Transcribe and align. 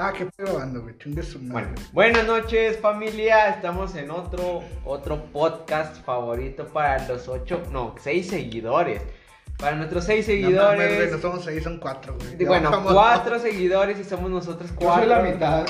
Ah, 0.00 0.12
qué 0.16 0.28
grabando, 0.38 0.82
güey. 0.82 0.96
Chingue 0.98 1.22
su 1.24 1.40
Bueno, 1.40 1.70
madre. 1.70 1.82
buenas 1.92 2.24
noches 2.26 2.78
familia, 2.78 3.48
estamos 3.48 3.96
en 3.96 4.12
otro, 4.12 4.62
otro 4.84 5.24
podcast 5.32 6.04
favorito 6.04 6.68
para 6.68 7.04
los 7.08 7.26
ocho, 7.26 7.62
no, 7.72 7.96
seis 8.00 8.28
seguidores. 8.28 9.02
Para 9.58 9.74
nuestros 9.74 10.04
seis 10.04 10.28
No 10.28 10.34
mames, 10.34 10.44
seguidores, 10.46 10.96
güey, 10.98 11.10
no 11.10 11.18
somos 11.18 11.44
seis, 11.44 11.64
son 11.64 11.78
cuatro, 11.80 12.14
güey. 12.16 12.36
de- 12.36 12.46
bueno, 12.46 12.70
cuatro 12.84 13.40
seguidores 13.40 13.98
y 13.98 14.04
somos 14.04 14.30
nosotros 14.30 14.70
Yo 14.70 14.76
cuatro. 14.76 15.00
soy 15.02 15.08
la 15.08 15.20
mitad. 15.20 15.66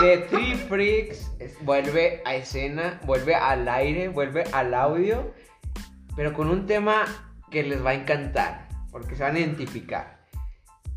De 0.00 0.18
Three 0.30 0.54
Freaks 0.54 1.32
vuelve 1.62 2.22
a 2.24 2.36
escena, 2.36 3.00
vuelve 3.06 3.34
al 3.34 3.68
aire, 3.68 4.06
vuelve 4.08 4.44
al 4.52 4.72
audio, 4.72 5.34
pero 6.14 6.32
con 6.32 6.48
un 6.48 6.66
tema 6.66 7.06
que 7.50 7.64
les 7.64 7.84
va 7.84 7.90
a 7.90 7.94
encantar, 7.94 8.68
porque 8.92 9.16
se 9.16 9.24
van 9.24 9.34
a 9.34 9.40
identificar. 9.40 10.19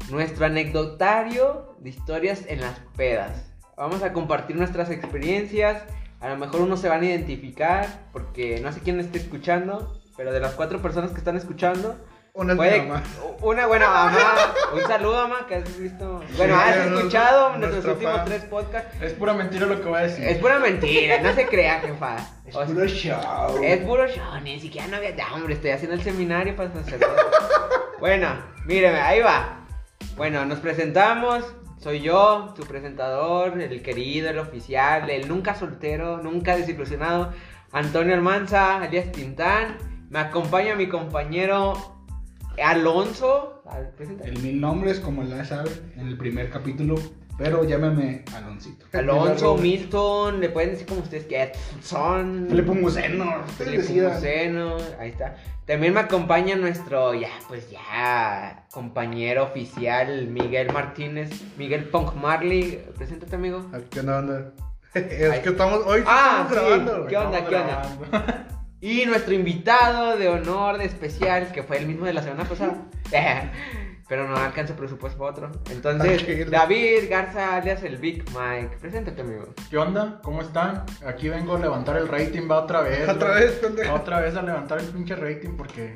Nuestro 0.10 0.46
anecdotario 0.46 1.76
de 1.80 1.90
historias 1.90 2.44
en 2.48 2.62
las 2.62 2.80
pedas. 2.96 3.52
Vamos 3.78 4.04
a 4.04 4.14
compartir 4.14 4.56
nuestras 4.56 4.90
experiencias. 4.92 5.84
A 6.20 6.30
lo 6.30 6.38
mejor 6.38 6.62
unos 6.62 6.80
se 6.80 6.90
van 6.90 7.02
a 7.02 7.06
identificar, 7.06 7.88
porque 8.12 8.60
no 8.62 8.72
sé 8.72 8.80
quién 8.82 9.00
esté 9.00 9.18
escuchando, 9.18 10.00
pero 10.16 10.32
de 10.32 10.40
las 10.40 10.54
cuatro 10.54 10.82
personas 10.82 11.12
que 11.12 11.18
están 11.18 11.36
escuchando, 11.38 11.98
Una 12.36 12.56
Puede- 12.56 12.82
mamá. 12.82 13.04
Una 13.44 13.68
buena 13.68 13.88
mamá. 13.92 14.36
Un 14.74 14.82
saludo, 14.82 15.28
mamá, 15.28 15.46
que 15.48 15.54
has 15.54 15.78
visto. 15.78 16.20
Bueno, 16.36 16.56
has 16.56 16.78
es 16.78 16.86
escuchado 16.92 17.58
nuestros 17.60 17.86
últimos 17.86 18.16
fan. 18.16 18.26
tres 18.26 18.44
podcasts. 18.46 19.02
Es 19.04 19.14
pura 19.14 19.34
mentira 19.36 19.68
lo 19.68 19.80
que 19.80 19.88
voy 19.88 20.00
a 20.00 20.02
decir. 20.04 20.26
Es 20.28 20.38
pura 20.40 20.58
mentira, 20.58 21.22
no 21.22 21.32
se 21.36 21.46
crea, 21.46 21.80
jefa. 21.82 22.16
Es 22.48 22.56
O 22.56 22.66
sea, 22.66 22.74
puro 22.74 22.88
show. 22.88 23.64
es 23.64 23.78
puro 23.86 24.08
show, 24.08 24.40
ni 24.44 24.60
siquiera 24.60 24.88
no 24.88 24.98
había. 24.98 25.12
No, 25.16 25.36
hombre, 25.36 25.54
estoy 25.54 25.70
haciendo 25.72 25.96
el 25.96 26.02
seminario 26.02 26.56
para 26.56 26.74
sacerdote. 26.74 27.22
bueno, 28.00 28.30
míreme, 28.66 29.00
ahí 29.00 29.20
va. 29.20 29.60
Bueno, 30.16 30.46
nos 30.46 30.60
presentamos. 30.60 31.44
Soy 31.80 32.02
yo, 32.02 32.54
su 32.56 32.64
presentador, 32.64 33.60
el 33.60 33.82
querido, 33.82 34.30
el 34.30 34.38
oficial, 34.38 35.10
el 35.10 35.28
nunca 35.28 35.56
soltero, 35.56 36.22
nunca 36.22 36.56
desilusionado, 36.56 37.34
Antonio 37.72 38.14
Almanza, 38.14 38.78
alias 38.78 39.12
Tintán. 39.12 39.78
Me 40.12 40.20
acompaña 40.20 40.76
mi 40.76 40.88
compañero 40.88 41.74
Alonso. 42.64 43.64
El 44.24 44.40
mil 44.40 44.62
nombres, 44.62 45.00
como 45.00 45.24
la 45.24 45.44
saben, 45.46 45.74
en 45.98 46.08
el 46.08 46.16
primer 46.16 46.52
capítulo. 46.52 46.96
Pero 47.38 47.64
llámame 47.64 48.24
Aloncito. 48.36 48.86
Alonso, 48.94 49.58
Milton, 49.58 50.40
le 50.40 50.50
pueden 50.50 50.72
decir 50.72 50.86
como 50.86 51.02
ustedes 51.02 51.26
quieran. 51.26 51.50
Son. 51.82 52.48
Le 52.56 52.62
pongo 52.64 52.90
seno. 52.90 53.26
Le 53.66 53.80
pongo 53.80 54.20
seno, 54.20 54.78
ahí 55.00 55.10
está. 55.10 55.36
También 55.66 55.94
me 55.94 56.02
acompaña 56.02 56.56
nuestro, 56.58 57.14
ya, 57.14 57.30
pues 57.48 57.72
ya, 57.72 58.66
compañero 58.72 59.46
oficial, 59.46 60.28
Miguel 60.28 60.72
Martínez, 60.74 61.32
Miguel 61.58 61.86
Punk 61.86 62.16
Marley. 62.16 62.84
Preséntate, 62.98 63.36
amigo. 63.36 63.66
Ah, 63.74 63.80
¿Qué 63.90 64.02
onda, 64.02 64.20
onda? 64.20 64.52
Es 64.94 65.32
Ay. 65.32 65.42
que 65.42 65.50
estamos, 65.50 65.82
hoy 65.88 66.04
Ah, 66.06 66.48
estamos 66.48 66.52
sí. 66.52 66.80
grabando. 66.80 67.08
¿Qué 67.08 67.18
onda, 67.18 67.46
qué 67.48 67.56
onda? 67.56 67.82
grabando. 68.02 68.34
Y 68.82 69.06
nuestro 69.06 69.34
invitado 69.34 70.18
de 70.18 70.28
honor, 70.28 70.78
de 70.78 70.86
especial, 70.86 71.52
que 71.54 71.64
fue 71.64 71.78
el 71.78 71.88
mismo 71.88 72.06
de 72.06 72.14
la 72.14 72.22
semana 72.22 72.44
pasada. 72.44 72.76
Pero 74.08 74.28
no 74.28 74.36
alcanza 74.36 74.76
presupuesto 74.76 75.18
para 75.18 75.32
otro. 75.32 75.52
Entonces. 75.72 76.50
David 76.50 77.10
Garza, 77.10 77.56
alias 77.58 77.84
el 77.84 77.98
Big 77.98 78.24
Mike. 78.32 78.78
Preséntate, 78.82 79.22
amigo. 79.22 79.48
¿Qué 79.70 79.78
onda? 79.78 80.20
¿Cómo 80.24 80.42
están? 80.42 80.84
Aquí 81.06 81.30
vengo 81.30 81.56
a 81.56 81.60
levantar 81.60 81.98
el 81.98 82.08
rating, 82.08 82.50
va 82.50 82.64
otra 82.64 82.82
vez. 82.82 83.08
Otra 83.10 83.30
güey. 83.30 83.46
vez, 83.46 83.52
pendejo. 83.54 83.94
Otra 83.94 84.20
vez 84.20 84.36
a 84.36 84.42
levantar 84.42 84.80
el 84.80 84.88
pinche 84.88 85.16
rating 85.16 85.56
porque. 85.58 85.96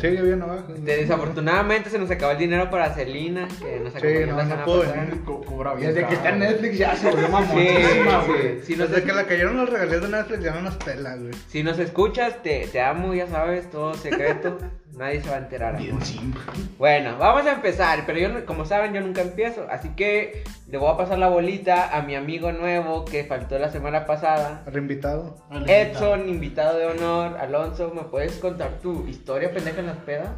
Sigue 0.00 0.20
bien 0.22 0.42
abajo. 0.42 0.64
Este, 0.74 0.96
desafortunadamente 0.96 1.88
se 1.90 1.98
nos 1.98 2.10
acabó 2.10 2.32
el 2.32 2.38
dinero 2.38 2.70
para 2.70 2.92
Celina, 2.94 3.46
que 3.60 3.78
nos 3.80 3.92
Sí, 3.92 3.98
acompañó 3.98 4.26
no, 4.26 4.36
la 4.36 4.42
no 4.44 4.48
semana 4.50 4.64
pasada. 4.64 5.04
venir. 5.04 5.20
co- 5.24 5.40
cobra 5.42 5.74
bien. 5.74 5.94
Desde 5.94 6.08
que 6.08 6.14
está 6.14 6.28
en 6.30 6.38
Netflix 6.40 6.78
ya 6.78 6.96
se 6.96 7.10
volvió 7.10 7.26
Sí, 7.26 7.32
mamonísima, 7.32 8.24
güey. 8.26 8.42
sí. 8.42 8.60
Si 8.66 8.76
nos, 8.76 8.90
Desde 8.90 9.04
que 9.04 9.12
le 9.12 9.26
cayeron 9.26 9.56
los 9.56 9.68
regalías 9.68 10.02
de 10.02 10.08
Netflix 10.08 10.42
ya 10.42 10.52
no 10.54 10.62
nos 10.62 10.76
pela, 10.76 11.16
güey. 11.16 11.32
si 11.48 11.62
nos 11.62 11.78
escuchas, 11.78 12.42
te, 12.42 12.66
te 12.66 12.80
amo, 12.80 13.14
ya 13.14 13.26
sabes, 13.28 13.70
todo 13.70 13.94
secreto. 13.94 14.58
Nadie 14.96 15.22
se 15.22 15.30
va 15.30 15.36
a 15.36 15.38
enterar. 15.38 15.70
amor. 15.76 15.82
Bien 15.82 16.02
simple. 16.02 16.40
Bueno, 16.78 17.16
vamos 17.18 17.46
a 17.46 17.52
empezar, 17.52 18.02
pero 18.06 18.18
yo, 18.18 18.28
no- 18.28 18.44
como 18.44 18.64
saben, 18.64 18.92
yo 18.92 19.00
nunca 19.00 19.22
empiezo. 19.22 19.66
Así 19.70 19.88
que 19.90 20.42
le 20.72 20.78
voy 20.78 20.90
a 20.90 20.96
pasar 20.96 21.18
la 21.18 21.28
bolita 21.28 21.94
a 21.94 22.00
mi 22.00 22.14
amigo 22.14 22.50
nuevo 22.50 23.04
que 23.04 23.24
faltó 23.24 23.58
la 23.58 23.70
semana 23.70 24.06
pasada. 24.06 24.62
Reinvitado. 24.64 25.36
Edson, 25.66 26.30
invitado 26.30 26.78
de 26.78 26.86
honor. 26.86 27.36
Alonso, 27.36 27.92
¿me 27.94 28.04
puedes 28.04 28.38
contar 28.38 28.78
tu 28.80 29.06
historia 29.06 29.52
pendeja 29.52 29.80
en 29.80 29.86
las 29.88 29.98
pedas? 29.98 30.30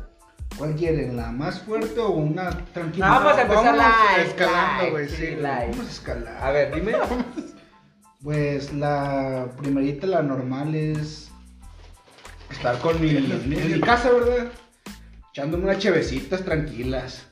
¿Cuál 0.58 0.74
quieren? 0.74 1.16
¿La 1.16 1.30
más 1.30 1.60
fuerte 1.60 2.00
o 2.00 2.10
una 2.10 2.50
tranquila? 2.72 3.10
Vamos 3.10 3.32
a 3.34 3.42
empezar 3.42 3.76
vamos 3.76 3.94
light, 4.16 4.26
escalando, 4.26 4.90
güey, 4.90 5.08
sí. 5.08 5.36
Vamos 5.40 5.86
a 5.86 5.90
escalar. 5.90 6.36
A 6.42 6.50
ver, 6.50 6.74
dime. 6.74 6.92
Pues 8.24 8.72
la 8.72 9.48
primerita, 9.58 10.06
la 10.06 10.22
normal 10.22 10.74
es 10.74 11.30
estar 12.50 12.78
con 12.78 12.98
mi, 12.98 13.10
en 13.10 13.72
mi 13.72 13.80
casa, 13.80 14.10
¿verdad? 14.10 14.50
Echándome 15.30 15.64
unas 15.64 15.78
chevecitas 15.78 16.42
tranquilas. 16.42 17.26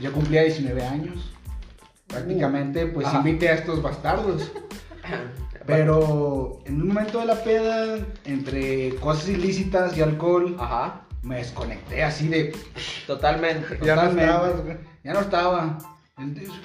Yo 0.00 0.12
cumplía 0.12 0.42
19 0.42 0.84
años. 0.84 1.35
Prácticamente, 2.06 2.86
pues 2.86 3.06
Ajá. 3.06 3.18
invité 3.18 3.48
a 3.48 3.54
estos 3.54 3.82
bastardos. 3.82 4.52
Pero 5.66 6.60
en 6.64 6.80
un 6.80 6.88
momento 6.88 7.18
de 7.18 7.26
la 7.26 7.42
peda, 7.42 7.98
entre 8.24 8.94
cosas 8.96 9.28
ilícitas 9.28 9.96
y 9.96 10.02
alcohol, 10.02 10.56
Ajá, 10.60 11.06
me 11.22 11.36
desconecté 11.36 12.04
así 12.04 12.28
de. 12.28 12.54
totalmente. 13.06 13.78
Ya 13.82 13.96
no 13.96 14.62
güey. 14.62 14.76
Ya 15.02 15.12
no 15.12 15.20
estaba. 15.20 15.78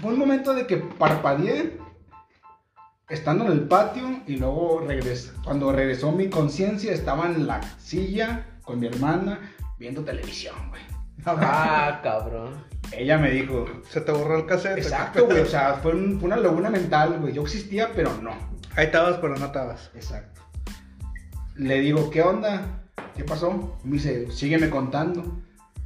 Fue 0.01 0.13
un 0.13 0.19
momento 0.19 0.53
de 0.53 0.67
que 0.67 0.77
parpadeé 0.77 1.77
estando 3.09 3.45
en 3.45 3.51
el 3.51 3.67
patio 3.67 4.21
y 4.27 4.37
luego 4.37 4.83
regresé. 4.87 5.31
Cuando 5.43 5.71
regresó 5.71 6.11
mi 6.11 6.29
conciencia 6.29 6.93
estaba 6.93 7.25
en 7.25 7.47
la 7.47 7.61
silla 7.79 8.45
con 8.63 8.79
mi 8.79 8.87
hermana 8.87 9.39
viendo 9.77 10.03
televisión, 10.03 10.55
güey. 10.69 10.81
Ah, 11.25 11.99
cabrón. 12.01 12.63
Ella 12.91 13.17
me 13.17 13.31
dijo, 13.31 13.65
Se 13.89 14.01
te 14.01 14.11
borró 14.11 14.37
el 14.37 14.45
cassette. 14.45 14.77
exacto, 14.77 15.25
güey, 15.25 15.39
o 15.39 15.45
sea, 15.45 15.75
fue, 15.81 15.93
un- 15.93 16.19
fue 16.19 16.27
una 16.27 16.37
laguna 16.37 16.69
mental, 16.69 17.17
güey. 17.19 17.33
Yo 17.33 17.41
existía, 17.43 17.89
pero 17.95 18.11
no. 18.21 18.31
Ahí 18.75 18.85
estabas, 18.87 19.17
pero 19.17 19.35
no 19.35 19.45
estabas. 19.45 19.91
Exacto. 19.95 20.41
Le 21.55 21.79
digo, 21.79 22.09
¿qué 22.09 22.21
onda? 22.21 22.81
¿Qué 23.15 23.23
pasó? 23.23 23.77
Me 23.83 23.93
dice, 23.93 24.31
sígueme 24.31 24.69
contando. 24.69 25.39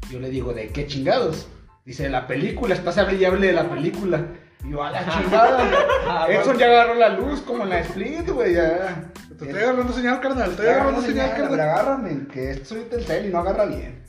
Yo 0.09 0.19
le 0.19 0.29
digo, 0.29 0.53
¿de 0.53 0.67
qué 0.69 0.85
chingados? 0.87 1.47
Dice, 1.85 2.09
la 2.09 2.27
película, 2.27 2.73
estás 2.75 2.97
hable 2.97 3.15
y 3.17 3.25
hable 3.25 3.47
de 3.47 3.53
la 3.53 3.69
película. 3.69 4.25
Y 4.63 4.71
yo, 4.71 4.83
a 4.83 4.91
la 4.91 5.07
chingada. 5.07 5.63
Ah, 6.07 6.27
Edson 6.29 6.57
ya 6.57 6.67
agarró 6.67 6.93
la 6.95 7.09
luz 7.09 7.41
como 7.41 7.63
en 7.63 7.69
la 7.69 7.79
Split, 7.79 8.29
güey, 8.29 8.53
ya. 8.53 9.11
Te 9.39 9.45
estoy 9.45 9.63
agarrando 9.63 9.91
señal, 9.91 10.19
carnal. 10.21 10.51
Estoy 10.51 10.65
Estoy 10.67 10.67
agarrando 10.81 11.01
señal, 11.01 11.31
pero 11.35 11.47
carnal. 11.49 11.69
agárrame, 11.69 12.27
que 12.31 12.51
esto 12.51 12.65
soy 12.75 12.81
Telcel 12.83 13.25
y 13.25 13.29
no 13.31 13.39
agarra 13.39 13.65
bien. 13.65 14.03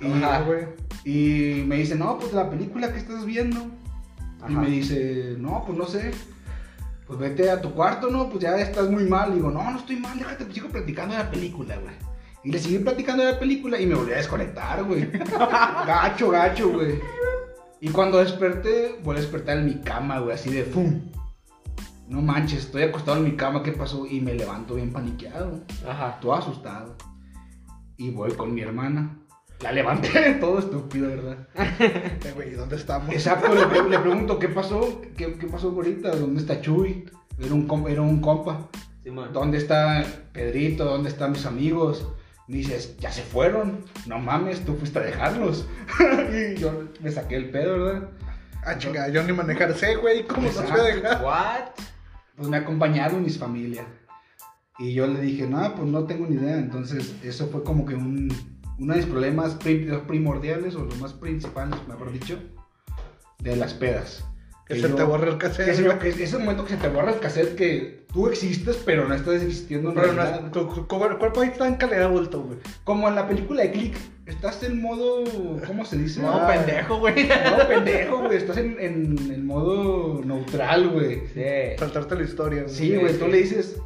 Y, 0.00 0.10
Ajá. 0.22 0.40
güey. 0.40 0.66
Y 1.04 1.62
me 1.66 1.76
dice, 1.76 1.94
no, 1.96 2.18
pues 2.18 2.32
la 2.32 2.50
película 2.50 2.92
que 2.92 2.98
estás 2.98 3.24
viendo. 3.24 3.60
Y 4.48 4.52
Ajá. 4.52 4.60
me 4.60 4.68
dice, 4.68 5.36
no, 5.38 5.64
pues 5.66 5.78
no 5.78 5.86
sé. 5.86 6.12
Pues 7.06 7.18
vete 7.18 7.50
a 7.50 7.60
tu 7.60 7.72
cuarto, 7.72 8.10
¿no? 8.10 8.28
Pues 8.28 8.42
ya 8.42 8.56
estás 8.58 8.90
muy 8.90 9.04
mal. 9.04 9.30
Y 9.32 9.36
digo, 9.36 9.50
no, 9.50 9.70
no 9.70 9.78
estoy 9.78 9.96
mal, 9.96 10.18
déjate, 10.18 10.44
pues 10.44 10.54
sigo 10.54 10.68
platicando 10.68 11.14
de 11.16 11.22
la 11.22 11.30
película, 11.30 11.76
güey. 11.76 11.94
Y 12.44 12.52
le 12.52 12.58
seguí 12.58 12.78
platicando 12.78 13.24
de 13.24 13.32
la 13.32 13.38
película 13.38 13.80
y 13.80 13.86
me 13.86 13.94
volví 13.94 14.12
a 14.12 14.16
desconectar, 14.16 14.84
güey. 14.84 15.10
gacho, 15.86 16.30
gacho, 16.30 16.70
güey. 16.70 17.00
Y 17.80 17.88
cuando 17.90 18.18
desperté, 18.18 19.00
volví 19.02 19.18
a 19.18 19.22
despertar 19.22 19.58
en 19.58 19.66
mi 19.66 19.80
cama, 19.80 20.18
güey, 20.18 20.34
así 20.34 20.50
de 20.50 20.64
¡fum! 20.64 21.00
No 22.08 22.22
manches, 22.22 22.60
estoy 22.60 22.82
acostado 22.84 23.18
en 23.18 23.24
mi 23.24 23.36
cama, 23.36 23.62
¿qué 23.62 23.72
pasó? 23.72 24.06
Y 24.06 24.20
me 24.20 24.34
levanto 24.34 24.74
bien 24.74 24.92
paniqueado, 24.92 25.60
Ajá. 25.86 26.18
todo 26.20 26.34
asustado. 26.34 26.96
Y 27.96 28.10
voy 28.10 28.32
con 28.32 28.54
mi 28.54 28.62
hermana. 28.62 29.18
La 29.60 29.72
levanté, 29.72 30.34
todo 30.40 30.58
estúpido, 30.60 31.08
¿verdad? 31.08 31.48
Eh, 31.80 32.32
güey, 32.34 32.52
¿dónde 32.52 32.76
estamos? 32.76 33.12
Exacto, 33.12 33.52
le, 33.54 33.66
pre- 33.66 33.88
le 33.88 33.98
pregunto, 33.98 34.38
¿qué 34.38 34.48
pasó? 34.48 35.02
¿Qué, 35.16 35.34
qué 35.34 35.46
pasó 35.48 35.68
ahorita? 35.70 36.14
¿Dónde 36.14 36.40
está 36.40 36.60
Chuy? 36.60 37.04
Era 37.40 37.54
un, 37.54 37.66
com- 37.66 37.88
era 37.88 38.02
un 38.02 38.20
compa. 38.20 38.68
¿Dónde 39.32 39.58
está 39.58 40.04
Pedrito? 40.32 40.84
¿Dónde 40.84 41.08
están 41.08 41.32
mis 41.32 41.46
amigos? 41.46 42.06
Me 42.46 42.58
dices, 42.58 42.96
ya 42.98 43.10
se 43.10 43.22
fueron. 43.22 43.84
No 44.06 44.18
mames, 44.18 44.64
tú 44.64 44.74
fuiste 44.76 44.98
a 44.98 45.02
dejarlos. 45.02 45.66
y 46.54 46.58
yo 46.60 46.84
me 47.00 47.10
saqué 47.10 47.36
el 47.36 47.50
pedo, 47.50 47.84
¿verdad? 47.84 48.08
Ah, 48.64 48.76
chinga, 48.78 49.08
yo 49.08 49.22
ni 49.24 49.32
manejar 49.32 49.74
sé, 49.74 49.96
güey. 49.96 50.24
¿Cómo 50.26 50.42
nos 50.42 50.52
Exacto. 50.56 50.72
voy 50.82 50.90
a 50.90 50.94
dejar? 50.94 51.24
What? 51.24 51.84
Pues 52.36 52.48
me 52.48 52.56
acompañaron 52.58 53.22
mis 53.24 53.38
familias. 53.38 53.86
Y 54.78 54.92
yo 54.94 55.06
le 55.06 55.20
dije, 55.20 55.46
no, 55.46 55.74
pues 55.74 55.88
no 55.88 56.04
tengo 56.04 56.26
ni 56.26 56.36
idea. 56.36 56.56
Entonces, 56.58 57.14
eso 57.24 57.48
fue 57.48 57.64
como 57.64 57.84
que 57.86 57.94
un, 57.94 58.28
uno 58.78 58.94
de 58.94 59.00
mis 59.00 59.08
problemas 59.08 59.54
pri- 59.56 59.88
primordiales, 60.06 60.74
o 60.76 60.84
los 60.84 60.98
más 61.00 61.12
principales, 61.12 61.76
mejor 61.88 62.12
dicho, 62.12 62.38
de 63.40 63.56
las 63.56 63.74
pedas. 63.74 64.24
Que 64.66 64.74
Que 64.74 64.80
se 64.82 64.88
yo- 64.90 64.94
te 64.96 65.02
borre 65.02 65.30
el 65.30 65.38
cassette. 65.38 65.68
ese, 65.68 65.98
que 65.98 66.08
ese 66.24 66.38
momento 66.38 66.64
que 66.64 66.74
se 66.74 66.76
te 66.76 66.88
borra 66.88 67.12
el 67.12 67.20
cassette 67.20 67.54
que 67.56 68.04
tú 68.12 68.28
existes, 68.28 68.76
pero 68.84 69.08
no 69.08 69.14
estás 69.14 69.36
existiendo 69.42 69.88
en 69.90 69.94
Pero 69.94 70.12
no, 70.12 70.50
tu, 70.50 70.66
tu- 70.66 70.82
tu 70.82 70.98
cuerpo 70.98 71.40
ahí 71.40 71.48
está 71.48 71.66
en 71.66 71.76
calidad 71.76 72.10
bulto, 72.10 72.42
güey. 72.42 72.58
Como 72.84 73.08
en 73.08 73.14
la 73.14 73.26
película 73.26 73.62
de 73.62 73.70
Click, 73.72 73.96
estás 74.26 74.62
en 74.64 74.82
modo. 74.82 75.24
¿Cómo 75.66 75.86
se 75.86 75.96
dice? 75.96 76.20
No, 76.20 76.32
Ah. 76.34 76.46
pendejo, 76.48 76.98
güey. 76.98 77.14
No, 77.58 77.66
pendejo, 77.66 78.18
güey. 78.18 78.36
Estás 78.36 78.58
en, 78.58 78.76
en, 78.78 79.16
en 79.32 79.46
modo 79.46 80.20
neutral, 80.22 80.90
güey. 80.90 81.22
Sí. 81.32 81.78
Saltarte 81.78 82.16
la 82.16 82.22
historia. 82.24 82.62
güey. 82.64 82.74
Sí, 82.74 82.94
güey. 82.96 83.18
Tú 83.18 83.26
le 83.26 83.38
dices. 83.38 83.80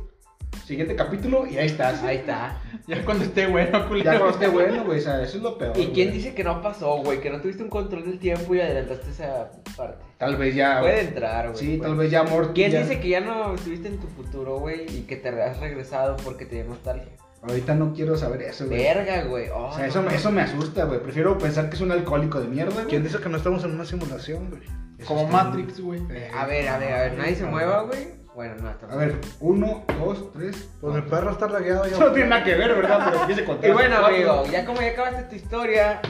Siguiente 0.73 0.97
capítulo 0.97 1.47
y 1.47 1.59
ahí 1.59 1.67
estás. 1.67 2.03
Ahí 2.03 2.17
está. 2.17 2.59
Ya 2.87 3.05
cuando 3.05 3.25
esté 3.25 3.47
bueno, 3.47 3.87
culero. 3.89 4.11
Ya 4.13 4.19
cuando 4.19 4.31
esté 4.39 4.49
bueno, 4.49 4.85
güey. 4.85 4.99
O 5.01 5.03
sea, 5.03 5.23
eso 5.23 5.37
es 5.37 5.43
lo 5.43 5.59
peor. 5.59 5.77
¿Y 5.79 5.89
quién 5.89 6.09
güey. 6.09 6.19
dice 6.19 6.35
que 6.35 6.43
no 6.45 6.63
pasó, 6.63 6.97
güey? 7.03 7.21
Que 7.21 7.29
no 7.31 7.41
tuviste 7.43 7.63
un 7.63 7.69
control 7.69 8.05
del 8.07 8.19
tiempo 8.19 8.55
y 8.55 8.61
adelantaste 8.61 9.11
esa 9.11 9.51
parte. 9.77 10.03
Tal 10.17 10.37
vez 10.37 10.55
ya. 10.55 10.81
Puede 10.81 11.01
entrar, 11.01 11.51
güey. 11.51 11.59
Sí, 11.59 11.79
tal 11.79 11.95
vez 11.97 12.11
ya 12.11 12.21
amor. 12.21 12.53
¿Quién 12.55 12.71
ya- 12.73 12.81
dice 12.81 13.01
que 13.01 13.09
ya 13.11 13.21
no 13.21 13.55
estuviste 13.55 13.89
en 13.89 13.99
tu 13.99 14.07
futuro, 14.07 14.59
güey? 14.61 14.87
Y 14.97 15.03
que 15.03 15.17
te 15.17 15.29
has 15.29 15.61
regresado 15.61 16.17
porque 16.25 16.47
te 16.47 16.55
dio 16.57 16.65
nostalgia. 16.65 17.13
Ahorita 17.43 17.75
no 17.75 17.93
quiero 17.93 18.17
saber 18.17 18.41
eso, 18.43 18.67
güey. 18.67 18.79
Verga, 18.83 19.25
güey. 19.25 19.49
Oh, 19.51 19.67
O 19.67 19.73
sea, 19.73 19.83
no, 19.83 19.89
eso, 19.91 20.03
no. 20.03 20.11
eso 20.11 20.31
me 20.31 20.41
asusta, 20.41 20.85
güey. 20.85 21.01
Prefiero 21.03 21.37
pensar 21.37 21.69
que 21.69 21.75
es 21.77 21.83
un 21.83 21.93
alcohólico 21.93 22.41
de 22.41 22.49
mierda, 22.49 22.73
güey. 22.73 22.87
¿Quién 22.87 23.03
dice 23.03 23.19
que 23.19 23.29
no 23.29 23.37
estamos 23.37 23.63
en 23.65 23.73
una 23.73 23.85
simulación, 23.85 24.49
güey? 24.49 24.63
Eso 24.99 25.09
Como 25.09 25.27
Matrix, 25.27 25.81
güey. 25.81 26.01
Eh, 26.11 26.31
A 26.35 26.47
ver, 26.47 26.69
a 26.69 26.79
ver, 26.79 26.93
a 26.93 27.01
ver. 27.03 27.19
Nadie 27.19 27.35
se 27.35 27.45
mueva, 27.45 27.83
güey. 27.83 28.22
Bueno, 28.35 28.55
no, 28.63 28.71
está 28.71 28.87
A 28.87 28.97
ver, 28.97 29.19
uno, 29.41 29.85
dos, 29.99 30.33
tres. 30.33 30.71
Pues 30.81 30.95
mi 30.95 31.03
perro 31.03 31.33
está 31.33 31.49
lagueado 31.49 31.85
ya. 31.87 31.97
Eso 31.97 32.07
no 32.07 32.13
tiene 32.13 32.31
nada 32.31 32.45
que 32.45 32.55
ver, 32.55 32.75
¿verdad? 32.75 33.03
Pero 33.05 33.21
empiece 33.21 33.45
contar. 33.45 33.69
Y 33.71 33.73
bueno, 33.73 34.07
amigo, 34.07 34.47
ya 34.51 34.65
como 34.65 34.81
ya 34.81 34.89
acabaste 34.89 35.25
tu 35.25 35.35
historia, 35.35 36.01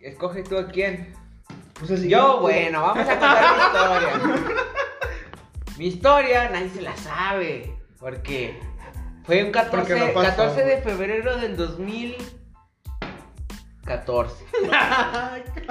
escoge 0.00 0.42
tú 0.42 0.58
a 0.58 0.66
quién. 0.66 1.14
Pues 1.78 1.90
así, 1.92 2.08
Yo, 2.08 2.40
bueno, 2.40 2.82
vamos 2.82 3.08
a 3.08 3.18
contar 3.18 3.56
mi 3.56 3.62
historia. 3.64 4.10
Mi 5.78 5.86
historia 5.86 6.50
nadie 6.50 6.68
se 6.68 6.82
la 6.82 6.94
sabe. 6.96 7.74
Porque 7.98 8.60
fue 9.24 9.42
un 9.42 9.50
14, 9.52 9.74
Porque 9.76 9.94
no 9.94 10.12
pasó, 10.12 10.36
14 10.36 10.64
de 10.64 10.82
febrero 10.82 11.38
del 11.38 11.56
2014. 11.56 14.44
Me 14.62 14.76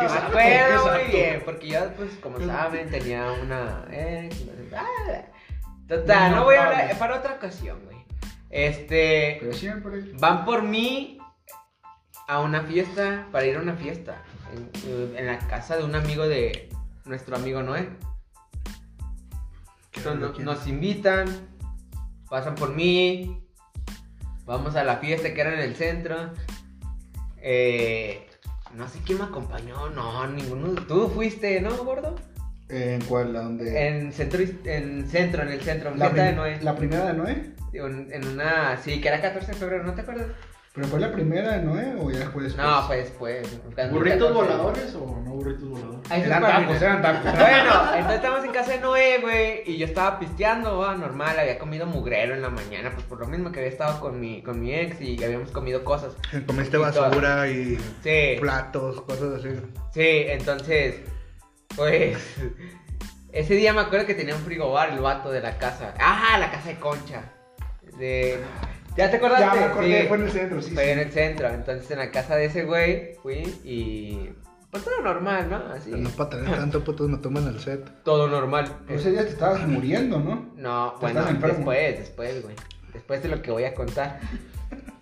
acuerdo 0.03 0.92
muy 0.92 1.03
bien, 1.12 1.44
porque 1.45 1.68
yo, 1.68 1.94
pues, 1.95 2.09
como 2.21 2.39
saben, 2.39 2.89
tenía 2.89 3.31
una 3.31 3.86
ex. 3.92 4.44
ah, 4.75 5.21
Total, 5.91 6.33
no 6.33 6.45
voy 6.45 6.55
a 6.55 6.67
hablar, 6.67 6.97
para 6.97 7.17
otra 7.17 7.33
ocasión, 7.33 7.77
güey. 7.83 7.97
Este. 8.49 9.39
Pero 9.41 9.51
siempre. 9.51 10.13
Van 10.19 10.45
por 10.45 10.63
mí 10.63 11.17
a 12.29 12.39
una 12.39 12.61
fiesta, 12.61 13.27
para 13.29 13.45
ir 13.45 13.57
a 13.57 13.59
una 13.59 13.75
fiesta, 13.75 14.23
en, 14.53 15.17
en 15.17 15.27
la 15.27 15.38
casa 15.39 15.75
de 15.75 15.83
un 15.83 15.93
amigo 15.93 16.25
de 16.29 16.69
nuestro 17.03 17.35
amigo 17.35 17.61
Noé. 17.61 17.89
Nos 20.39 20.65
invitan, 20.65 21.27
pasan 22.29 22.55
por 22.55 22.73
mí, 22.73 23.45
vamos 24.45 24.77
a 24.77 24.85
la 24.85 24.95
fiesta 24.95 25.33
que 25.33 25.41
era 25.41 25.53
en 25.53 25.59
el 25.59 25.75
centro. 25.75 26.31
Eh, 27.35 28.29
no 28.75 28.88
sé 28.88 28.99
quién 29.05 29.17
me 29.17 29.25
acompañó, 29.25 29.89
no, 29.89 30.25
ninguno. 30.27 30.81
¿Tú 30.88 31.09
fuiste, 31.09 31.59
no, 31.59 31.75
gordo? 31.83 32.15
¿En 32.71 33.01
cuál? 33.01 33.35
¿A 33.35 33.41
dónde? 33.41 33.88
En 33.88 34.12
centro, 34.13 34.39
en 34.65 35.07
centro, 35.07 35.44
en 35.44 35.50
el 35.50 35.62
centro, 35.62 35.91
en 35.91 36.00
la, 36.00 36.06
fiesta 36.09 36.23
de 36.29 36.33
Noé. 36.33 36.59
la 36.62 36.75
primera 36.75 37.06
de 37.07 37.13
Noé. 37.13 37.51
En, 37.73 38.07
en 38.12 38.27
una, 38.27 38.77
sí, 38.77 39.00
que 39.01 39.07
era 39.09 39.21
14 39.21 39.51
de 39.51 39.57
febrero, 39.57 39.83
¿no 39.83 39.94
te 39.94 40.01
acuerdas? 40.01 40.27
¿Pero 40.73 40.88
fue 40.88 41.01
la 41.01 41.12
primera 41.12 41.57
de 41.57 41.63
Noé 41.63 41.95
o 42.00 42.09
ya 42.12 42.29
fue 42.29 42.44
después? 42.44 42.56
No, 42.56 42.81
fue 42.88 42.97
después. 42.97 43.59
¿Burritos 43.91 44.29
14. 44.29 44.33
voladores 44.33 44.95
o 44.95 45.21
no 45.21 45.31
burritos 45.31 45.68
voladores? 45.68 46.09
Ahí 46.09 46.21
Eran 46.21 46.41
tacos, 46.41 46.81
eran 46.81 47.01
tacos. 47.01 47.23
Bueno, 47.33 47.73
entonces 47.94 48.15
estábamos 48.15 48.45
en 48.45 48.51
casa 48.53 48.71
de 48.71 48.79
Noé, 48.79 49.17
güey, 49.21 49.63
y 49.65 49.77
yo 49.77 49.85
estaba 49.85 50.17
pisteando, 50.17 50.77
va, 50.77 50.95
normal, 50.95 51.38
había 51.38 51.59
comido 51.59 51.85
mugrero 51.88 52.33
en 52.35 52.41
la 52.41 52.50
mañana, 52.50 52.91
pues 52.94 53.06
por 53.06 53.19
lo 53.19 53.27
mismo 53.27 53.51
que 53.51 53.59
había 53.59 53.69
estado 53.71 54.00
con 54.00 54.17
mi, 54.21 54.41
con 54.44 54.62
mi 54.62 54.74
ex 54.74 55.01
y 55.01 55.21
habíamos 55.21 55.51
comido 55.51 55.83
cosas. 55.83 56.13
Comiste 56.47 56.77
Y 56.77 56.79
todo. 56.79 57.01
basura 57.01 57.50
y 57.50 57.77
Sí, 58.01 58.38
platos, 58.39 59.01
cosas 59.01 59.39
así. 59.39 59.50
sí, 59.94 60.24
entonces, 60.29 61.01
pues, 61.75 62.18
ese 63.31 63.53
día 63.56 63.73
me 63.73 63.81
acuerdo 63.81 64.06
que 64.06 64.13
tenía 64.13 64.35
un 64.35 64.41
frigobar 64.41 64.89
el 64.89 65.00
vato 65.00 65.31
de 65.31 65.41
la 65.41 65.57
casa. 65.57 65.94
Ah, 66.00 66.38
la 66.39 66.51
casa 66.51 66.69
de 66.69 66.79
Concha. 66.79 67.23
De... 67.97 68.39
¿Ya 68.97 69.09
te 69.09 69.18
acordaste? 69.18 69.45
Ya 69.45 69.53
me 69.53 69.63
acordé, 69.65 70.01
Sí. 70.01 70.07
fue 70.07 70.18
en 70.18 70.23
el 70.23 70.31
centro, 70.31 70.62
sí. 70.62 70.71
Fue 70.71 70.83
sí. 70.83 70.89
en 70.89 71.00
el 71.00 71.12
centro, 71.12 71.47
entonces 71.47 71.89
en 71.91 72.00
la 72.00 72.12
casa 72.12 72.35
de 72.35 72.45
ese 72.45 72.63
güey 72.65 73.15
fui 73.21 73.38
y... 73.63 74.29
Pues 74.69 74.85
todo 74.85 75.01
normal, 75.01 75.50
¿no? 75.50 75.57
Así. 75.73 75.91
No 75.91 76.09
para 76.12 76.29
tener 76.29 76.56
tanto 76.57 76.83
putos 76.83 77.09
me 77.09 77.18
toman 77.18 77.47
el 77.47 77.59
set. 77.59 78.03
Todo 78.03 78.27
normal. 78.27 78.74
Pero 78.88 79.00
ese 79.00 79.12
día 79.12 79.24
te 79.24 79.29
estabas 79.29 79.65
muriendo, 79.67 80.19
¿no? 80.19 80.51
No, 80.56 80.95
bueno, 81.01 81.24
después, 81.25 81.97
después, 82.00 82.44
güey. 82.44 82.56
Después 82.94 83.24
de 83.24 83.29
lo 83.29 83.41
que 83.41 83.51
voy 83.51 83.63
a 83.63 83.74
contar. 83.74 84.19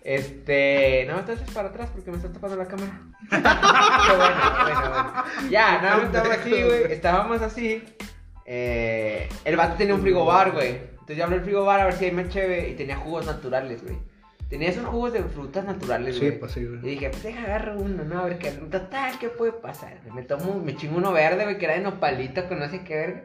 Este. 0.02 1.04
No, 1.08 1.18
entonces 1.18 1.50
para 1.50 1.68
atrás 1.68 1.90
porque 1.92 2.10
me 2.10 2.16
está 2.16 2.32
tapando 2.32 2.56
la 2.56 2.66
cámara. 2.66 3.00
Bueno, 3.30 4.16
bueno, 4.16 4.90
bueno. 4.90 5.50
Ya, 5.50 5.80
nada, 5.82 6.04
estábamos 6.04 6.38
así, 6.38 6.50
güey. 6.62 6.92
Estábamos 6.92 7.42
así. 7.42 7.84
Eh, 8.46 9.28
el 9.44 9.56
vato 9.56 9.76
tenía 9.76 9.94
un 9.94 10.00
frigobar, 10.00 10.52
güey. 10.52 10.70
Entonces 10.90 11.16
yo 11.16 11.24
abrí 11.24 11.36
el 11.36 11.42
frigobar 11.42 11.80
a 11.80 11.84
ver 11.84 11.94
si 11.94 12.06
hay 12.06 12.12
más 12.12 12.28
chévere 12.28 12.68
y 12.70 12.74
tenía 12.74 12.96
jugos 12.96 13.26
naturales, 13.26 13.82
güey. 13.84 13.98
Tenía 14.48 14.68
esos 14.70 14.84
jugos 14.86 15.12
de 15.12 15.22
frutas 15.22 15.64
naturales, 15.64 16.16
Sí, 16.16 16.26
güey. 16.26 16.38
pues 16.40 16.52
sí, 16.52 16.60
Y 16.60 16.66
güey. 16.66 16.80
dije, 16.80 17.10
pues 17.10 17.22
deja 17.22 17.44
agarro 17.44 17.76
uno, 17.78 18.02
¿no? 18.04 18.18
A 18.20 18.24
ver 18.24 18.38
qué. 18.38 18.50
Total, 18.50 19.18
¿qué 19.20 19.28
puede 19.28 19.52
pasar? 19.52 19.98
Me 20.12 20.22
tomo, 20.22 20.54
me 20.58 20.74
chingo 20.76 20.96
uno 20.96 21.12
verde, 21.12 21.44
güey, 21.44 21.58
que 21.58 21.66
era 21.66 21.74
de 21.74 21.80
nopalito 21.80 22.48
con 22.48 22.58
no 22.58 22.68
sé 22.68 22.82
qué 22.82 22.96
verga. 22.96 23.22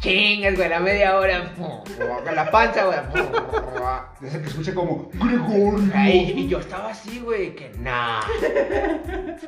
Chingas, 0.00 0.56
güey, 0.56 0.68
la 0.68 0.80
media 0.80 1.18
hora. 1.18 1.52
Con 1.54 2.34
la 2.34 2.50
panza, 2.50 2.86
güey. 2.86 2.98
De 4.20 4.28
ese 4.28 4.40
que 4.40 4.48
escuche 4.48 4.74
como 4.74 5.10
Gregorio. 5.12 5.92
Ay, 5.94 6.32
y 6.36 6.48
yo 6.48 6.58
estaba 6.58 6.90
así, 6.90 7.20
güey, 7.20 7.54
que 7.54 7.70
nah. 7.78 8.20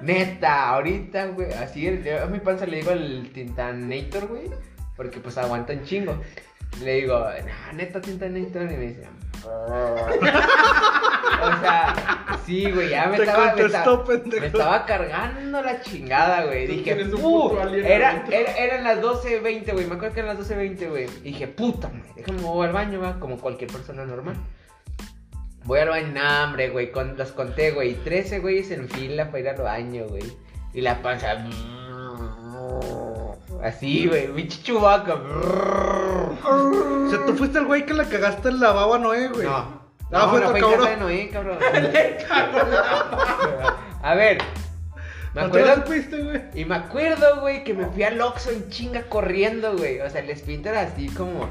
Neta, 0.02 0.68
ahorita, 0.68 1.26
güey, 1.28 1.52
así 1.54 1.88
a 1.88 2.26
mi 2.26 2.38
panza 2.40 2.66
le 2.66 2.78
digo 2.78 2.90
el 2.90 3.30
Tintanator, 3.32 4.28
güey, 4.28 4.50
porque 4.94 5.20
pues 5.20 5.38
aguanta 5.38 5.72
un 5.72 5.84
chingo. 5.84 6.20
Le 6.80 6.94
digo, 6.94 7.18
nah, 7.18 7.72
neta 7.72 8.00
Tintanator, 8.00 8.62
y 8.62 8.76
me 8.76 8.86
dice, 8.86 9.08
o 11.42 11.60
sea, 11.60 12.38
sí, 12.44 12.70
güey, 12.70 12.90
ya 12.90 13.06
me 13.06 13.16
Te 13.16 13.24
estaba, 13.24 13.54
me, 13.54 13.62
estaba, 13.62 14.04
me 14.40 14.46
estaba 14.46 14.86
cargando 14.86 15.62
la 15.62 15.80
chingada, 15.80 16.44
güey. 16.44 16.66
Dije, 16.66 17.04
"Uh", 17.14 17.58
era, 17.84 18.24
eran 18.28 18.84
las 18.84 19.00
12.20, 19.00 19.72
güey, 19.72 19.86
me 19.86 19.94
acuerdo 19.94 20.14
que 20.14 20.20
eran 20.20 20.36
las 20.36 20.48
12.20, 20.48 20.88
güey. 20.88 21.06
Dije, 21.22 21.48
puta, 21.48 21.88
madre, 21.88 22.10
déjame 22.16 22.42
voy 22.42 22.66
al 22.66 22.72
baño, 22.72 23.00
va, 23.00 23.18
como 23.18 23.38
cualquier 23.38 23.70
persona 23.70 24.04
normal. 24.04 24.36
Voy 25.64 25.80
al 25.80 25.88
baño, 25.90 26.12
nah, 26.12 26.44
hombre, 26.44 26.70
güey, 26.70 26.90
con, 26.90 27.16
los 27.16 27.32
conté, 27.32 27.70
güey, 27.72 27.94
13 27.94 28.40
güeyes 28.40 28.70
en 28.70 28.88
fila 28.88 29.26
para 29.26 29.40
ir 29.40 29.48
al 29.48 29.62
baño, 29.62 30.06
güey. 30.08 30.24
Y 30.74 30.80
la 30.80 31.02
panza... 31.02 31.36
Así, 33.62 34.06
güey, 34.08 34.26
pinche 34.32 34.62
chubaca. 34.62 35.14
O 35.14 37.08
sea, 37.10 37.24
tú 37.26 37.34
fuiste 37.34 37.58
el 37.58 37.66
güey 37.66 37.86
que 37.86 37.94
le 37.94 38.04
cagaste 38.08 38.48
el 38.48 38.58
lavabo 38.60 38.94
a 38.94 38.98
Noé, 38.98 39.28
güey. 39.28 39.46
No. 39.46 39.56
Ah, 39.56 39.80
No, 40.10 40.30
fue 40.30 40.40
no 40.40 40.50
fue 40.50 40.58
en 40.58 40.64
cabrón. 40.64 40.88
de 40.90 40.96
Noé, 40.96 41.30
cabrón. 41.30 41.58
A 44.02 44.14
ver. 44.14 44.38
Me 45.34 45.42
¿No 45.42 45.50
te 45.50 45.64
lo 45.64 45.72
acuerdo. 45.72 46.24
güey? 46.24 46.40
Y 46.54 46.64
me 46.66 46.74
acuerdo, 46.74 47.40
güey, 47.40 47.64
que 47.64 47.72
me 47.72 47.86
fui 47.86 48.02
al 48.02 48.20
Oxxo 48.20 48.50
en 48.50 48.68
chinga 48.68 49.02
corriendo, 49.04 49.76
güey. 49.76 50.00
O 50.00 50.10
sea, 50.10 50.20
el 50.20 50.36
sprinter 50.36 50.74
era 50.74 50.82
así 50.82 51.08
como. 51.08 51.48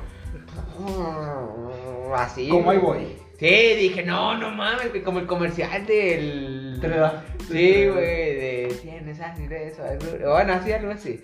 Así. 2.16 2.50
Como 2.50 2.72
ahí 2.72 2.78
voy. 2.78 3.18
Sí, 3.40 3.48
dije, 3.76 4.04
no, 4.04 4.38
no 4.38 4.52
mames, 4.52 4.90
güey, 4.90 5.02
como 5.02 5.20
el 5.20 5.26
comercial 5.26 5.86
del. 5.88 6.61
Sí, 7.48 7.88
güey, 7.88 8.36
de 8.36 8.80
tienes 8.82 9.20
así 9.20 9.48
de 9.48 9.68
eso. 9.68 9.84
Bueno, 10.24 10.54
así 10.54 10.72
algo 10.72 10.92
así. 10.92 11.24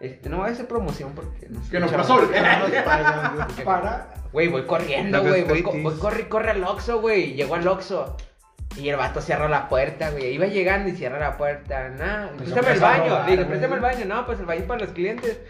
Este, 0.00 0.28
no 0.28 0.38
voy 0.38 0.48
a 0.48 0.52
hacer 0.52 0.66
promoción 0.66 1.12
porque 1.14 1.48
no 1.48 1.62
sé. 1.62 1.70
Que 1.70 1.80
no 1.80 1.88
pasó. 1.88 2.16
No 2.16 2.22
nos 2.22 2.70
güey. 2.70 3.64
Para. 3.64 4.14
Güey, 4.32 4.48
voy 4.48 4.62
corriendo, 4.62 5.22
güey. 5.22 5.44
Voy, 5.44 5.62
voy 5.62 5.94
corre, 5.98 6.28
corre 6.28 6.50
al 6.50 6.64
Oxxo, 6.64 7.00
güey. 7.00 7.34
Llego 7.34 7.54
al 7.54 7.66
Oxxo. 7.66 8.16
Y 8.76 8.88
el 8.88 8.96
vato 8.96 9.20
cierra 9.20 9.48
la 9.48 9.68
puerta, 9.68 10.10
güey. 10.10 10.34
Iba 10.34 10.46
llegando 10.46 10.88
y 10.88 10.92
cierra 10.92 11.18
la 11.18 11.36
puerta. 11.36 11.88
Nah, 11.88 12.28
Pues 12.36 12.50
préstame 12.50 12.74
el 12.74 12.80
baño. 12.80 13.24
Le 13.24 13.30
dije, 13.32 13.44
préstame 13.44 13.74
el 13.76 13.80
baño. 13.80 14.04
No, 14.04 14.26
pues 14.26 14.38
el 14.38 14.46
baño 14.46 14.60
es 14.60 14.66
para 14.66 14.80
los 14.80 14.90
clientes. 14.92 15.40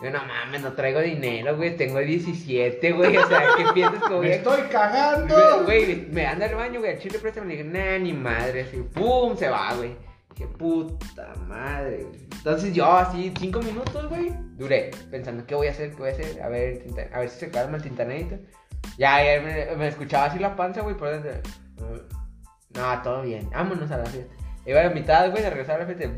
Yo, 0.00 0.10
no 0.10 0.24
mames, 0.24 0.62
no 0.62 0.72
traigo 0.72 1.00
dinero, 1.00 1.56
güey. 1.56 1.76
Tengo 1.76 1.98
17, 1.98 2.92
güey. 2.92 3.16
O 3.16 3.26
sea, 3.28 3.42
¿qué 3.56 3.64
piensas 3.74 4.02
que 4.02 4.14
voy 4.14 4.26
Me 4.28 4.32
a.? 4.32 4.36
estoy 4.36 4.60
cagando. 4.70 5.64
Güey, 5.64 6.06
me 6.10 6.26
anda 6.26 6.46
al 6.46 6.54
baño, 6.54 6.80
güey. 6.80 6.92
Al 6.92 6.98
chile 6.98 7.18
préstame. 7.18 7.54
Le 7.54 7.62
dije, 7.62 7.68
nah, 7.68 7.98
ni 7.98 8.12
madre. 8.12 8.62
Así, 8.62 8.78
pum, 8.94 9.36
se 9.36 9.48
va, 9.48 9.74
güey. 9.74 9.94
Dije, 10.34 10.46
puta 10.48 11.34
madre. 11.46 12.04
güey. 12.04 12.20
Entonces 12.32 12.72
yo, 12.74 12.90
así, 12.90 13.32
cinco 13.38 13.60
minutos, 13.60 14.08
güey. 14.08 14.32
Duré 14.56 14.90
pensando, 15.10 15.46
¿qué 15.46 15.54
voy 15.54 15.66
a 15.68 15.70
hacer? 15.70 15.90
¿Qué 15.90 15.96
voy 15.96 16.08
a 16.08 16.12
hacer? 16.12 16.42
A 16.42 16.48
ver, 16.48 16.82
tinta- 16.84 17.08
a 17.12 17.18
ver 17.20 17.28
si 17.28 17.38
se 17.40 17.50
calma 17.50 17.76
el 17.76 17.82
tintanito. 17.82 18.36
Ya, 18.98 19.22
ya 19.22 19.40
me, 19.42 19.76
me 19.76 19.88
escuchaba 19.88 20.24
así 20.24 20.38
la 20.38 20.56
panza, 20.56 20.80
güey, 20.80 20.96
por 20.96 21.10
dentro. 21.10 21.30
No, 22.74 23.02
todo 23.02 23.22
bien. 23.22 23.48
Vámonos 23.50 23.90
a 23.90 23.98
la 23.98 24.06
fiesta. 24.06 24.34
Iba 24.64 24.80
a 24.80 24.84
la 24.84 24.90
mitad, 24.90 25.30
güey, 25.30 25.42
de 25.42 25.50
regresar 25.50 25.76
a 25.80 25.84
la 25.84 25.86
fiesta. 25.86 26.08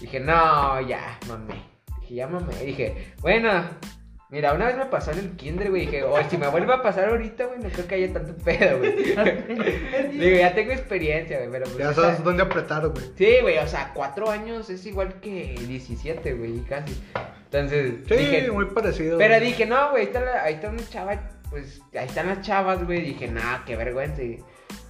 Dije, 0.00 0.20
no, 0.20 0.80
ya, 0.80 1.18
mamé. 1.28 1.54
Dije, 2.00 2.14
ya 2.14 2.26
mamé. 2.28 2.54
Dije, 2.64 3.14
bueno, 3.20 3.64
mira, 4.30 4.52
una 4.52 4.66
vez 4.66 4.76
me 4.76 4.86
pasó 4.86 5.10
en 5.12 5.18
el 5.18 5.36
kinder, 5.36 5.70
güey. 5.70 5.86
Dije, 5.86 6.02
oye, 6.04 6.26
si 6.30 6.36
me 6.36 6.48
vuelve 6.48 6.72
a 6.74 6.82
pasar 6.82 7.08
ahorita, 7.08 7.46
güey, 7.46 7.58
no 7.60 7.68
creo 7.70 7.86
que 7.86 7.94
haya 7.96 8.12
tanto 8.12 8.34
pedo, 8.44 8.78
güey. 8.78 8.92
Digo, 10.18 10.36
ya 10.38 10.54
tengo 10.54 10.72
experiencia, 10.72 11.38
güey, 11.38 11.50
pero 11.50 11.64
pues. 11.64 11.78
Ya 11.78 11.90
o 11.90 11.94
sea, 11.94 12.04
sabes 12.04 12.24
dónde 12.24 12.42
apretar, 12.42 12.86
güey. 12.88 13.04
Sí, 13.16 13.36
güey, 13.42 13.58
o 13.58 13.66
sea, 13.66 13.92
cuatro 13.94 14.30
años 14.30 14.68
es 14.70 14.84
igual 14.86 15.20
que 15.20 15.54
17, 15.66 16.34
güey, 16.34 16.60
casi. 16.64 17.00
Entonces, 17.44 17.94
Sí, 18.08 18.14
dije, 18.16 18.50
muy 18.50 18.66
parecido. 18.66 19.18
pero 19.18 19.34
güey. 19.36 19.46
dije, 19.46 19.66
no, 19.66 19.90
güey, 19.90 20.02
ahí 20.02 20.06
está, 20.08 20.20
la- 20.20 20.42
ahí 20.42 20.54
está 20.54 20.68
una 20.68 20.88
chava, 20.88 21.20
pues, 21.48 21.80
ahí 21.94 22.06
están 22.06 22.26
las 22.26 22.42
chavas, 22.42 22.84
güey. 22.84 23.00
Dije, 23.02 23.28
nah, 23.28 23.64
qué 23.64 23.76
vergüenza. 23.76 24.22
Y 24.22 24.42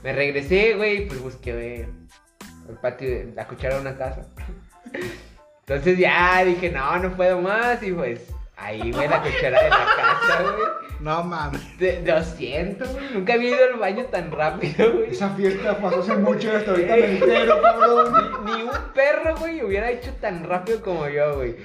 me 0.03 0.13
regresé, 0.13 0.75
güey, 0.75 1.07
pues 1.07 1.21
busqué, 1.21 1.53
güey, 1.53 1.87
el 2.69 2.77
patio, 2.83 3.09
de 3.09 3.33
la 3.35 3.47
cuchara 3.47 3.77
de 3.77 3.81
una 3.83 3.97
casa. 3.97 4.27
Entonces 5.61 5.99
ya 5.99 6.45
dije, 6.45 6.71
no, 6.71 6.99
no 6.99 7.17
puedo 7.17 7.41
más. 7.41 7.83
Y 7.83 7.93
pues, 7.93 8.21
ahí, 8.57 8.93
güey, 8.93 9.09
la 9.09 9.23
cuchara 9.23 9.63
de 9.63 9.71
la 9.71 9.87
casa, 9.97 10.43
güey. 10.43 10.87
No 11.01 11.25
mames. 11.25 11.79
De, 11.79 12.03
lo 12.07 12.23
siento, 12.23 12.87
güey, 12.87 13.05
nunca 13.13 13.35
había 13.35 13.51
ido 13.51 13.65
al 13.73 13.79
baño 13.79 14.05
tan 14.07 14.31
rápido, 14.31 14.93
güey. 14.93 15.11
Esa 15.11 15.31
fiesta 15.31 15.79
pasó 15.79 16.01
hace 16.01 16.17
mucho 16.17 16.49
y 16.49 16.57
hasta 16.57 16.71
ahorita 16.71 16.97
me 16.97 17.19
entero, 17.19 17.61
cabrón. 17.61 18.45
Ni, 18.45 18.53
ni 18.53 18.63
un 18.63 18.71
perro, 18.95 19.37
güey, 19.37 19.63
hubiera 19.63 19.91
hecho 19.91 20.13
tan 20.15 20.45
rápido 20.45 20.81
como 20.81 21.09
yo, 21.09 21.37
güey. 21.37 21.57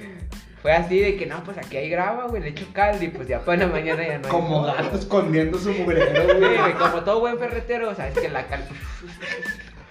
Fue 0.61 0.73
así 0.73 0.99
de 0.99 1.15
que 1.15 1.25
no, 1.25 1.43
pues 1.43 1.57
aquí 1.57 1.77
hay 1.77 1.89
grava, 1.89 2.27
güey, 2.27 2.41
le 2.43 2.49
echo 2.49 2.67
cal 2.71 3.01
y 3.01 3.07
pues 3.07 3.27
ya 3.27 3.39
para 3.39 3.65
la 3.65 3.67
mañana 3.67 4.05
ya 4.05 4.19
no 4.19 4.25
hay. 4.25 4.31
Como 4.31 4.61
gato 4.63 4.95
escondiendo 4.95 5.57
su 5.57 5.71
mugrero, 5.71 6.37
güey, 6.37 6.73
como 6.73 7.01
todo 7.01 7.19
buen 7.19 7.39
ferretero, 7.39 7.95
sabes 7.95 8.13
que 8.19 8.29
la 8.29 8.45
cal. 8.45 8.63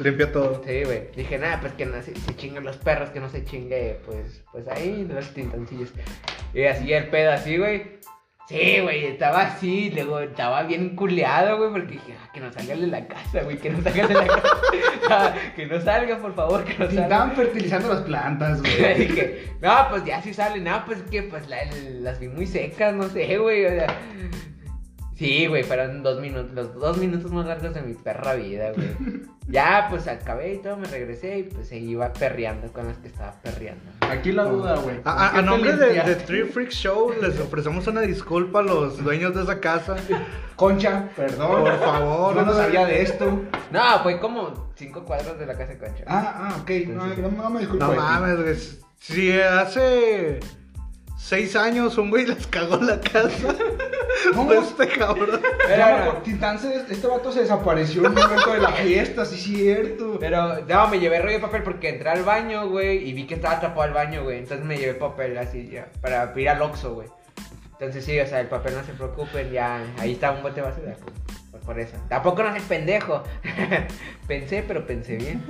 Limpia 0.05 0.33
todo. 0.33 0.63
Sí, 0.67 0.83
güey. 0.85 1.09
Dije, 1.17 1.39
nada, 1.39 1.61
pues 1.61 1.73
que 1.75 1.87
no 1.87 2.03
se, 2.03 2.15
se 2.15 2.37
chinguen 2.37 2.65
los 2.65 2.77
perros, 2.79 3.11
que 3.11 3.21
no 3.21 3.29
se 3.29 3.45
chingue, 3.45 4.01
pues, 4.07 4.43
pues 4.53 4.67
ahí, 4.69 5.07
los 5.09 5.29
tintoncillos. 5.35 5.91
Y 6.55 6.65
así 6.65 6.93
el 6.93 7.09
pedo, 7.09 7.33
así, 7.33 7.57
güey. 7.59 7.99
Sí, 8.49 8.81
güey, 8.83 9.07
estaba 9.07 9.43
así, 9.43 9.93
luego 9.95 10.19
estaba 10.19 10.65
bien 10.65 10.97
culeado, 10.97 11.57
güey, 11.59 11.71
porque 11.71 11.93
dije, 11.93 12.17
ah, 12.21 12.29
que 12.35 12.41
no 12.41 12.53
salga 12.53 12.75
de 12.75 12.87
la 12.89 13.07
casa, 13.07 13.43
güey, 13.45 13.57
que 13.59 13.71
no 13.71 13.81
salga 13.81 14.09
de 14.09 14.15
la 14.15 14.27
casa. 14.27 14.43
Ah, 15.13 15.35
que 15.57 15.67
no 15.67 15.81
salga, 15.81 16.19
por 16.19 16.35
favor, 16.35 16.65
que 16.65 16.73
no 16.79 16.87
salga. 16.87 17.03
Estaban 17.03 17.33
fertilizando 17.35 17.89
las 17.95 18.03
plantas, 18.03 18.61
güey. 18.61 18.95
dije, 19.07 19.45
no, 19.61 19.87
pues 19.91 20.05
ya 20.05 20.21
sí 20.23 20.33
salen, 20.35 20.65
no, 20.65 20.85
pues 20.85 21.03
que 21.11 21.23
pues 21.25 21.49
la- 21.49 21.65
las 22.01 22.19
vi 22.21 22.29
muy 22.29 22.47
secas, 22.47 22.93
no 22.95 23.09
sé, 23.09 23.37
güey, 23.39 23.67
o 23.67 23.71
sea. 23.71 23.87
Sí, 25.21 25.47
güey, 25.49 25.63
fueron 25.65 26.03
dos 26.03 26.19
minutos, 26.19 26.51
los 26.53 26.75
dos 26.75 26.97
minutos 26.97 27.31
más 27.31 27.45
largos 27.47 27.75
de 27.75 27.83
mi 27.83 27.93
perra 27.93 28.35
vida, 28.35 28.73
güey. 28.75 28.89
Ya, 29.51 29.89
pues 29.91 30.07
acabé 30.07 30.55
y 30.55 30.59
todo, 30.59 30.77
me 30.77 30.87
regresé 30.87 31.41
y 31.41 31.43
pues 31.43 31.67
se 31.67 31.77
iba 31.77 32.13
perreando 32.13 32.73
con 32.73 32.87
las 32.87 32.97
que 32.99 33.09
estaba 33.09 33.33
perreando. 33.43 33.83
Aquí 34.01 34.31
la 34.31 34.45
duda, 34.45 34.77
güey. 34.77 35.01
A, 35.05 35.11
a- 35.11 35.27
a 35.27 35.31
¿Por 35.33 35.35
qué 35.35 35.41
te 35.41 35.47
nombre 35.51 35.77
de, 35.77 36.03
de? 36.05 36.15
Three 36.15 36.45
Freak 36.45 36.71
Show, 36.71 37.13
les 37.21 37.39
ofrecemos 37.41 37.85
una 37.89 38.03
disculpa 38.03 38.61
a 38.61 38.63
los 38.63 39.03
dueños 39.03 39.35
de 39.35 39.43
esa 39.43 39.59
casa. 39.59 39.97
Concha, 40.55 41.09
perdón. 41.17 41.63
Por 41.65 41.79
favor, 41.81 42.35
Yo 42.37 42.43
no 42.43 42.53
güey. 42.53 42.65
sabía 42.65 42.87
de 42.87 43.03
esto. 43.03 43.41
No, 43.73 43.99
fue 44.05 44.21
como 44.21 44.71
cinco 44.77 45.05
cuadros 45.05 45.37
de 45.37 45.47
la 45.47 45.55
casa 45.55 45.73
de 45.73 45.79
concha. 45.79 46.05
Ah, 46.07 46.33
ah, 46.53 46.57
ok. 46.63 46.71
No, 46.87 47.07
no, 47.09 47.29
no 47.43 47.51
me 47.51 47.59
disculpo. 47.61 47.85
No 47.87 47.93
mames, 47.95 48.41
güey. 48.41 48.55
Si 49.01 49.33
hace 49.41 50.39
seis 51.23 51.55
años 51.55 51.99
un 51.99 52.11
güey 52.11 52.27
les 52.27 52.47
cagó 52.47 52.77
la 52.77 53.01
casa. 53.01 53.55
No. 54.35 54.45
Fue 54.45 54.59
este 54.59 54.89
cabrón. 54.89 55.41
Se- 56.61 56.93
este 56.93 57.07
vato 57.07 57.33
se 57.33 57.41
desapareció 57.41 58.03
en 58.05 58.09
un 58.09 58.15
momento 58.15 58.53
de 58.53 58.59
la 58.59 58.73
fiesta, 58.73 59.25
sí, 59.25 59.37
cierto. 59.37 60.19
Pero, 60.21 60.61
no, 60.67 60.89
me 60.89 60.99
llevé 60.99 61.21
rollo 61.21 61.35
de 61.35 61.39
papel 61.41 61.63
porque 61.63 61.89
entré 61.89 62.11
al 62.11 62.23
baño, 62.25 62.69
güey, 62.69 63.09
y 63.09 63.13
vi 63.13 63.27
que 63.27 63.35
estaba 63.37 63.61
tapado 63.61 63.85
el 63.85 63.95
baño, 63.95 64.23
güey. 64.25 64.39
Entonces 64.39 64.67
me 64.67 64.77
llevé 64.77 64.95
papel 64.95 65.39
así, 65.39 65.69
ya, 65.71 65.89
para 66.03 66.33
ir 66.37 66.49
al 66.49 66.61
Oxxo, 66.61 66.95
güey. 66.95 67.09
Entonces 67.73 68.05
sí, 68.05 68.19
o 68.21 68.27
sea, 68.27 68.41
el 68.41 68.49
papel 68.49 68.75
no 68.75 68.85
se 68.85 68.93
preocupen, 68.93 69.51
ya, 69.53 69.81
ahí 69.99 70.13
está 70.13 70.33
un 70.33 70.43
bote 70.43 70.57
de 70.57 70.63
basura, 70.63 70.97
pues, 71.03 71.15
por, 71.53 71.61
por 71.61 71.81
eso. 71.81 71.97
Tampoco 72.09 72.43
no 72.43 72.51
soy 72.51 72.61
pendejo. 72.61 73.23
pensé, 74.27 74.65
pero 74.67 74.87
pensé 74.87 75.17
bien. 75.17 75.43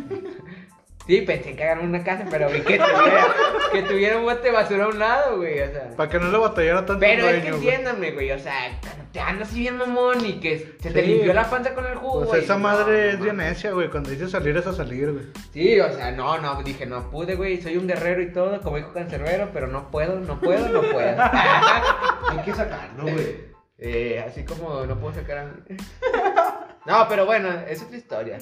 Sí, 1.11 1.23
pensé 1.23 1.51
en 1.51 1.57
cagarme 1.57 1.83
en 1.83 1.89
una 1.89 2.05
casa, 2.05 2.25
pero 2.31 2.49
vi 2.49 2.61
que 2.61 2.79
tuviera, 2.79 3.27
que 3.73 3.83
tuviera 3.83 4.17
un 4.19 4.25
bote 4.27 4.43
de 4.43 4.51
basura 4.53 4.85
a 4.85 4.89
un 4.89 4.99
lado, 5.01 5.39
güey, 5.39 5.59
o 5.61 5.71
sea. 5.73 5.91
Para 5.97 6.09
que 6.09 6.21
no 6.21 6.31
le 6.31 6.39
batallara 6.39 6.87
tanto 6.87 7.01
Pero 7.01 7.27
es 7.27 7.43
que 7.43 7.51
güey. 7.51 7.55
entiéndanme, 7.55 8.13
güey, 8.13 8.31
o 8.31 8.39
sea, 8.39 8.79
te 9.13 9.19
andas 9.19 9.49
así 9.49 9.59
bien 9.59 9.77
mamón 9.77 10.25
y 10.25 10.35
que 10.35 10.77
se 10.81 10.91
te 10.93 11.03
Sí. 11.03 11.09
limpió 11.09 11.35
la 11.35 11.51
panza 11.51 11.75
con 11.75 11.85
el 11.85 11.97
jugo, 11.97 12.19
Pues 12.21 12.29
güey, 12.29 12.45
esa 12.45 12.59
madre 12.59 13.07
no 13.07 13.09
es 13.11 13.21
bien 13.21 13.37
necia, 13.39 13.73
güey. 13.73 13.91
Cuando 13.91 14.09
dice 14.11 14.29
salir 14.29 14.57
es 14.57 14.69
a 14.69 14.73
salir, 14.73 15.11
güey. 15.13 15.25
Sí, 15.53 15.81
o 15.81 15.93
sea, 15.93 16.13
no, 16.13 16.39
no, 16.39 16.63
dije, 16.63 16.87
no 16.87 17.11
pude, 17.11 17.35
güey, 17.35 17.61
soy 17.61 17.77
un 17.77 17.89
guerrero 17.89 18.23
y 18.23 18.33
todo, 18.33 18.61
como 18.61 18.77
dijo 18.77 18.93
Cancerbero, 18.93 19.51
pero 19.53 19.67
no 19.67 19.91
puedo, 19.91 20.21
no 20.21 20.39
puedo, 20.39 20.69
no 20.69 20.81
puedo. 20.83 21.17
Hay 22.31 22.39
que 22.45 22.55
sacarlo, 22.55 23.03
güey. 23.03 23.51
Eh, 23.79 24.25
así 24.29 24.45
como 24.45 24.87
no 24.87 24.97
puedo 25.01 25.15
sacar 25.15 25.39
a. 25.39 25.47
No, 26.87 27.07
pero 27.09 27.27
bueno, 27.27 27.49
es 27.69 27.83
otra 27.83 27.97
historia. 27.97 28.39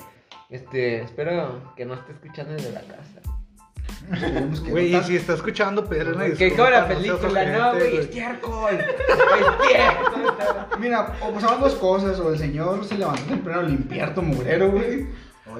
Este, 0.50 1.02
espero 1.02 1.72
que 1.76 1.84
no 1.84 1.94
esté 1.94 2.12
escuchando 2.12 2.54
desde 2.54 2.72
la 2.72 2.80
casa. 2.80 3.20
Güey, 4.70 4.92
no 4.92 4.98
y 4.98 5.02
si 5.02 5.16
está 5.16 5.34
escuchando, 5.34 5.84
pedirle 5.86 6.14
una 6.14 6.30
Que 6.36 6.54
como 6.56 6.70
la 6.70 6.82
no 6.82 6.88
película, 6.88 7.44
no, 7.46 7.74
güey, 7.74 7.96
estiércol, 7.98 8.74
estiércol. 8.74 10.78
Mira, 10.78 11.14
o 11.22 11.32
pasaban 11.32 11.60
dos 11.60 11.74
cosas, 11.74 12.18
o 12.20 12.30
el 12.32 12.38
señor 12.38 12.84
se 12.84 12.96
levantó 12.96 13.22
temprano 13.24 13.60
a 13.60 13.64
limpiar 13.64 14.14
tu 14.14 14.22
mugrero, 14.22 14.70
güey. 14.70 15.06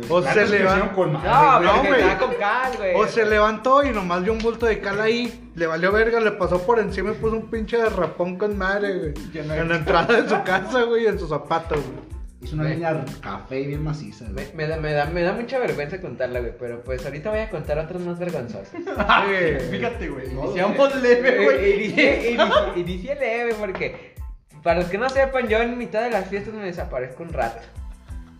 O 0.09 0.23
se 0.23 0.29
platos 0.33 0.51
que 0.51 0.59
leva- 0.59 0.71
hicieron 0.71 0.89
con 0.95 1.13
madre, 1.15 1.67
No, 1.67 2.93
no. 2.93 2.99
O 3.01 3.07
se 3.07 3.27
levantó 3.27 3.83
y 3.85 3.91
nomás 3.91 4.23
vio 4.23 4.33
un 4.35 4.39
bulto 4.39 4.67
de 4.67 4.81
cal 4.81 5.01
ahí. 5.01 5.51
Le 5.55 5.67
valió 5.67 5.91
verga, 5.93 6.21
le 6.21 6.33
pasó 6.33 6.63
por 6.65 6.79
encima 6.79 7.11
y 7.11 7.15
puso 7.15 7.37
un 7.37 7.51
pinche 7.51 7.77
derrapón 7.79 8.37
con 8.39 8.57
madre, 8.57 8.95
güey. 8.99 9.13
De 9.33 9.41
En 9.41 9.49
la 9.49 9.67
entrada 9.77 10.21
de 10.23 10.29
su 10.29 10.43
casa, 10.45 10.83
güey, 10.83 11.07
en 11.07 11.19
su 11.19 11.27
zapato, 11.27 11.75
güey. 11.75 12.18
Hizo 12.41 12.55
una 12.55 12.65
línea 12.65 13.05
café 13.21 13.63
bien 13.67 13.83
maciza, 13.83 14.27
Me, 14.55 14.69
da, 14.69 14.77
me, 14.77 14.93
da, 14.93 15.07
me 15.07 15.23
da 15.23 15.33
mucha 15.33 15.59
vergüenza 15.59 16.01
contarla, 16.01 16.39
güey, 16.39 16.53
pero 16.57 16.83
pues 16.85 17.05
ahorita 17.05 17.31
voy 17.31 17.41
a 17.41 17.51
contar 17.51 17.79
otras 17.79 18.01
más 18.03 18.19
vergonzosas. 18.19 18.69
Fíjate, 19.71 20.09
güey. 20.09 20.33
No, 20.33 20.45
Iniciamos 20.45 21.03
leve, 21.03 21.45
güey. 21.45 21.85
Inicié, 22.77 23.15
leve 23.17 23.55
porque, 23.59 24.15
para 24.63 24.81
los 24.81 24.89
que 24.89 24.99
no 24.99 25.09
sepan, 25.09 25.49
yo 25.49 25.59
en 25.59 25.77
mitad 25.77 26.01
de 26.03 26.11
las 26.11 26.29
fiestas 26.29 26.55
me 26.55 26.65
desaparezco 26.65 27.25
un 27.25 27.33
rato. 27.33 27.61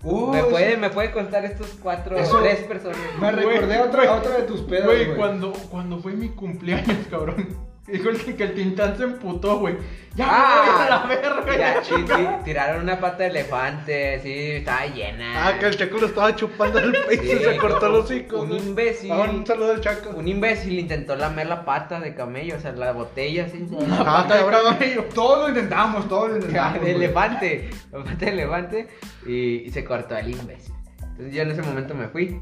Uy, 0.05 0.31
me, 0.37 0.45
puede, 0.45 0.77
me 0.77 0.91
puede 0.91 1.11
contar 1.11 1.45
estos 1.45 1.77
cuatro 1.83 2.17
Eso- 2.17 2.39
o 2.39 2.41
tres 2.43 2.61
personas. 2.61 2.99
Me 3.21 3.33
recordé 3.33 3.75
a 3.79 3.83
otra, 3.83 4.05
güey. 4.05 4.09
a 4.09 4.13
otra 4.15 4.37
de 4.37 4.43
tus 4.45 4.65
Güey, 4.65 5.07
güey. 5.07 5.17
cuando, 5.17 5.53
cuando 5.71 5.99
fue 5.99 6.13
mi 6.13 6.29
cumpleaños, 6.29 6.99
cabrón. 7.11 7.49
Dijo 7.91 8.09
el 8.11 8.19
que, 8.23 8.37
que 8.37 8.43
el 8.45 8.55
Tintán 8.55 8.97
se 8.97 9.05
emputó, 9.05 9.59
güey. 9.59 9.77
Ya, 10.15 10.27
Ah, 10.29 10.65
me 10.67 10.73
voy 10.73 10.85
a 10.85 10.89
la 10.91 11.07
verga. 11.47 11.57
Ya, 11.57 11.75
ya, 11.75 11.85
sí, 11.85 11.95
sí, 12.07 12.27
tiraron 12.45 12.83
una 12.83 12.99
pata 12.99 13.19
de 13.19 13.27
elefante, 13.29 14.21
sí, 14.23 14.33
estaba 14.57 14.85
llena. 14.87 15.47
Ah, 15.49 15.59
que 15.59 15.67
el 15.67 15.77
Chaco 15.77 15.99
lo 15.99 16.07
estaba 16.07 16.35
chupando 16.35 16.79
el 16.81 16.91
pecho 16.93 17.23
y 17.23 17.29
Sí, 17.29 17.39
se 17.45 17.57
cortó 17.57 17.87
un- 17.87 17.93
los 17.93 18.05
hocico. 18.05 18.41
Un 18.43 18.53
imbécil. 18.53 19.13
Ah, 19.13 19.29
un 19.31 19.47
saludo 19.47 19.73
al 19.73 19.81
Chaco. 19.81 20.11
Un 20.11 20.27
imbécil 20.27 20.79
intentó 20.79 21.15
lamer 21.15 21.47
la 21.47 21.65
pata 21.65 22.01
de 22.01 22.15
camello, 22.15 22.57
o 22.57 22.61
sea, 22.61 22.73
la 22.73 22.93
botella 22.93 23.45
así. 23.45 23.65
Ah, 23.91 24.27
cabrón. 24.29 24.77
Todos 25.15 25.39
lo 25.43 25.49
intentamos, 25.51 26.09
todos 26.09 26.31
lo 26.31 26.37
intentamos. 26.37 26.81
de 26.83 26.91
elefante, 26.93 27.71
la 27.93 27.99
pata 28.05 28.17
de 28.27 28.29
elefante 28.33 28.89
y, 29.27 29.35
y 29.67 29.71
se 29.71 29.85
cortó 29.85 30.17
el 30.17 30.31
imbécil. 30.33 30.75
Entonces 31.01 31.33
yo 31.35 31.43
en 31.43 31.51
ese 31.53 31.63
momento 31.63 31.95
me 31.95 32.09
fui. 32.09 32.41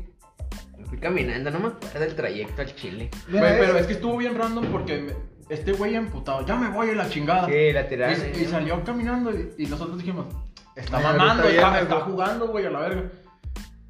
Me 0.79 0.87
fui 0.87 0.99
caminando, 0.99 1.50
no 1.50 1.59
me 1.59 1.67
acuerdo 1.69 2.00
del 2.00 2.15
trayecto 2.15 2.62
al 2.62 2.75
Chile. 2.75 3.11
Güey, 3.29 3.59
pero 3.59 3.76
es 3.76 3.87
que 3.87 3.95
estuvo 3.95 4.17
bien 4.17 4.37
random 4.38 4.67
porque 4.67 4.97
me- 4.99 5.36
este 5.49 5.73
güey 5.73 5.95
emputado, 5.95 6.45
ya 6.47 6.57
me 6.57 6.69
voy 6.69 6.91
a 6.91 6.95
la 6.95 7.09
chingada. 7.09 7.47
Sí, 7.49 7.73
la 7.73 7.87
tiraron. 7.88 8.17
Y, 8.35 8.43
y 8.43 8.45
salió 8.47 8.83
caminando 8.85 9.31
y, 9.31 9.55
y 9.59 9.67
nosotros 9.67 9.99
dijimos, 9.99 10.26
está 10.75 10.99
mamando, 11.00 11.45
está, 11.45 11.81
está 11.81 11.95
güey. 11.97 12.07
jugando, 12.11 12.49
güey, 12.49 12.67
a 12.67 12.71
la 12.71 12.81
verga. 12.81 13.03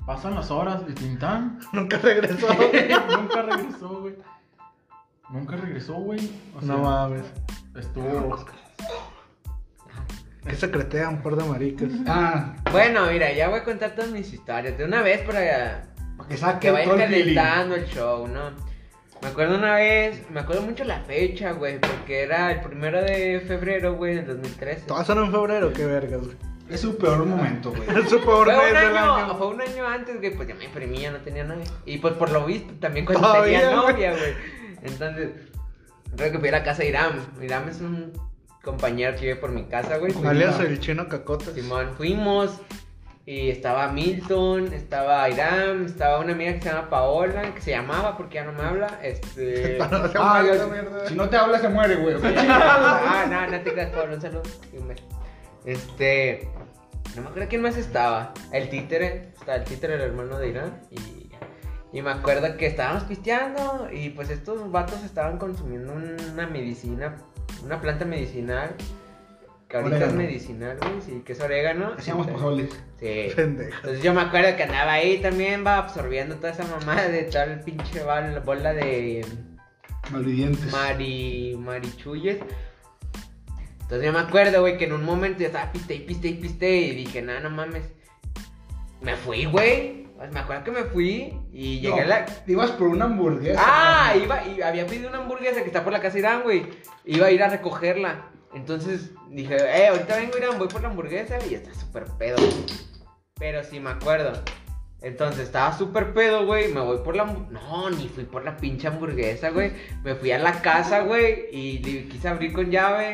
Pasan 0.05 0.35
las 0.37 0.51
horas 0.51 0.87
de 0.87 0.93
Tintán. 0.95 1.59
Nunca 1.73 1.99
regresó. 1.99 2.47
Nunca 2.49 3.43
regresó, 3.43 3.89
güey. 4.01 4.15
Nunca 5.31 5.57
regresó, 5.57 5.95
güey. 5.95 6.31
O 6.55 6.61
sea, 6.61 6.69
no 6.69 6.79
mames. 6.83 7.25
Estuvo. 7.75 8.39
Que 10.47 10.55
secretean, 10.55 11.23
por 11.23 11.35
de 11.35 11.43
maricas. 11.45 11.91
Ah, 12.07 12.55
Bueno, 12.71 13.07
mira, 13.11 13.33
ya 13.33 13.49
voy 13.49 13.59
a 13.59 13.65
contar 13.65 13.97
todas 13.97 14.13
mis 14.13 14.33
historias 14.33 14.79
de 14.79 14.85
una 14.85 15.03
vez 15.03 15.23
para 15.23 15.83
para 16.17 16.29
que 16.29 16.35
que 16.37 16.41
saque 16.41 16.71
vaya 16.71 16.85
todo 16.85 16.95
el 16.95 17.09
feeling. 17.09 17.35
calentando 17.35 17.75
el 17.75 17.87
show, 17.87 18.29
¿no? 18.29 18.51
Me 19.27 19.33
acuerdo 19.33 19.57
una 19.57 19.75
vez, 19.75 20.23
me 20.31 20.39
acuerdo 20.39 20.63
mucho 20.63 20.85
la 20.85 21.01
fecha, 21.01 21.51
güey, 21.51 21.81
porque 21.81 22.23
era 22.23 22.53
el 22.53 22.61
primero 22.61 23.03
de 23.03 23.41
febrero, 23.41 23.97
güey, 23.97 24.15
del 24.15 24.27
2013. 24.29 24.83
Todas 24.87 25.05
son 25.05 25.19
en 25.19 25.33
febrero, 25.33 25.73
qué 25.73 25.85
vergas, 25.85 26.21
güey. 26.21 26.37
Es 26.71 26.83
su 26.83 26.97
peor 26.97 27.27
momento, 27.27 27.73
güey. 27.73 27.83
Es 28.05 28.09
su 28.09 28.21
peor 28.21 28.45
Fue 28.45 28.57
mes 28.57 28.81
del 28.81 28.97
año, 28.97 29.37
fue 29.37 29.49
un 29.49 29.61
año 29.61 29.85
antes, 29.85 30.21
güey, 30.21 30.33
pues 30.33 30.47
ya 30.47 30.55
me 30.55 30.67
imprimía, 30.67 31.11
no 31.11 31.19
tenía 31.19 31.43
novia. 31.43 31.65
Y 31.85 31.99
pues 31.99 32.15
por 32.15 32.31
lo 32.31 32.47
visto, 32.47 32.73
también 32.75 33.05
cuando 33.05 33.27
Todavía, 33.27 33.63
tenía 33.63 33.75
novia, 33.75 34.11
güey. 34.13 34.35
Entonces, 34.83 35.31
creo 36.17 36.31
que 36.31 36.39
fui 36.39 36.49
a 36.49 36.53
la 36.53 36.63
casa 36.63 36.85
de 36.85 36.91
Iram. 36.91 37.19
Iram 37.43 37.69
es 37.69 37.81
un 37.81 38.13
compañero 38.63 39.17
que 39.17 39.23
vive 39.23 39.37
por 39.37 39.51
mi 39.51 39.65
casa, 39.65 39.97
güey. 39.97 40.15
Alias 40.25 40.61
el 40.61 40.79
chino 40.79 41.09
cacotas. 41.09 41.53
Simón, 41.53 41.95
fuimos. 41.97 42.61
Y 43.29 43.51
estaba 43.51 43.89
Milton, 43.91 44.73
estaba 44.73 45.29
Iram, 45.29 45.87
estaba 45.87 46.21
una 46.21 46.33
amiga 46.33 46.55
que 46.55 46.61
se 46.61 46.71
llama 46.71 46.89
Paola, 46.89 47.53
que 47.55 47.61
se 47.61 47.73
llamaba 47.73 48.17
porque 48.17 48.37
ya 48.37 48.45
no 48.45 48.53
me 48.53 48.63
habla. 48.63 49.01
Este. 49.03 49.75
Para 49.79 49.99
no 49.99 50.09
se 50.09 50.19
Ah, 50.21 50.45
ya- 50.47 51.09
si 51.09 51.15
no 51.17 51.29
te 51.29 51.37
habla, 51.37 51.59
se 51.59 51.69
muere, 51.69 51.97
güey. 51.97 52.15
ah, 52.25 53.27
no, 53.29 53.51
no 53.51 53.61
te 53.63 53.73
creas, 53.73 53.91
Paola, 53.91 54.15
un 54.15 54.21
saludo. 54.21 54.43
Este. 55.65 56.49
No 57.17 57.23
me 57.23 57.29
acuerdo 57.31 57.49
quién 57.49 57.63
más 57.63 57.77
estaba. 57.77 58.33
El 58.53 58.69
títere, 58.69 59.33
estaba 59.37 59.57
el 59.59 59.65
títere, 59.65 59.95
el 59.95 60.03
hermano 60.03 60.39
de 60.39 60.49
Irán. 60.49 60.81
Y, 60.91 61.31
y 61.93 62.03
me 62.03 62.11
acuerdo 62.11 62.57
que 62.57 62.67
estábamos 62.67 63.05
pisteando. 63.05 63.89
Y 63.93 64.11
pues 64.11 64.31
estos 64.31 64.71
vatos 64.71 65.03
estaban 65.03 65.39
consumiendo 65.39 65.95
una 66.33 66.47
medicina, 66.47 67.17
una 67.65 67.81
planta 67.81 68.05
medicinal. 68.05 68.75
Que 69.69 69.77
ahorita 69.79 69.97
Orégano. 69.97 70.13
es 70.21 70.27
medicinal, 70.29 70.79
güey, 70.81 71.01
sí, 71.05 71.23
que 71.25 71.33
es 71.33 71.41
orégano. 71.41 71.93
Hacíamos 71.99 72.27
pozoles. 72.29 72.71
Sí. 73.01 73.29
Pendejo. 73.37 73.77
Entonces 73.79 74.03
yo 74.03 74.15
me 74.15 74.21
acuerdo 74.21 74.57
que 74.57 74.63
andaba 74.63 74.93
ahí 74.93 75.19
también, 75.19 75.65
va 75.67 75.79
absorbiendo 75.79 76.37
toda 76.37 76.51
esa 76.51 76.65
mamada 76.65 77.09
de 77.09 77.25
tal 77.25 77.61
pinche 77.65 78.03
bola 78.45 78.73
de 78.75 79.27
Malvivientes. 80.13 80.71
mari, 80.71 81.57
marichulles. 81.59 82.39
Entonces 83.83 84.07
yo 84.07 84.13
me 84.13 84.21
acuerdo, 84.21 84.61
güey, 84.61 84.79
que 84.79 84.85
en 84.85 84.93
un 84.93 85.05
momento 85.05 85.41
yo 85.41 85.47
estaba 85.47 85.71
piste 85.73 85.95
y 85.95 86.01
piste 86.01 86.29
y 86.29 86.35
piste 86.35 86.71
y 86.77 86.95
dije, 86.95 87.23
nah, 87.23 87.41
no 87.41 87.51
mames. 87.51 87.85
Me 89.01 89.17
fui, 89.17 89.45
güey. 89.47 90.07
Pues 90.17 90.33
me 90.33 90.41
acuerdo 90.41 90.65
que 90.65 90.71
me 90.71 90.85
fui 90.85 91.35
y 91.53 91.81
llegué 91.81 91.97
No, 91.97 92.03
a 92.03 92.07
la... 92.07 92.27
Ibas 92.47 92.71
por 92.71 92.89
una 92.89 93.05
hamburguesa. 93.05 93.61
Ah, 93.63 94.15
iba, 94.17 94.47
y 94.47 94.63
había 94.63 94.87
pedido 94.87 95.09
una 95.11 95.19
hamburguesa 95.19 95.61
que 95.61 95.67
está 95.67 95.85
por 95.85 95.93
la 95.93 96.01
casa 96.01 96.15
de 96.15 96.21
Irán, 96.21 96.43
güey. 96.43 96.65
Iba 97.05 97.27
a 97.27 97.31
ir 97.31 97.43
a 97.43 97.49
recogerla. 97.51 98.31
Entonces 98.55 99.11
dije, 99.31 99.57
eh, 99.57 99.89
ahorita 99.89 100.17
vengo 100.17 100.39
Irán, 100.39 100.59
voy 100.59 100.69
por 100.69 100.83
la 100.83 100.89
hamburguesa 100.89 101.39
y 101.49 101.55
está 101.55 101.75
súper 101.75 102.05
pedo. 102.19 102.37
Pero 103.39 103.63
sí 103.63 103.81
me 103.81 103.91
acuerdo. 103.91 104.33
Entonces 105.03 105.45
estaba 105.45 105.77
súper 105.77 106.15
pedo, 106.15 106.47
güey. 106.47 106.73
Me 106.73 106.81
voy 106.81 106.99
por 106.99 107.17
la. 107.17 107.25
No, 107.25 107.91
ni 107.91 108.09
fui 108.09 108.25
por 108.25 108.45
la 108.45 108.57
pinche 108.57 108.89
hamburguesa, 108.89 109.51
güey. 109.51 109.73
Me 110.03 110.15
fui 110.15 110.33
a 110.33 110.39
la 110.39 110.63
casa, 110.63 111.01
güey. 111.01 111.47
Y 111.53 111.81
quise 112.09 112.29
abrir 112.29 112.53
con 112.53 112.71
llave. 112.71 113.13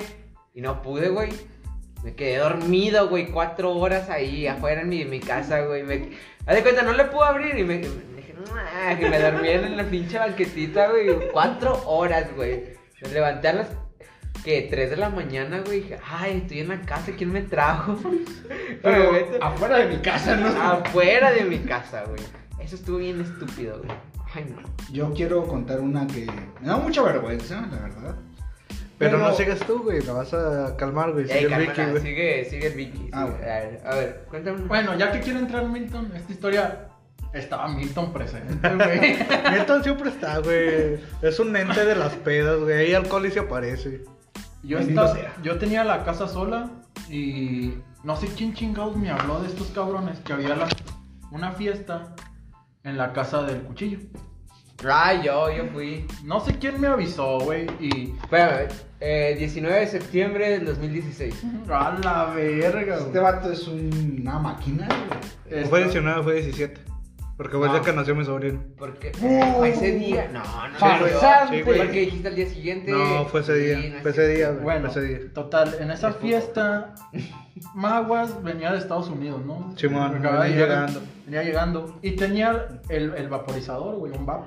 Y 0.54 0.60
no 0.60 0.80
pude, 0.80 1.08
güey. 1.08 1.30
Me 2.04 2.14
quedé 2.14 2.38
dormido, 2.38 3.08
güey. 3.08 3.30
Cuatro 3.30 3.72
horas 3.72 4.10
ahí 4.10 4.46
afuera 4.46 4.82
en 4.82 4.88
mi, 5.10 5.20
casa, 5.20 5.62
güey. 5.62 5.82
Me... 5.82 6.10
Haz 6.46 6.56
de 6.56 6.62
cuenta, 6.62 6.82
no 6.82 6.92
le 6.92 7.04
pude 7.04 7.24
abrir. 7.24 7.58
Y 7.58 7.64
me, 7.64 7.78
me 7.78 8.16
dije, 8.16 8.34
"Mua", 8.34 8.96
que 8.98 9.08
me 9.08 9.18
dormí 9.18 9.48
en 9.48 9.76
la 9.76 9.84
pinche 9.84 10.18
banquetita, 10.18 10.88
güey. 10.88 11.30
Cuatro 11.32 11.82
horas, 11.86 12.34
güey. 12.36 12.74
Me 13.02 13.08
levanté 13.08 13.48
a 13.48 13.52
las. 13.54 13.68
Que 14.44 14.68
3 14.70 14.90
de 14.90 14.96
la 14.96 15.10
mañana, 15.10 15.62
güey. 15.64 15.82
Dije, 15.82 15.98
ay, 16.10 16.38
estoy 16.38 16.60
en 16.60 16.68
la 16.68 16.80
casa. 16.80 17.12
¿Quién 17.16 17.32
me 17.32 17.42
trajo? 17.42 17.98
Pero 18.82 19.12
afuera 19.40 19.78
de 19.78 19.86
mi 19.88 20.02
casa, 20.02 20.36
¿no? 20.36 20.48
Afuera 20.48 21.32
de 21.32 21.44
mi 21.44 21.58
casa, 21.58 22.04
güey. 22.04 22.22
Eso 22.58 22.76
estuvo 22.76 22.98
bien 22.98 23.20
estúpido, 23.20 23.78
güey. 23.78 23.90
Ay, 24.34 24.46
no. 24.48 24.62
Yo 24.92 25.12
quiero 25.12 25.46
contar 25.46 25.80
una 25.80 26.06
que 26.06 26.26
me 26.60 26.68
da 26.68 26.76
mucha 26.76 27.02
vergüenza, 27.02 27.66
la 27.70 27.78
verdad. 27.80 28.16
Pero 28.98 29.18
no 29.18 29.34
sigues 29.34 29.58
tú, 29.60 29.82
güey. 29.82 30.00
La 30.02 30.12
vas 30.12 30.32
a 30.32 30.76
calmar, 30.76 31.12
güey. 31.12 31.26
Sigue 31.26 31.38
Ey, 31.40 31.52
el 31.52 31.58
Vicky, 31.58 31.82
güey. 31.82 32.02
sigue, 32.02 32.44
sigue 32.44 32.66
el 32.68 32.74
Vicky. 32.74 33.10
Ah, 33.12 33.26
sigue. 33.26 33.50
a, 33.50 33.60
ver, 33.60 33.80
a 33.84 33.94
ver, 33.96 34.24
cuéntame. 34.28 34.58
una. 34.58 34.68
Bueno, 34.68 34.96
ya 34.96 35.10
que 35.10 35.20
quiere 35.20 35.40
entrar 35.40 35.66
Milton, 35.66 36.12
esta 36.14 36.32
historia 36.32 36.88
estaba 37.32 37.66
Milton 37.68 38.12
presente, 38.12 38.68
güey. 38.68 39.16
Milton 39.52 39.82
siempre 39.82 40.10
está, 40.10 40.38
güey. 40.38 41.00
Es 41.20 41.38
un 41.40 41.54
ente 41.56 41.84
de 41.84 41.96
las 41.96 42.12
pedas, 42.14 42.60
güey. 42.60 42.76
Ahí 42.76 42.94
alcohol 42.94 43.26
y 43.26 43.32
se 43.32 43.40
aparece. 43.40 44.04
Yo, 44.62 44.78
estaba- 44.78 45.16
yo 45.42 45.58
tenía 45.58 45.84
la 45.84 46.04
casa 46.04 46.28
sola 46.28 46.70
y 47.10 47.74
no 48.04 48.16
sé 48.16 48.28
quién 48.36 48.54
chingados 48.54 48.96
me 48.96 49.10
habló 49.10 49.40
de 49.40 49.48
estos 49.48 49.68
cabrones 49.68 50.18
que 50.20 50.32
había 50.32 50.54
la- 50.54 50.68
una 51.30 51.52
fiesta 51.52 52.14
en 52.84 52.96
la 52.96 53.12
casa 53.12 53.42
del 53.42 53.62
cuchillo. 53.62 53.98
Ay, 54.84 55.22
yo, 55.24 55.48
yo 55.52 55.66
fui. 55.72 56.04
No 56.24 56.40
sé 56.40 56.58
quién 56.58 56.80
me 56.80 56.88
avisó, 56.88 57.38
güey, 57.38 57.66
y... 57.78 58.14
Espérame, 58.20 58.66
eh, 58.98 59.36
19 59.38 59.78
de 59.80 59.86
septiembre 59.86 60.50
del 60.50 60.64
2016. 60.66 61.42
A 61.70 61.98
la 62.02 62.24
verga, 62.34 62.96
Este 62.96 63.10
güey. 63.10 63.22
vato 63.22 63.52
es 63.52 63.68
un- 63.68 64.18
una 64.20 64.38
máquina, 64.40 64.88
güey. 65.48 65.64
Fue 65.66 65.84
19, 65.84 66.22
fue 66.24 66.34
17. 66.34 66.80
Porque 67.42 67.56
fue 67.56 67.66
el 67.66 67.72
día 67.72 67.82
que 67.82 67.92
nació 67.92 68.14
mi 68.14 68.24
sobrino. 68.24 68.60
Porque 68.78 69.12
Uh, 69.20 69.56
fue 69.58 69.70
ese 69.70 69.92
día. 69.92 70.30
No, 70.32 70.38
no, 70.40 70.44
farsante. 70.78 71.12
no. 71.12 71.48
Sí, 71.50 71.62
güey. 71.62 71.78
Porque 71.78 72.00
dijiste 72.00 72.28
al 72.28 72.34
día 72.36 72.46
siguiente. 72.46 72.90
No, 72.92 73.24
fue 73.26 73.40
ese 73.40 73.54
día. 73.54 73.80
Sí, 73.80 73.88
no 73.90 73.96
es 73.96 74.02
fue 74.02 74.10
ese 74.12 74.28
día, 74.28 74.50
güey. 74.50 74.62
Bueno, 74.62 74.90
Fue 74.90 75.02
ese 75.04 75.18
día. 75.18 75.32
total, 75.34 75.76
en 75.80 75.90
esa 75.90 76.12
fiesta, 76.12 76.94
Maguas 77.74 78.42
venía 78.42 78.72
de 78.72 78.78
Estados 78.78 79.08
Unidos, 79.08 79.44
¿no? 79.44 79.72
Simón, 79.76 80.16
Acababa 80.16 80.44
de 80.44 80.50
venía 80.50 80.66
llegando. 80.66 81.00
Venía 81.26 81.42
llegando. 81.42 81.98
Y 82.02 82.12
tenía 82.12 82.68
el, 82.88 83.14
el 83.14 83.28
vaporizador, 83.28 83.96
güey, 83.96 84.12
un 84.12 84.24
vapor. 84.26 84.46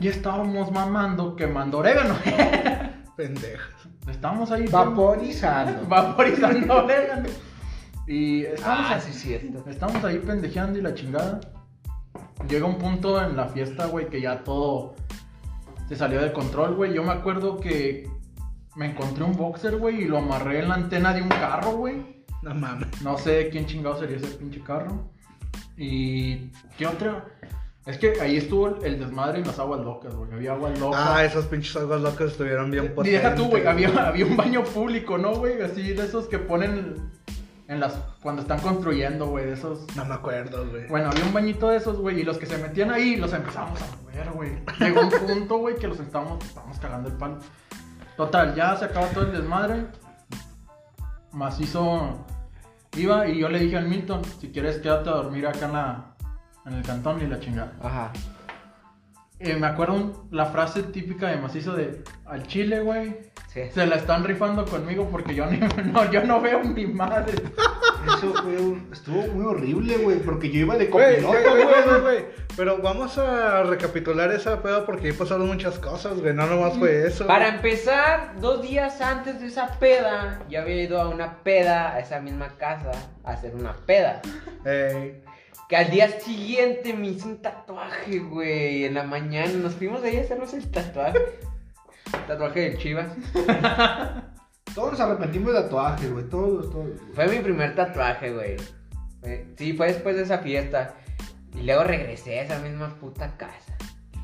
Y 0.00 0.08
estábamos 0.08 0.70
mamando, 0.72 1.36
quemando 1.36 1.78
orégano. 1.78 2.16
Pendejas. 3.16 3.68
Estábamos 4.08 4.50
ahí. 4.50 4.66
Vaporizando. 4.70 5.84
Vaporizando 5.88 6.84
orégano. 6.84 7.28
Y 8.06 8.44
estábamos, 8.44 8.86
Ah, 8.90 8.94
así, 8.94 9.12
sí, 9.12 9.18
cierto. 9.38 9.68
estábamos 9.68 10.02
ahí 10.04 10.18
pendejeando 10.18 10.78
y 10.78 10.82
la 10.82 10.94
chingada. 10.94 11.40
Llega 12.46 12.66
un 12.66 12.78
punto 12.78 13.22
en 13.22 13.36
la 13.36 13.48
fiesta, 13.48 13.86
güey, 13.86 14.08
que 14.08 14.20
ya 14.20 14.44
todo 14.44 14.94
se 15.88 15.96
salió 15.96 16.20
de 16.20 16.32
control, 16.32 16.74
güey. 16.76 16.94
Yo 16.94 17.02
me 17.02 17.12
acuerdo 17.12 17.58
que 17.58 18.08
me 18.76 18.86
encontré 18.86 19.24
un 19.24 19.36
boxer, 19.36 19.76
güey, 19.76 20.02
y 20.02 20.04
lo 20.04 20.18
amarré 20.18 20.60
en 20.60 20.68
la 20.68 20.74
antena 20.74 21.12
de 21.12 21.22
un 21.22 21.28
carro, 21.28 21.72
güey. 21.72 22.24
No 22.42 22.54
mames. 22.54 23.02
No 23.02 23.18
sé 23.18 23.48
quién 23.50 23.66
chingado 23.66 23.98
sería 23.98 24.16
ese 24.16 24.28
pinche 24.36 24.60
carro. 24.62 25.10
Y. 25.76 26.50
¿Qué 26.76 26.86
otro? 26.86 27.22
Es 27.84 27.96
que 27.96 28.20
ahí 28.20 28.36
estuvo 28.36 28.68
el, 28.84 29.00
desmadre 29.00 29.38
en 29.40 29.46
las 29.46 29.58
aguas 29.58 29.80
locas, 29.80 30.14
güey. 30.14 30.30
Había 30.32 30.52
aguas 30.52 30.78
locas. 30.78 31.00
Ah, 31.02 31.24
esos 31.24 31.46
pinches 31.46 31.74
aguas 31.76 32.02
locas 32.02 32.32
estuvieron 32.32 32.70
bien 32.70 32.84
Y 32.84 32.88
potentes. 32.90 33.22
deja 33.22 33.34
tú, 33.34 33.46
güey. 33.46 33.66
Había, 33.66 33.88
había 34.08 34.26
un 34.26 34.36
baño 34.36 34.62
público, 34.62 35.18
¿no, 35.18 35.36
güey? 35.36 35.60
Así 35.62 35.94
de 35.94 36.04
esos 36.04 36.28
que 36.28 36.38
ponen 36.38 37.10
en 37.68 37.80
las. 37.80 37.92
Cuando 38.22 38.42
están 38.42 38.60
construyendo, 38.60 39.26
güey. 39.26 39.46
De 39.46 39.52
esos. 39.52 39.86
No 39.94 40.04
me 40.04 40.14
acuerdo, 40.14 40.68
güey. 40.68 40.88
Bueno, 40.88 41.10
había 41.10 41.24
un 41.24 41.32
bañito 41.32 41.68
de 41.68 41.76
esos, 41.76 41.98
güey. 41.98 42.20
Y 42.20 42.24
los 42.24 42.38
que 42.38 42.46
se 42.46 42.58
metían 42.58 42.90
ahí 42.90 43.16
los 43.16 43.32
empezamos 43.32 43.80
a 43.80 43.86
mover, 44.02 44.30
güey. 44.32 44.50
Llegó 44.80 45.02
un 45.02 45.10
punto, 45.10 45.58
güey, 45.58 45.76
que 45.76 45.86
los 45.86 46.00
estábamos, 46.00 46.44
estábamos 46.44 46.78
cagando 46.78 47.08
el 47.08 47.16
palo. 47.16 47.38
Total, 48.16 48.54
ya 48.54 48.74
se 48.76 48.86
acaba 48.86 49.06
todo 49.08 49.26
el 49.26 49.32
desmadre. 49.32 49.86
Macizo 51.30 52.26
iba 52.96 53.28
y 53.28 53.38
yo 53.38 53.48
le 53.48 53.60
dije 53.60 53.76
al 53.76 53.86
Milton, 53.86 54.24
si 54.24 54.50
quieres 54.50 54.78
quédate 54.78 55.10
a 55.10 55.12
dormir 55.12 55.46
acá 55.46 55.66
en 55.66 55.72
la 55.72 56.14
en 56.66 56.74
el 56.74 56.82
cantón 56.82 57.22
y 57.22 57.26
la 57.26 57.38
chingada. 57.38 57.72
Ajá. 57.82 58.12
Eh, 59.40 59.54
me 59.56 59.66
acuerdo 59.68 59.94
un- 59.94 60.28
la 60.32 60.46
frase 60.46 60.82
típica 60.82 61.28
de 61.28 61.36
Macizo 61.36 61.74
de 61.74 62.02
al 62.26 62.46
chile, 62.46 62.80
güey. 62.80 63.16
Sí. 63.52 63.62
Se 63.72 63.86
la 63.86 63.96
están 63.96 64.24
rifando 64.24 64.64
conmigo 64.66 65.08
porque 65.10 65.34
yo 65.34 65.46
ni, 65.46 65.58
no, 65.92 66.10
yo 66.10 66.24
no 66.24 66.40
veo 66.40 66.60
mi 66.60 66.86
madre. 66.86 67.34
Eso 68.06 68.32
fue 68.42 68.56
un- 68.58 68.88
estuvo 68.92 69.22
muy 69.28 69.44
horrible, 69.46 69.96
güey, 69.98 70.18
porque 70.18 70.50
yo 70.50 70.60
iba 70.60 70.76
de 70.76 70.90
copiloto, 70.90 71.28
güey, 71.50 72.00
güey. 72.02 72.24
Pero 72.56 72.78
vamos 72.78 73.16
a 73.18 73.62
recapitular 73.62 74.32
esa 74.32 74.60
pedo 74.60 74.84
porque 74.84 75.06
ahí 75.08 75.12
pasaron 75.12 75.46
muchas 75.46 75.78
cosas, 75.78 76.20
güey. 76.20 76.34
No 76.34 76.46
nomás 76.46 76.76
fue 76.76 77.06
eso. 77.06 77.26
Para 77.26 77.48
empezar, 77.48 78.34
dos 78.40 78.62
días 78.62 79.00
antes 79.00 79.40
de 79.40 79.46
esa 79.46 79.68
peda, 79.78 80.40
yo 80.50 80.60
había 80.60 80.82
ido 80.82 81.00
a 81.00 81.08
una 81.08 81.38
peda, 81.44 81.94
a 81.94 82.00
esa 82.00 82.20
misma 82.20 82.56
casa, 82.58 82.90
a 83.24 83.30
hacer 83.32 83.54
una 83.54 83.74
peda. 83.86 84.20
Ey. 84.64 85.22
Que 85.68 85.76
al 85.76 85.90
día 85.90 86.08
siguiente 86.20 86.94
me 86.94 87.08
hice 87.08 87.26
un 87.28 87.42
tatuaje, 87.42 88.18
güey. 88.20 88.84
En 88.86 88.94
la 88.94 89.04
mañana 89.04 89.52
nos 89.52 89.74
fuimos 89.74 90.02
ahí 90.02 90.16
a 90.16 90.20
hacernos 90.22 90.54
el 90.54 90.70
tatuaje. 90.70 91.18
Tatuaje 92.26 92.70
de 92.70 92.78
Chivas. 92.78 93.08
Todos 94.74 94.92
nos 94.92 95.00
arrepentimos 95.00 95.52
de 95.52 95.62
tatuajes, 95.62 96.10
güey. 96.12 96.24
Todos, 96.28 96.70
todos. 96.70 96.86
güey. 96.86 97.12
Fue 97.14 97.28
mi 97.28 97.38
primer 97.40 97.74
tatuaje, 97.74 98.32
güey. 98.32 98.56
Sí, 99.56 99.72
fue 99.74 99.88
después 99.88 100.16
de 100.16 100.22
esa 100.22 100.38
fiesta. 100.38 100.94
Y 101.54 101.62
luego 101.64 101.84
regresé 101.84 102.40
a 102.40 102.42
esa 102.44 102.58
misma 102.60 102.94
puta 102.96 103.36
casa. 103.36 103.76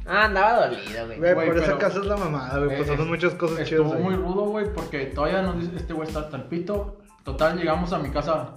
Ah, 0.07 0.25
andaba 0.27 0.67
dolido, 0.69 1.07
güey. 1.07 1.19
Güey, 1.19 1.35
por 1.35 1.59
esa 1.59 1.79
casa 1.79 1.99
es 1.99 2.07
la 2.07 2.17
mamada, 2.17 2.59
güey. 2.59 2.75
Eh, 2.77 2.79
Pasaron 2.79 3.01
es- 3.03 3.07
muchas 3.09 3.35
cosas 3.35 3.59
Estuvo 3.61 3.85
chidas. 3.89 3.97
ahí. 3.99 4.03
muy 4.03 4.15
rudo, 4.15 4.45
güey, 4.47 4.73
porque 4.73 5.07
todavía 5.07 5.43
nos 5.43 5.59
dice, 5.61 5.77
este 5.77 5.93
güey 5.93 6.07
está 6.09 6.21
hasta 6.21 6.37
el 6.37 6.45
pito. 6.45 6.99
Total, 7.25 7.57
llegamos 7.59 7.93
a 7.93 7.99
mi 7.99 8.11
casa. 8.11 8.55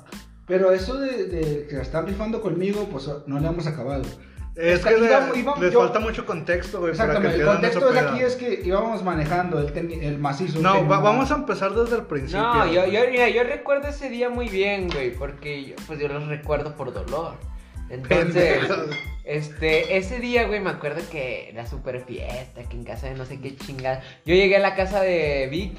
Pero 0.47 0.71
eso 0.71 0.97
de, 0.97 1.25
de 1.25 1.67
que 1.67 1.75
la 1.75 1.81
están 1.83 2.07
rifando 2.07 2.41
conmigo, 2.41 2.87
pues 2.91 3.09
no 3.27 3.39
le 3.39 3.47
hemos 3.47 3.67
acabado. 3.67 4.03
Es 4.55 4.83
que 4.83 4.97
le- 4.97 5.05
íbamos- 5.05 5.37
íbamos- 5.37 5.61
les 5.61 5.71
yo- 5.71 5.81
falta 5.81 5.99
mucho 5.99 6.25
contexto, 6.25 6.79
güey, 6.79 6.95
para 6.97 7.19
que 7.21 7.27
Exactamente. 7.27 7.41
El 7.43 7.47
contexto 7.47 7.89
es 7.93 7.97
aquí 7.97 8.21
es 8.21 8.35
que 8.37 8.61
íbamos 8.65 9.03
manejando 9.03 9.59
el, 9.59 9.71
teni- 9.71 10.01
el 10.01 10.17
macizo. 10.17 10.59
No, 10.59 10.87
va- 10.87 10.99
vamos 10.99 11.29
a 11.31 11.35
empezar 11.35 11.75
desde 11.75 11.97
el 11.97 12.03
principio. 12.03 12.41
No, 12.41 12.65
yo, 12.65 12.87
yo, 12.87 13.01
mira, 13.11 13.29
yo 13.29 13.43
recuerdo 13.43 13.87
ese 13.89 14.09
día 14.09 14.29
muy 14.29 14.47
bien, 14.49 14.89
güey, 14.89 15.13
porque 15.13 15.63
yo, 15.65 15.75
pues 15.85 15.99
yo 15.99 16.07
los 16.07 16.27
recuerdo 16.27 16.75
por 16.75 16.91
dolor. 16.91 17.35
Entonces, 17.89 18.57
este, 19.23 19.97
ese 19.97 20.19
día, 20.19 20.47
güey, 20.47 20.59
me 20.59 20.71
acuerdo 20.71 21.01
que 21.11 21.49
era 21.49 21.65
super 21.67 22.01
fiesta, 22.01 22.63
que 22.63 22.75
en 22.75 22.83
casa 22.83 23.07
de 23.07 23.13
no 23.15 23.25
sé 23.25 23.39
qué 23.39 23.55
chingada. 23.55 24.01
Yo 24.25 24.33
llegué 24.33 24.57
a 24.57 24.59
la 24.59 24.75
casa 24.75 25.01
de 25.01 25.47
Vic 25.51 25.77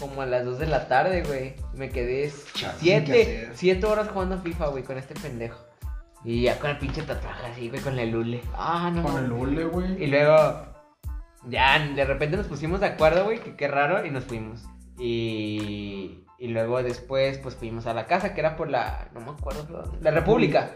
como 0.00 0.22
a 0.22 0.26
las 0.26 0.44
2 0.44 0.58
de 0.58 0.66
la 0.66 0.88
tarde, 0.88 1.22
güey. 1.22 1.54
Me 1.74 1.90
quedé 1.90 2.32
Chale, 2.54 2.72
¿qué 2.74 3.04
7 3.04 3.12
hacer? 3.12 3.50
siete 3.54 3.86
horas 3.86 4.08
jugando 4.08 4.38
FIFA, 4.38 4.68
güey, 4.68 4.82
con 4.82 4.98
este 4.98 5.14
pendejo. 5.14 5.58
Y 6.24 6.42
ya 6.42 6.58
con 6.58 6.70
el 6.70 6.78
pinche 6.78 7.02
tatuaje 7.02 7.46
así, 7.46 7.68
güey, 7.68 7.80
con 7.80 7.98
el 7.98 8.14
hule. 8.14 8.42
Ah, 8.54 8.90
no. 8.92 9.02
Con 9.02 9.24
el 9.24 9.32
hule, 9.32 9.64
güey. 9.64 10.02
Y 10.02 10.06
luego, 10.08 10.66
ya 11.48 11.78
de 11.78 12.04
repente 12.04 12.36
nos 12.36 12.46
pusimos 12.46 12.80
de 12.80 12.86
acuerdo, 12.86 13.24
güey, 13.24 13.38
que 13.40 13.56
qué 13.56 13.68
raro, 13.68 14.04
y 14.04 14.10
nos 14.10 14.24
fuimos. 14.24 14.64
Y, 14.98 16.24
y 16.38 16.48
luego 16.48 16.82
después, 16.82 17.38
pues 17.38 17.54
fuimos 17.54 17.86
a 17.86 17.94
la 17.94 18.06
casa, 18.06 18.34
que 18.34 18.40
era 18.40 18.56
por 18.56 18.68
la, 18.68 19.08
no 19.14 19.20
me 19.20 19.30
acuerdo, 19.30 19.62
dónde, 19.64 19.98
la 20.02 20.10
República. 20.10 20.72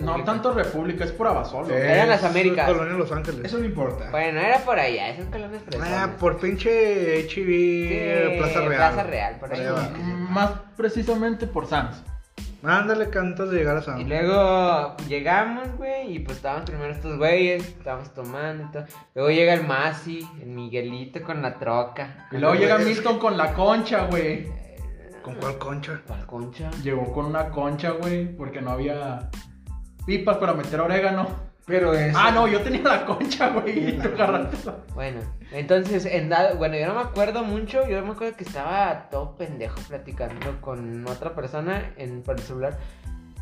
No 0.00 0.22
tanto 0.24 0.52
República, 0.52 1.04
es 1.04 1.12
por 1.12 1.26
Abasolo. 1.28 1.68
Sí. 1.68 1.74
Eran 1.74 2.08
las 2.08 2.20
Es 2.20 2.30
Américas. 2.30 2.66
Colonia 2.70 2.94
Los 2.94 3.10
Ángeles. 3.10 3.44
Eso 3.44 3.58
no 3.58 3.64
importa. 3.64 4.10
Bueno, 4.10 4.40
era 4.40 4.58
por 4.58 4.78
allá, 4.78 5.08
esos 5.08 5.26
colonias 5.26 5.62
fresones. 5.62 5.92
Ah, 5.92 6.10
por 6.18 6.38
pinche 6.38 7.22
HB 7.26 7.34
Sí, 7.34 8.38
Plaza 8.38 8.60
Real. 8.60 8.92
Plaza 8.92 9.02
Real, 9.04 9.36
por 9.40 9.52
ahí. 9.52 9.60
Mm, 9.62 10.32
Más 10.32 10.50
precisamente 10.76 11.46
por 11.46 11.66
Sans. 11.66 12.02
Ándale, 12.64 13.10
cantas 13.10 13.50
de 13.50 13.58
llegar 13.58 13.76
a 13.78 13.82
San. 13.82 14.00
Y 14.00 14.04
luego 14.04 14.96
llegamos, 15.08 15.76
güey, 15.76 16.14
y 16.14 16.18
pues 16.20 16.36
estaban 16.36 16.64
primero 16.64 16.92
estos 16.92 17.18
güeyes, 17.18 17.66
estábamos 17.66 18.14
tomando 18.14 18.64
y 18.64 18.66
todo. 18.70 18.84
Luego 19.16 19.30
llega 19.30 19.54
el 19.54 19.66
Masi, 19.66 20.28
el 20.40 20.48
Miguelito 20.48 21.22
con 21.22 21.42
la 21.42 21.58
troca. 21.58 22.28
Y 22.30 22.36
luego 22.36 22.54
llega 22.54 22.78
Milton 22.78 23.18
con 23.18 23.36
la 23.36 23.52
concha, 23.52 24.04
güey. 24.04 24.46
¿Con 25.22 25.34
cuál 25.36 25.58
concha? 25.58 26.00
¿Cuál 26.06 26.26
concha? 26.26 26.70
Llegó 26.82 27.12
con 27.12 27.26
una 27.26 27.48
concha, 27.50 27.90
güey, 27.92 28.26
porque 28.36 28.60
no 28.60 28.70
había 28.70 29.28
pipas 30.06 30.38
para 30.38 30.54
meter 30.54 30.80
orégano. 30.80 31.52
Pero 31.64 31.94
es. 31.94 32.14
Ah, 32.16 32.32
no, 32.32 32.48
yo 32.48 32.60
tenía 32.60 32.82
la 32.82 33.06
concha, 33.06 33.50
güey. 33.50 33.90
Y 33.90 33.92
tú 34.02 34.08
Bueno, 34.94 35.20
entonces, 35.52 36.04
en 36.06 36.28
dado, 36.28 36.56
bueno, 36.56 36.76
yo 36.76 36.88
no 36.88 36.94
me 36.94 37.02
acuerdo 37.02 37.44
mucho, 37.44 37.86
yo 37.86 38.04
me 38.04 38.12
acuerdo 38.12 38.36
que 38.36 38.44
estaba 38.44 39.08
todo 39.10 39.36
pendejo 39.36 39.80
platicando 39.88 40.60
con 40.60 41.06
otra 41.06 41.34
persona 41.34 41.92
en, 41.96 42.22
por 42.22 42.36
el 42.36 42.42
celular. 42.42 42.78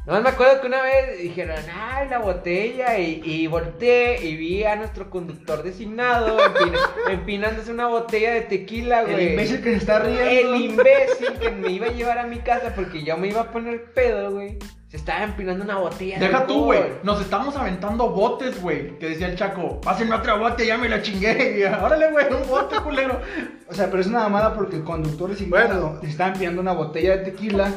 Nomás 0.07 0.23
me 0.23 0.29
acuerdo 0.31 0.61
que 0.63 0.67
una 0.67 0.83
vez 0.83 1.19
dijeron, 1.23 1.57
ay, 1.79 2.09
la 2.09 2.19
botella, 2.19 2.99
y, 2.99 3.21
y 3.23 3.47
volteé 3.47 4.25
y 4.27 4.35
vi 4.35 4.65
a 4.65 4.75
nuestro 4.75 5.11
conductor 5.11 5.63
designado 5.63 6.39
empina- 6.43 6.79
empinándose 7.11 7.71
una 7.71 7.87
botella 7.87 8.33
de 8.33 8.41
tequila, 8.43 9.03
El 9.03 9.13
güey. 9.13 9.31
imbécil 9.33 9.63
que 9.63 9.71
se 9.73 9.77
está 9.77 9.99
riendo. 9.99 10.55
El 10.55 10.57
imbécil 10.63 11.33
que 11.39 11.51
me 11.51 11.71
iba 11.73 11.87
a 11.87 11.91
llevar 11.93 12.19
a 12.19 12.25
mi 12.27 12.39
casa 12.39 12.73
porque 12.75 13.05
yo 13.05 13.17
me 13.19 13.29
iba 13.29 13.43
a 13.43 13.51
poner 13.53 13.93
pedo, 13.93 14.31
güey. 14.33 14.59
Se 14.89 14.97
estaba 14.97 15.23
empinando 15.23 15.63
una 15.65 15.77
botella 15.77 16.19
de 16.19 16.27
Deja 16.27 16.47
tú, 16.47 16.55
alcohol. 16.55 16.67
güey. 16.89 16.91
Nos 17.05 17.21
estamos 17.21 17.55
aventando 17.57 18.09
botes, 18.11 18.61
güey. 18.61 18.99
Que 18.99 19.11
decía 19.11 19.29
el 19.29 19.37
Chaco, 19.37 19.81
pásenme 19.83 20.17
otro 20.17 20.37
bote, 20.39 20.67
ya 20.67 20.77
me 20.79 20.89
la 20.89 21.01
chingué. 21.03 21.65
Órale, 21.81 22.11
güey, 22.11 22.27
un 22.33 22.49
bote, 22.49 22.75
culero. 22.81 23.21
O 23.69 23.75
sea, 23.75 23.89
pero 23.89 24.01
es 24.01 24.09
una 24.09 24.21
mamada 24.21 24.55
porque 24.55 24.77
el 24.77 24.83
conductor 24.83 25.31
designado 25.31 25.69
Bueno. 25.91 25.99
le 26.03 26.09
estaba 26.09 26.33
enviando 26.33 26.61
una 26.61 26.73
botella 26.73 27.19
de 27.19 27.25
tequila 27.31 27.71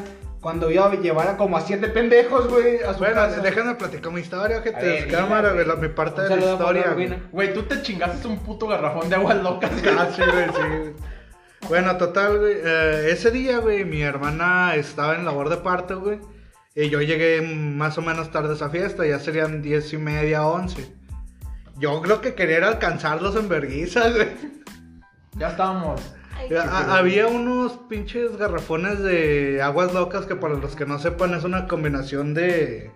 cuando 0.44 0.70
iba 0.70 0.86
a 0.86 0.94
llevar 0.96 1.28
a 1.30 1.38
como 1.38 1.58
a 1.58 1.62
siete 1.62 1.88
pendejos, 1.88 2.48
güey, 2.50 2.84
a 2.84 2.94
su 2.94 3.00
Bueno, 3.00 3.16
casa. 3.16 3.40
déjame 3.40 3.76
platicar 3.76 4.12
mi 4.12 4.22
historia, 4.22 4.62
que 4.62 4.70
A 4.70 4.78
te 4.78 4.86
ver, 4.86 5.08
cámara, 5.10 5.54
güey, 5.54 5.66
mi 5.82 5.88
parte 5.88 6.22
Un 6.22 6.30
de 6.30 6.36
la 6.36 6.52
historia. 6.52 6.96
güey. 7.32 7.54
Tú 7.54 7.64
te 7.64 7.82
chingaste 7.82 8.28
un 8.28 8.38
puto 8.40 8.68
garrafón 8.68 9.10
de 9.10 9.16
aguas 9.16 9.42
locas, 9.42 9.72
güey. 9.82 9.96
Ah, 9.98 10.10
sí, 10.16 10.22
güey, 10.22 10.46
sí, 10.48 10.62
güey. 10.78 10.94
Bueno, 11.70 11.96
total, 11.98 12.40
güey. 12.40 12.56
eh, 12.64 13.08
ese 13.10 13.32
día, 13.32 13.60
güey, 13.60 13.86
mi 13.86 14.02
hermana 14.02 14.76
estaba 14.76 15.16
en 15.16 15.24
labor 15.26 15.48
de 15.50 15.58
parto, 15.58 16.02
güey. 16.02 16.20
Y 16.76 16.90
yo 16.90 17.02
llegué 17.02 17.42
más 17.42 17.98
o 17.98 18.02
menos 18.02 18.32
tarde 18.32 18.50
a 18.50 18.56
esa 18.56 18.70
fiesta, 18.70 19.06
ya 19.08 19.20
serían 19.20 19.62
diez 19.62 19.94
y 19.94 19.98
media, 19.98 20.46
once. 20.46 20.94
Yo 21.78 22.02
creo 22.02 22.20
que 22.20 22.34
quería 22.36 22.58
era 22.58 22.68
alcanzarlos 22.68 23.36
en 23.36 23.48
vergüenza, 23.48 24.10
güey. 24.10 24.28
Ya 25.38 25.50
estábamos. 25.50 26.02
A- 26.70 26.98
había 26.98 27.28
unos 27.28 27.74
pinches 27.90 28.38
garrafones 28.38 29.00
de 29.00 29.62
aguas 29.62 29.94
locas 29.94 30.26
que 30.26 30.36
para 30.36 30.56
los 30.56 30.76
que 30.76 30.86
no 30.86 31.00
sepan 31.00 31.34
es 31.34 31.44
una 31.44 31.68
combinación 31.68 32.34
de 32.34 32.92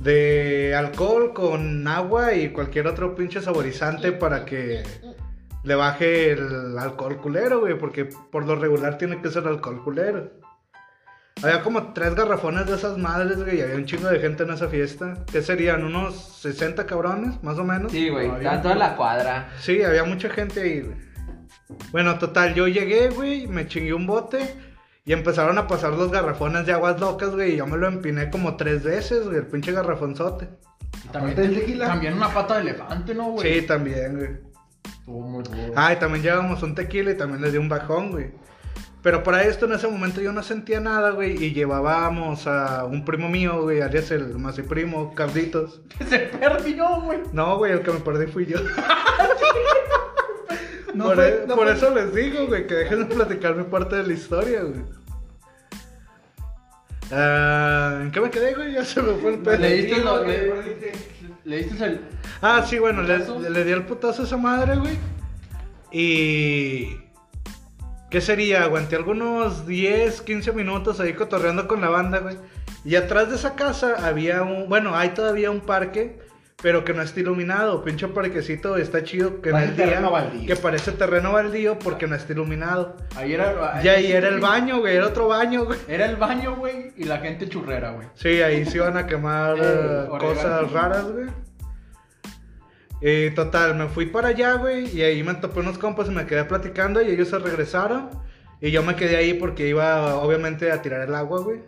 de 0.00 0.74
alcohol 0.76 1.32
con 1.32 1.86
agua 1.88 2.34
y 2.34 2.50
cualquier 2.50 2.86
otro 2.86 3.14
pinche 3.14 3.40
saborizante 3.40 4.12
para 4.12 4.44
que 4.44 4.82
le 5.64 5.74
baje 5.74 6.32
el 6.32 6.78
alcohol 6.78 7.16
culero, 7.16 7.60
güey, 7.60 7.78
porque 7.78 8.04
por 8.04 8.46
lo 8.46 8.56
regular 8.56 8.98
tiene 8.98 9.20
que 9.22 9.30
ser 9.30 9.46
alcohol 9.48 9.82
culero. 9.82 10.30
Había 11.42 11.62
como 11.62 11.92
tres 11.92 12.14
garrafones 12.14 12.66
de 12.66 12.76
esas 12.76 12.96
madres, 12.98 13.42
güey, 13.42 13.58
y 13.58 13.60
había 13.62 13.74
un 13.76 13.84
chingo 13.84 14.08
de 14.08 14.20
gente 14.20 14.42
en 14.44 14.50
esa 14.50 14.68
fiesta. 14.68 15.24
¿Qué 15.30 15.42
serían? 15.42 15.84
¿Unos 15.84 16.14
60 16.40 16.86
cabrones, 16.86 17.42
más 17.42 17.58
o 17.58 17.64
menos? 17.64 17.90
Sí, 17.92 18.08
güey, 18.08 18.30
Había 18.30 18.52
un 18.52 18.62
toda 18.62 18.74
la 18.74 18.96
cuadra. 18.96 19.50
Sí, 19.60 19.82
había 19.82 20.04
mucha 20.04 20.28
gente 20.30 20.60
ahí, 20.60 20.80
güey. 20.82 20.96
Bueno, 21.90 22.18
total, 22.18 22.54
yo 22.54 22.68
llegué, 22.68 23.08
güey, 23.08 23.46
me 23.46 23.66
chingué 23.66 23.92
un 23.92 24.06
bote 24.06 24.54
y 25.04 25.12
empezaron 25.12 25.58
a 25.58 25.66
pasar 25.66 25.92
los 25.92 26.10
garrafones 26.10 26.66
de 26.66 26.72
aguas 26.72 27.00
locas, 27.00 27.30
güey, 27.30 27.54
y 27.54 27.56
yo 27.56 27.66
me 27.66 27.76
lo 27.76 27.86
empiné 27.88 28.30
como 28.30 28.56
tres 28.56 28.82
veces, 28.82 29.24
güey, 29.24 29.38
el 29.38 29.46
pinche 29.46 29.72
garrafonzote. 29.72 30.48
Y 31.04 31.08
también, 31.08 31.36
tequila. 31.36 31.86
también 31.86 32.14
una 32.14 32.32
pata 32.32 32.54
de 32.54 32.62
elefante, 32.62 33.14
¿no, 33.14 33.30
güey? 33.30 33.60
Sí, 33.60 33.66
también, 33.66 34.16
güey. 34.16 34.30
Estuvo 34.84 35.20
muy. 35.22 35.44
Ah, 35.74 35.92
y 35.92 35.96
también 35.96 36.22
llevamos 36.22 36.62
un 36.62 36.74
tequila 36.74 37.10
y 37.10 37.16
también 37.16 37.42
les 37.42 37.52
di 37.52 37.58
un 37.58 37.68
bajón, 37.68 38.10
güey. 38.12 38.32
Pero 39.02 39.22
para 39.22 39.44
esto 39.44 39.66
en 39.66 39.72
ese 39.74 39.86
momento 39.86 40.20
yo 40.20 40.32
no 40.32 40.42
sentía 40.42 40.80
nada, 40.80 41.10
güey, 41.10 41.40
y 41.40 41.52
llevábamos 41.52 42.48
a 42.48 42.84
un 42.84 43.04
primo 43.04 43.28
mío, 43.28 43.62
güey, 43.62 43.80
alias 43.80 44.10
el 44.10 44.36
más 44.38 44.58
primo, 44.58 45.14
Carlitos. 45.14 45.82
Se 46.08 46.18
perdió, 46.18 47.02
güey. 47.02 47.20
No, 47.32 47.58
güey, 47.58 47.70
el 47.72 47.82
que 47.82 47.92
me 47.92 48.00
perdí 48.00 48.26
fui 48.26 48.46
yo. 48.46 48.58
No 50.96 51.04
por 51.06 51.14
fue- 51.16 51.28
e- 51.28 51.46
no 51.46 51.54
por 51.54 51.64
fue- 51.66 51.74
eso 51.76 51.94
les 51.94 52.14
digo, 52.14 52.46
güey, 52.46 52.66
que 52.66 52.74
dejen 52.74 53.08
de 53.08 53.14
platicar 53.14 53.54
mi 53.54 53.64
parte 53.64 53.96
de 53.96 54.06
la 54.06 54.12
historia, 54.12 54.62
güey. 54.62 54.82
Ah, 57.12 58.00
¿En 58.02 58.10
qué 58.10 58.20
me 58.20 58.30
quedé, 58.30 58.54
güey? 58.54 58.72
Ya 58.72 58.84
se 58.84 59.00
me 59.00 59.14
fue 59.14 59.34
el 59.34 59.38
pedo. 59.38 59.58
Leíste, 59.58 60.00
lo, 60.02 60.24
güey. 60.24 60.28
le, 60.28 60.92
leíste 61.44 61.84
el. 61.84 62.00
Ah, 62.42 62.64
sí, 62.66 62.78
bueno, 62.78 63.02
le, 63.02 63.18
le 63.50 63.64
di 63.64 63.70
el 63.72 63.84
putazo 63.84 64.22
a 64.22 64.24
esa 64.24 64.36
madre, 64.36 64.76
güey. 64.76 64.98
Y. 65.92 66.96
¿Qué 68.10 68.20
sería? 68.20 68.64
Aguanté 68.64 68.96
algunos 68.96 69.66
10, 69.66 70.20
15 70.22 70.52
minutos 70.52 70.98
ahí 71.00 71.12
cotorreando 71.12 71.68
con 71.68 71.80
la 71.80 71.90
banda, 71.90 72.18
güey. 72.18 72.36
Y 72.84 72.96
atrás 72.96 73.28
de 73.30 73.36
esa 73.36 73.54
casa 73.54 73.94
había 74.06 74.42
un. 74.42 74.68
Bueno, 74.68 74.96
hay 74.96 75.10
todavía 75.10 75.50
un 75.52 75.60
parque, 75.60 76.18
pero 76.62 76.84
que 76.84 76.94
no 76.94 77.02
está 77.02 77.20
iluminado. 77.20 77.84
Pinche 77.84 78.08
parquecito 78.08 78.76
está 78.76 79.04
chido. 79.04 79.40
Que 79.42 79.50
en 79.50 79.54
Parece 79.54 79.70
el 79.72 79.76
día- 79.76 79.86
terreno 79.86 80.10
baldío. 80.10 80.46
Que 80.46 80.56
parece 80.56 80.92
terreno 80.92 81.32
baldío 81.32 81.78
porque 81.78 82.06
no 82.06 82.14
está 82.16 82.32
iluminado. 82.32 82.96
Ahí 83.14 83.34
era. 83.34 83.80
Y 83.84 83.88
ahí 83.88 84.12
era 84.12 84.28
el 84.28 84.40
baño, 84.40 84.78
güey. 84.80 84.96
Era 84.96 85.06
otro 85.06 85.28
baño, 85.28 85.64
güey. 85.66 85.78
Era 85.86 86.06
el 86.06 86.16
baño, 86.16 86.56
güey, 86.56 86.92
y 86.96 87.04
la 87.04 87.18
gente 87.18 87.48
churrera, 87.48 87.90
güey. 87.92 88.08
Sí, 88.14 88.40
ahí 88.42 88.64
se 88.64 88.78
iban 88.78 88.96
a 88.96 89.06
quemar 89.06 89.56
Eh, 89.58 90.06
orégano. 90.08 90.18
cosas 90.18 90.72
raras, 90.72 91.04
güey. 91.12 91.26
Y 93.02 93.30
total, 93.32 93.74
me 93.74 93.88
fui 93.88 94.06
para 94.06 94.28
allá, 94.28 94.54
güey, 94.54 94.88
y 94.96 95.02
ahí 95.02 95.22
me 95.22 95.34
topé 95.34 95.60
unos 95.60 95.76
compas 95.76 96.08
y 96.08 96.10
me 96.12 96.24
quedé 96.26 96.44
platicando 96.46 97.02
y 97.02 97.10
ellos 97.10 97.28
se 97.28 97.38
regresaron. 97.38 98.08
Y 98.62 98.70
yo 98.70 98.82
me 98.82 98.96
quedé 98.96 99.16
ahí 99.18 99.34
porque 99.34 99.68
iba, 99.68 100.14
obviamente, 100.16 100.72
a 100.72 100.80
tirar 100.80 101.02
el 101.06 101.14
agua, 101.14 101.40
güey. 101.42 101.60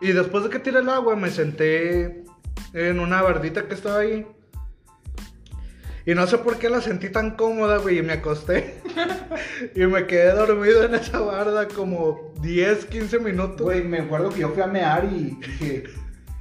Y 0.00 0.12
después 0.12 0.44
de 0.44 0.50
que 0.50 0.58
tiré 0.60 0.78
el 0.78 0.88
agua, 0.88 1.16
me 1.16 1.30
senté 1.30 2.23
en 2.74 3.00
una 3.00 3.22
bardita 3.22 3.66
que 3.66 3.74
estaba 3.74 4.00
ahí. 4.00 4.26
Y 6.06 6.14
no 6.14 6.26
sé 6.26 6.36
por 6.36 6.58
qué 6.58 6.68
la 6.68 6.82
sentí 6.82 7.08
tan 7.08 7.30
cómoda, 7.34 7.78
güey, 7.78 7.98
y 7.98 8.02
me 8.02 8.12
acosté. 8.14 8.82
y 9.74 9.86
me 9.86 10.06
quedé 10.06 10.32
dormido 10.32 10.84
en 10.84 10.94
esa 10.96 11.20
barda 11.20 11.66
como 11.68 12.34
10, 12.42 12.84
15 12.86 13.20
minutos. 13.20 13.62
Güey, 13.62 13.82
me 13.84 14.00
acuerdo 14.00 14.28
que 14.28 14.40
yo 14.40 14.50
fui 14.50 14.62
a 14.62 14.66
mear 14.66 15.04
y 15.06 15.38
dije, 15.40 15.84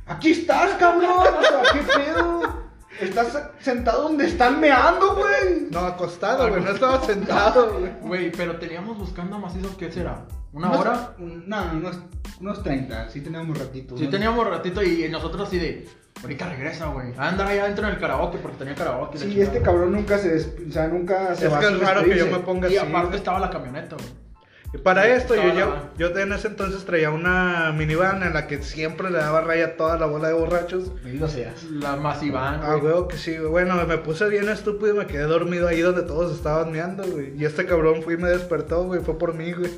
aquí 0.05 0.31
estás, 0.31 0.71
cabrón. 0.73 1.09
O 1.11 1.41
sea, 1.41 1.61
¿qué 1.71 1.79
pedo? 1.79 2.63
Estás 2.99 3.51
sentado 3.61 4.03
donde 4.03 4.27
están 4.27 4.59
meando, 4.59 5.15
güey. 5.15 5.67
No, 5.71 5.79
acostado, 5.79 6.49
güey, 6.49 6.61
no 6.61 6.71
estaba 6.71 7.01
sentado, 7.05 7.79
güey. 7.79 7.91
Güey, 8.01 8.31
pero 8.33 8.57
teníamos 8.57 8.97
buscando 8.97 9.39
macizos, 9.39 9.75
¿qué 9.77 9.89
será? 9.91 10.25
¿Una 10.51 10.67
Unos- 10.67 10.79
hora? 10.81 11.15
un- 11.19 11.47
No, 11.47 11.71
unos, 11.73 11.99
unos 12.41 12.61
30. 12.61 13.09
Sí 13.09 13.21
teníamos 13.21 13.57
ratito. 13.57 13.97
Sí 13.97 14.03
¿no? 14.05 14.09
teníamos 14.09 14.45
ratito 14.45 14.83
y 14.83 15.07
nosotros 15.09 15.47
así 15.47 15.57
de, 15.57 15.87
ahorita 16.21 16.49
regresa, 16.49 16.87
güey. 16.87 17.13
A 17.17 17.29
andar 17.29 17.47
ahí 17.47 17.59
adentro 17.59 17.85
en 17.87 17.93
el 17.93 17.99
karaoke 17.99 18.37
porque 18.37 18.57
tenía 18.57 18.75
karaoke. 18.75 19.17
Sí, 19.17 19.41
este 19.41 19.61
cabrón 19.61 19.91
nunca 19.91 20.17
se 20.17 20.29
des... 20.29 20.53
O 20.67 20.71
sea, 20.71 20.87
nunca 20.87 21.35
se 21.35 21.47
Es 21.47 21.53
va 21.53 21.59
que 21.59 21.65
a 21.65 21.69
es 21.71 21.79
raro 21.79 22.03
que 22.03 22.17
yo 22.17 22.27
me 22.27 22.39
ponga 22.39 22.69
Y 22.69 22.77
así. 22.77 22.87
aparte 22.87 23.17
estaba 23.17 23.39
la 23.39 23.49
camioneta, 23.49 23.95
güey. 23.95 24.23
Y 24.75 24.79
para 24.79 25.07
esto, 25.07 25.35
yo, 25.35 25.53
yo, 25.53 25.75
yo 25.99 26.17
en 26.17 26.33
ese 26.33 26.47
entonces 26.47 26.83
traía 26.83 27.11
una 27.11 27.71
minivan 27.77 28.23
en 28.23 28.33
la 28.33 28.47
que 28.47 28.63
siempre 28.63 29.11
le 29.11 29.19
daba 29.19 29.41
raya 29.41 29.65
a 29.65 29.77
toda 29.77 29.99
la 29.99 30.07
bola 30.07 30.29
de 30.29 30.33
borrachos. 30.33 30.91
Bendito 31.03 31.27
seas. 31.27 31.63
La 31.65 31.95
masiván, 31.95 32.59
Ah, 32.63 32.77
güey. 32.81 32.91
güey, 32.91 33.07
que 33.07 33.17
sí, 33.17 33.37
güey. 33.37 33.49
Bueno, 33.51 33.75
me 33.85 33.99
puse 33.99 34.27
bien 34.29 34.49
estúpido 34.49 34.95
y 34.95 34.97
me 34.97 35.05
quedé 35.05 35.25
dormido 35.25 35.67
ahí 35.67 35.81
donde 35.81 36.01
todos 36.01 36.35
estaban 36.35 36.71
meando, 36.71 37.03
güey. 37.03 37.39
Y 37.39 37.45
este 37.45 37.67
cabrón 37.67 38.01
fue 38.01 38.15
y 38.15 38.17
me 38.17 38.29
despertó, 38.29 38.85
güey. 38.85 39.01
Fue 39.01 39.15
por 39.15 39.35
mí, 39.35 39.51
güey. 39.53 39.69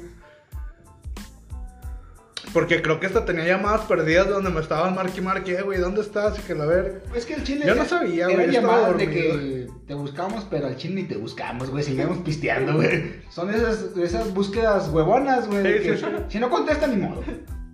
Porque 2.55 2.81
creo 2.81 3.01
que 3.01 3.07
hasta 3.07 3.25
tenía 3.25 3.43
llamadas 3.45 3.81
perdidas 3.81 4.29
donde 4.29 4.49
me 4.49 4.61
estaban 4.61 4.95
marque 4.95 5.19
y 5.19 5.21
marque, 5.21 5.55
"Eh, 5.55 5.61
güey, 5.61 5.77
¿dónde 5.77 5.99
estás? 5.99 6.39
Y 6.39 6.41
que 6.41 6.55
la 6.55 6.65
ver. 6.65 7.03
Es 7.13 7.25
que 7.25 7.33
el 7.33 7.43
chile. 7.43 7.65
Yo 7.67 7.75
no 7.75 7.83
sabía, 7.83 8.29
güey, 8.29 8.49
llamadas 8.49 8.97
de 8.97 9.09
que 9.09 9.67
te 9.85 9.93
buscamos, 9.93 10.47
pero 10.49 10.67
al 10.67 10.77
chile 10.77 10.95
ni 11.01 11.03
te 11.03 11.17
buscamos, 11.17 11.69
güey. 11.69 11.83
Seguimos 11.83 12.19
pisteando, 12.19 12.75
güey. 12.75 13.19
Son 13.29 13.53
esas, 13.53 13.97
esas 13.97 14.33
búsquedas 14.33 14.87
huevonas, 14.87 15.49
güey. 15.49 15.63
de 15.63 15.77
Sí, 15.79 15.83
que 15.89 15.97
sí, 15.97 16.05
sí. 16.05 16.11
Si 16.29 16.39
no 16.39 16.49
contesta, 16.49 16.87
ni 16.87 16.95
modo. 16.95 17.21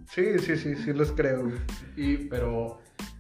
Sí, 0.10 0.40
sí, 0.40 0.58
sí, 0.58 0.76
sí, 0.76 0.94
les 0.94 1.12
creo. 1.12 1.44
güey. 1.44 1.54
Y, 1.96 2.18
pero 2.28 2.80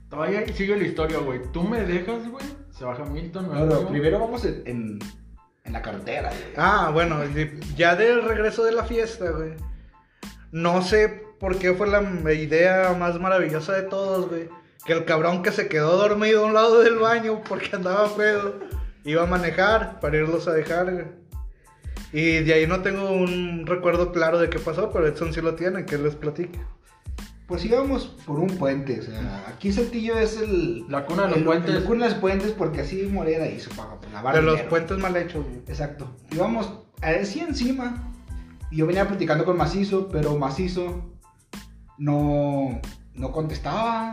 todavía 0.10 0.44
sigue 0.56 0.76
la 0.76 0.84
historia, 0.84 1.20
güey. 1.20 1.42
Tú 1.54 1.62
me 1.62 1.82
dejas, 1.86 2.28
güey. 2.28 2.44
Se 2.72 2.86
baja 2.86 3.06
Milton, 3.06 3.52
yo. 3.70 3.88
primero 3.88 4.20
vamos 4.20 4.44
en, 4.46 4.64
en, 4.66 5.00
en 5.64 5.74
la 5.74 5.84
carretera, 5.84 6.30
güey. 6.30 6.42
Ah, 6.58 6.90
bueno, 6.92 7.20
ya 7.78 7.96
del 7.96 8.24
regreso 8.24 8.64
de 8.64 8.72
la 8.72 8.84
fiesta, 8.84 9.30
güey. 9.30 9.52
No 10.52 10.82
sé 10.82 11.30
por 11.42 11.58
qué 11.58 11.74
fue 11.74 11.88
la 11.90 12.32
idea 12.34 12.96
más 12.98 13.20
maravillosa 13.20 13.74
de 13.74 13.82
todos, 13.82 14.30
güey. 14.30 14.48
Que 14.86 14.94
el 14.94 15.04
cabrón 15.06 15.44
que 15.44 15.52
se 15.52 15.68
quedó 15.68 15.98
dormido 15.98 16.44
a 16.44 16.48
un 16.48 16.54
lado 16.54 16.80
del 16.82 16.96
baño 17.00 17.42
porque 17.50 17.76
andaba 17.76 18.16
pedo, 18.16 18.60
iba 19.04 19.24
a 19.24 19.26
manejar 19.26 20.00
para 20.00 20.16
irlos 20.18 20.48
a 20.48 20.54
dejar, 20.54 20.92
güey. 20.94 21.06
Y 22.14 22.44
de 22.44 22.54
ahí 22.54 22.68
no 22.68 22.82
tengo 22.82 23.12
un 23.12 23.66
recuerdo 23.66 24.12
claro 24.12 24.40
de 24.40 24.50
qué 24.50 24.60
pasó, 24.60 24.92
pero 24.92 25.08
Edson 25.08 25.34
sí 25.34 25.42
lo 25.42 25.56
tiene, 25.56 25.86
que 25.86 25.98
les 25.98 26.16
platique. 26.16 26.60
Pues 27.48 27.66
íbamos 27.66 28.06
por 28.26 28.40
un 28.40 28.48
puente, 28.58 29.00
o 29.02 29.04
sea, 29.04 29.46
aquí 29.48 29.74
Saltillo 29.74 30.18
es 30.18 30.40
el... 30.40 30.86
La 30.90 31.06
cuna 31.06 31.24
de 31.24 31.30
los 31.30 31.38
el- 31.40 31.44
puentes. 31.44 31.74
La 31.76 31.82
cuna 31.86 32.06
de 32.06 32.12
los 32.12 32.20
puentes 32.20 32.52
porque 32.52 32.82
así 32.82 33.04
Morera 33.12 33.46
hizo 33.48 33.70
para 33.72 33.96
pues, 34.00 34.12
lavar 34.14 34.36
De 34.36 34.42
los 34.42 34.54
dinero. 34.54 34.70
puentes 34.70 34.98
mal 35.00 35.18
hechos, 35.18 35.44
güey. 35.44 35.58
Exacto. 35.68 36.16
Íbamos 36.32 36.72
así 37.02 37.40
encima. 37.42 38.14
Y 38.72 38.78
yo 38.78 38.88
venía 38.88 39.06
platicando 39.08 39.44
con 39.44 39.58
Macizo, 39.58 40.08
pero 40.08 40.38
Macizo 40.38 41.11
no, 42.02 42.82
no 43.14 43.32
contestaba, 43.32 44.12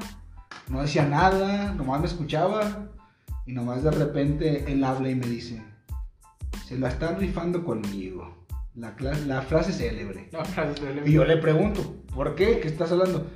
no 0.68 0.83
decía 0.83 1.07
nada, 1.07 1.72
nomás 1.72 2.01
me 2.01 2.07
escuchaba. 2.07 2.87
Y 3.46 3.53
nomás 3.53 3.83
de 3.83 3.90
repente 3.90 4.70
él 4.70 4.85
habla 4.85 5.09
y 5.09 5.14
me 5.14 5.27
dice, 5.27 5.62
se 6.66 6.79
la 6.79 6.88
están 6.88 7.18
rifando 7.18 7.64
conmigo. 7.64 8.46
La, 8.74 8.94
la 9.27 9.40
frase 9.40 9.72
célebre. 9.72 10.29
Y 11.07 11.12
yo 11.12 11.24
le 11.24 11.38
pregunto, 11.38 11.96
¿por 12.14 12.35
qué? 12.35 12.61
¿Qué 12.61 12.68
estás 12.68 12.92
hablando? 12.92 13.27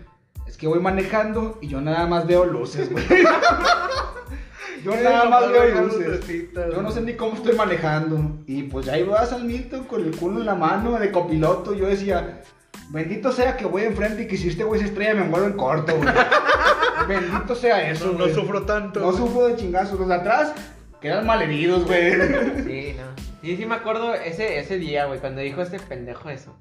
Es 0.46 0.58
que 0.58 0.66
voy 0.66 0.80
manejando 0.80 1.58
y 1.62 1.68
yo 1.68 1.80
nada 1.80 2.06
más 2.06 2.26
veo 2.26 2.44
luces, 2.44 2.92
güey. 2.92 3.04
yo 4.84 4.94
nada 4.96 5.30
más 5.30 5.50
veo 5.50 5.82
luces. 5.82 6.52
Yo 6.52 6.82
no 6.82 6.90
sé 6.90 7.00
ni 7.00 7.14
cómo 7.14 7.36
estoy 7.36 7.56
manejando. 7.56 8.38
Y 8.46 8.64
pues 8.64 8.84
ya 8.84 8.98
ibas 8.98 9.32
al 9.32 9.44
Milton 9.44 9.84
con 9.84 10.04
el 10.04 10.14
culo 10.14 10.40
en 10.40 10.46
la 10.46 10.54
mano 10.54 10.98
de 10.98 11.10
copiloto. 11.10 11.74
Yo 11.74 11.86
decía, 11.86 12.42
bendito 12.88 13.32
sea 13.32 13.56
que 13.56 13.64
voy 13.64 13.82
enfrente 13.84 14.22
y 14.22 14.26
que 14.26 14.36
si 14.36 14.48
este 14.48 14.64
güey 14.64 14.80
se 14.80 14.86
estrella 14.86 15.14
me 15.14 15.24
muero 15.24 15.46
en 15.46 15.52
corto, 15.54 15.96
güey. 15.96 16.08
bendito 17.08 17.54
sea 17.54 17.88
eso, 17.90 18.12
No, 18.12 18.26
no 18.26 18.34
sufro 18.34 18.62
tanto. 18.62 19.00
No 19.00 19.06
güey. 19.06 19.18
sufro 19.18 19.46
de 19.48 19.56
chingazos. 19.56 19.98
Los 19.98 20.08
de 20.08 20.14
atrás 20.14 20.52
quedan 21.00 21.26
malheridos, 21.26 21.84
güey. 21.84 22.12
Sí, 22.64 22.96
no. 22.96 23.22
Sí, 23.42 23.56
sí 23.56 23.66
me 23.66 23.74
acuerdo 23.74 24.14
ese, 24.14 24.58
ese 24.60 24.78
día, 24.78 25.06
güey, 25.06 25.18
cuando 25.18 25.40
dijo 25.40 25.62
este 25.62 25.80
pendejo 25.80 26.30
eso. 26.30 26.54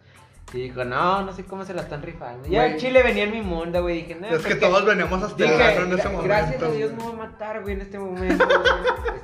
Y 0.54 0.63
dijo, 0.63 0.84
no, 0.84 1.21
no 1.24 1.32
sé 1.32 1.45
cómo 1.45 1.63
se 1.63 1.74
la 1.74 1.82
están 1.84 2.02
rifando. 2.02 2.50
Ya 2.50 2.65
el 2.65 2.76
Chile 2.78 3.04
venía 3.04 3.24
en 3.24 3.32
mi 3.32 3.41
mundo, 3.41 3.82
güey. 3.84 4.02
Dije, 4.02 4.15
no, 4.19 4.28
Es 4.28 4.43
que 4.43 4.56
todos 4.56 4.84
veníamos 4.84 5.24
hasta 5.24 5.43
el 5.45 5.50
Dije, 5.52 5.63
ano 5.63 5.86
en 5.86 5.93
ese 5.93 6.02
"Gra- 6.10 6.12
momento. 6.12 6.24
gracias 6.28 6.62
a 6.63 6.71
Dios 6.71 6.91
me 6.91 7.04
voy 7.04 7.13
a 7.13 7.15
matar, 7.15 7.62
güey, 7.62 7.76
en 7.76 7.82
este 7.82 8.00
momento. 8.00 8.45
güey". 8.45 8.60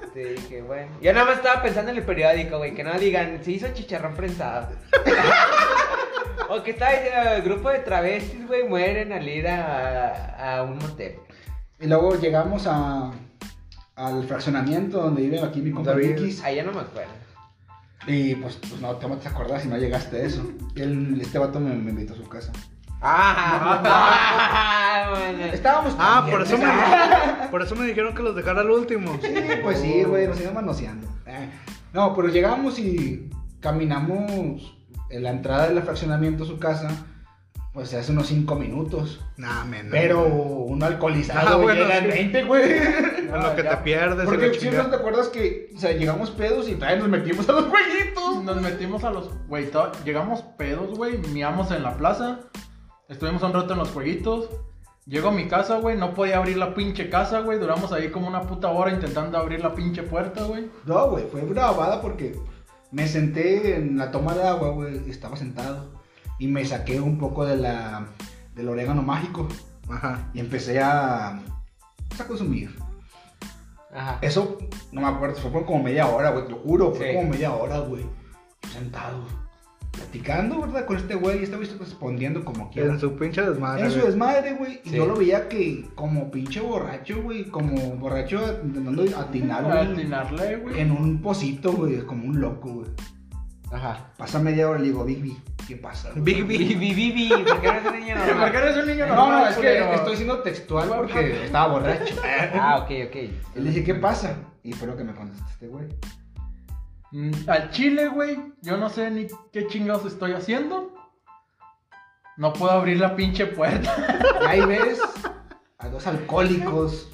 este, 0.04 0.34
dije, 0.36 0.62
bueno. 0.62 0.92
Yo 1.02 1.12
nada 1.14 1.26
más 1.26 1.38
estaba 1.38 1.62
pensando 1.64 1.92
en 1.92 1.98
el 1.98 2.04
periódico, 2.04 2.60
güey, 2.60 2.74
que 2.76 2.84
no 2.86 2.98
digan, 2.98 3.40
se 3.44 3.52
hizo 3.52 3.68
chicharrón 3.74 4.14
prensado. 4.16 4.70
o 6.50 6.64
que 6.64 6.72
estaba 6.72 6.92
diciendo, 6.92 7.32
el 7.36 7.42
grupo 7.42 7.70
de 7.70 7.80
travestis, 7.80 8.48
güey, 8.48 8.68
mueren 8.68 9.12
al 9.14 9.28
ir 9.28 9.48
a, 9.48 10.58
a 10.58 10.64
un 10.64 10.78
motel. 10.78 11.16
Y 11.80 11.88
luego 11.88 12.16
llegamos 12.16 12.66
a, 12.68 13.12
al 13.96 14.24
fraccionamiento 14.28 15.02
donde 15.02 15.22
vive 15.24 15.42
aquí 15.42 15.62
mi 15.62 15.72
compa. 15.72 15.94
Ahí 16.44 16.56
ya 16.56 16.64
no 16.64 16.72
me 16.72 16.82
acuerdo. 16.82 17.12
Y 18.08 18.36
pues, 18.36 18.56
pues 18.56 18.80
no, 18.80 18.98
¿cómo 19.00 19.18
te 19.18 19.28
acordás 19.28 19.64
si 19.64 19.68
no 19.68 19.78
llegaste 19.78 20.18
a 20.18 20.22
eso? 20.22 20.42
Él, 20.76 21.20
este 21.22 21.40
vato 21.40 21.60
me, 21.60 21.76
me 21.76 21.92
invitó 21.92 22.14
a 22.14 22.18
su 22.18 22.28
casa. 22.30 22.52
Ah, 23.02 23.82
ah, 23.86 25.10
bueno. 25.20 25.46
Estábamos 25.54 25.96
Ah, 26.00 26.26
por 26.30 26.42
eso, 26.42 26.58
me, 26.58 26.66
por 27.52 27.62
eso 27.62 27.76
me 27.76 27.86
dijeron 27.86 28.16
que 28.16 28.24
los 28.24 28.36
dejara 28.36 28.62
al 28.62 28.72
último. 28.72 29.20
Sí, 29.22 29.34
pues 29.62 29.80
sí, 29.80 30.04
güey, 30.04 30.28
nos 30.28 30.40
íbamos 30.40 30.56
manoseando. 30.64 31.08
Eh, 31.26 31.50
No, 31.94 32.16
pero 32.16 32.30
llegamos 32.30 32.80
y 32.80 33.30
caminamos 33.60 34.77
la 35.10 35.30
entrada 35.32 35.68
del 35.70 35.82
fraccionamiento 35.84 36.44
a 36.44 36.48
su 36.48 36.60
casa, 36.60 36.90
pues 37.74 37.94
hace 37.94 38.12
unos 38.12 38.28
5 38.28 38.56
minutos. 38.56 39.22
Nah, 39.38 39.64
men. 39.66 39.90
Pero 39.92 40.24
uno 40.26 40.86
alcoholizado 40.86 41.48
Ah, 41.48 41.56
bueno, 41.58 41.82
llega 41.82 41.98
en 42.00 42.04
sí. 42.06 42.10
20, 42.10 42.44
güey. 42.44 42.64
En 43.28 43.44
lo 43.44 43.56
que 43.58 43.64
te 43.64 43.78
pierdes. 43.78 44.26
Porque 44.26 44.48
la 44.48 44.54
si 44.54 44.66
no 44.66 44.72
chingada. 44.72 44.90
te 44.90 44.96
acuerdas 44.96 45.28
que, 45.28 45.70
o 45.76 45.80
sea, 45.80 45.92
llegamos 45.92 46.32
pedos 46.32 46.70
y 46.70 46.76
todavía 46.76 46.98
nos 47.00 47.10
metimos 47.10 47.48
a 47.50 47.52
los 47.52 47.66
jueguitos. 47.66 48.44
Nos 48.44 48.62
metimos 48.62 49.04
a 49.04 49.12
los. 49.12 49.30
Güey, 49.48 49.70
to- 49.70 49.92
llegamos 50.06 50.42
pedos, 50.58 50.98
güey. 50.98 51.18
Miamos 51.34 51.70
en 51.72 51.84
la 51.84 51.98
plaza. 51.98 52.40
Estuvimos 53.10 53.44
un 53.44 53.52
rato 53.54 53.74
en 53.74 53.80
los 53.80 53.90
jueguitos. 53.90 54.50
Llego 55.06 55.28
a 55.30 55.32
mi 55.34 55.48
casa, 55.50 55.78
güey. 55.78 55.98
No 55.98 56.14
podía 56.14 56.38
abrir 56.38 56.56
la 56.58 56.74
pinche 56.74 57.10
casa, 57.10 57.42
güey. 57.42 57.60
Duramos 57.60 57.92
ahí 57.92 58.10
como 58.10 58.28
una 58.30 58.42
puta 58.44 58.70
hora 58.70 58.92
intentando 58.92 59.38
abrir 59.38 59.60
la 59.62 59.76
pinche 59.76 60.04
puerta, 60.04 60.44
güey. 60.46 60.70
No, 60.86 61.10
güey, 61.10 61.26
fue 61.30 61.42
una 61.42 61.64
babada 61.66 62.02
porque 62.02 62.34
me 62.92 63.08
senté 63.08 63.76
en 63.76 63.98
la 63.98 64.12
toma 64.12 64.34
de 64.36 64.44
agua, 64.48 64.70
güey, 64.70 65.10
estaba 65.10 65.36
sentado. 65.38 65.92
Y 66.40 66.48
me 66.48 66.64
saqué 66.66 67.02
un 67.02 67.18
poco 67.18 67.46
de 67.46 67.58
la, 67.58 68.08
del 68.56 68.70
orégano 68.70 69.02
mágico 69.02 69.48
Ajá. 69.90 70.30
y 70.34 70.40
empecé 70.40 70.80
a, 70.82 71.40
pues, 72.10 72.22
a 72.22 72.28
consumir. 72.28 72.76
Ajá. 73.94 74.20
Eso, 74.22 74.58
no 74.92 75.02
me 75.02 75.08
acuerdo, 75.08 75.36
fue 75.42 75.52
por 75.52 75.66
como 75.66 75.84
media 75.84 76.08
hora, 76.08 76.30
güey, 76.32 76.46
te 76.46 76.52
lo 76.52 76.58
juro, 76.60 76.94
fue 76.94 77.10
Sí. 77.12 77.16
como 77.18 77.30
media 77.30 77.54
hora, 77.54 77.80
güey. 77.80 78.06
Sentado, 78.72 79.26
platicando, 79.98 80.62
¿verdad? 80.62 80.86
Con 80.86 80.98
este 80.98 81.16
güey, 81.16 81.40
y 81.40 81.44
este 81.44 81.56
güey 81.58 81.68
respondiendo 81.80 82.44
como 82.46 82.70
quiera. 82.70 82.94
En 82.94 83.00
su 83.00 83.16
pinche 83.16 83.42
desmadre. 83.42 83.86
En 83.86 83.92
su 83.92 84.00
desmadre, 84.00 84.54
güey. 84.54 84.80
Y 84.86 84.90
Sí. 84.90 84.96
yo 84.96 85.06
lo 85.06 85.16
veía 85.16 85.50
que 85.50 85.86
como 85.96 86.32
pinche 86.32 86.60
borracho, 86.62 87.22
güey. 87.22 87.46
Como 87.46 87.76
borracho 87.98 88.40
intentando 88.64 89.04
atinar 89.18 89.66
atinarle, 89.78 90.58
güey. 90.58 90.80
en 90.80 90.92
un 90.92 91.22
pocito, 91.22 91.72
güey. 91.74 92.00
Como 92.02 92.28
un 92.28 92.40
loco, 92.40 92.70
güey. 92.70 92.88
Ajá. 93.72 94.12
Pasa 94.18 94.40
media 94.40 94.70
hora 94.70 94.80
y 94.80 94.84
le 94.84 94.88
digo, 94.90 95.04
Big 95.04 95.22
B, 95.22 95.32
¿qué 95.68 95.76
pasa? 95.76 96.10
güey?" 96.12 96.24
Big 96.24 96.46
Bibi, 96.46 96.74
B. 96.76 96.94
bibi, 96.96 97.30
¿por 97.44 97.60
qué 97.60 97.68
no 97.68 97.74
eres 97.74 97.86
un 97.92 98.00
niño 98.00 98.16
normal? 98.16 98.40
¿Por 98.40 98.52
qué 98.52 98.58
eres 98.60 98.78
un 98.78 98.88
niño 98.88 99.08
No, 99.08 99.16
normal, 99.16 99.44
no, 99.44 99.50
es 99.50 99.58
que 99.58 99.94
estoy 99.96 100.16
siendo 100.16 100.40
textual 100.40 100.90
porque 100.96 101.44
estaba 101.46 101.74
borracho. 101.74 102.16
Ah, 102.54 102.78
ok, 102.78 102.92
ok. 103.10 103.16
Y 103.58 103.60
le 103.60 103.70
dije, 103.72 103.84
¿qué 103.84 103.96
pasa? 103.96 104.38
Y 104.64 104.72
espero 104.72 104.96
que 104.96 105.04
me 105.04 105.14
conteste 105.14 105.44
este 105.52 105.68
güey. 105.68 105.86
Mm, 107.12 107.32
Al 107.48 107.70
chile, 107.72 108.08
güey. 108.10 108.54
Yo 108.62 108.78
no 108.78 108.90
sé 108.90 109.10
ni 109.12 109.28
qué 109.52 109.68
chingados 109.68 110.06
estoy 110.06 110.34
haciendo. 110.34 110.94
No 112.38 112.54
puedo 112.54 112.72
abrir 112.72 113.00
la 113.00 113.16
pinche 113.16 113.48
puerta. 113.48 113.96
Y 114.42 114.46
ahí 114.48 114.66
ves 114.66 115.00
a 115.80 115.90
dos 115.90 116.06
alcohólicos 116.08 117.10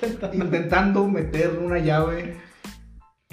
intentando 0.32 1.06
meter 1.06 1.58
una 1.58 1.78
llave 1.78 2.40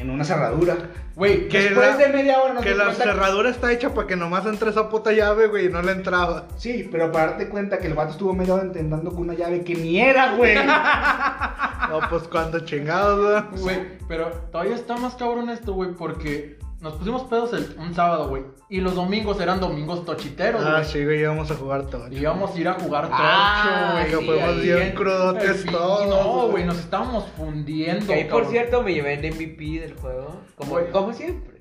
en 0.01 0.09
una 0.09 0.23
cerradura. 0.25 0.75
Güey, 1.15 1.47
Que 1.47 1.61
Después 1.61 1.87
la- 1.91 1.97
de 1.97 2.07
media 2.09 2.41
hora 2.41 2.53
nos 2.53 2.63
Que 2.63 2.73
la 2.73 2.93
cerradura 2.93 3.49
está 3.49 3.71
hecha 3.71 3.93
para 3.93 4.07
que 4.07 4.15
nomás 4.15 4.45
entre 4.45 4.69
esa 4.71 4.89
puta 4.89 5.11
llave, 5.11 5.47
güey, 5.47 5.65
y 5.67 5.69
no 5.69 5.81
le 5.81 5.91
entraba. 5.91 6.47
Sí, 6.57 6.87
pero 6.91 7.11
para 7.11 7.27
darte 7.31 7.49
cuenta 7.49 7.77
que 7.79 7.87
el 7.87 7.93
vato 7.93 8.11
estuvo 8.11 8.33
media 8.33 8.55
hora 8.55 8.65
intentando 8.65 9.11
con 9.11 9.19
una 9.21 9.33
llave 9.33 9.63
que 9.63 9.75
ni 9.75 9.99
era, 10.01 10.35
güey. 10.35 10.55
No, 11.89 11.99
pues 12.09 12.23
cuando 12.23 12.59
chingados, 12.61 13.43
güey. 13.51 13.61
Güey, 13.61 13.79
pero 14.07 14.29
todavía 14.51 14.75
está 14.75 14.95
más 14.95 15.15
cabrón 15.15 15.49
esto, 15.49 15.73
güey, 15.73 15.91
porque 15.91 16.57
nos 16.81 16.93
pusimos 16.95 17.21
pedos 17.23 17.53
el- 17.53 17.75
un 17.79 17.93
sábado, 17.93 18.27
güey. 18.27 18.43
Y 18.69 18.81
los 18.81 18.95
domingos 18.95 19.39
eran 19.39 19.59
domingos 19.59 20.03
tochiteros, 20.03 20.63
Ah, 20.65 20.71
güey. 20.79 20.85
sí, 20.85 21.03
güey, 21.05 21.19
íbamos 21.19 21.49
a 21.51 21.55
jugar 21.55 21.87
todo. 21.87 22.07
Y 22.11 22.17
íbamos 22.17 22.55
a 22.55 22.59
ir 22.59 22.67
a 22.67 22.73
jugar 22.73 23.03
tocho, 23.05 23.15
Ah, 23.19 23.91
güey. 23.93 24.05
sí, 24.05 24.09
Que 24.11 24.25
fuimos 24.25 24.49
ahí 24.49 24.61
bien 24.61 24.81
en- 24.81 24.95
crudotes 24.95 25.65
el 25.65 25.71
todos. 25.71 26.07
No, 26.07 26.47
güey, 26.49 26.63
nos 26.65 26.79
estábamos 26.79 27.25
fundiendo. 27.37 28.05
Que 28.07 28.13
ahí, 28.13 28.23
por 28.23 28.31
cabrón. 28.41 28.51
cierto, 28.51 28.81
me 28.83 28.93
llevé 28.93 29.13
el 29.13 29.25
MVP 29.25 29.79
del 29.79 29.93
juego. 29.95 30.35
Como, 30.55 30.71
Güey. 30.71 30.89
como 30.91 31.13
siempre. 31.13 31.59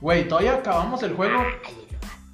Güey, 0.00 0.26
todavía 0.28 0.54
acabamos 0.54 1.02
el 1.02 1.14
juego. 1.14 1.38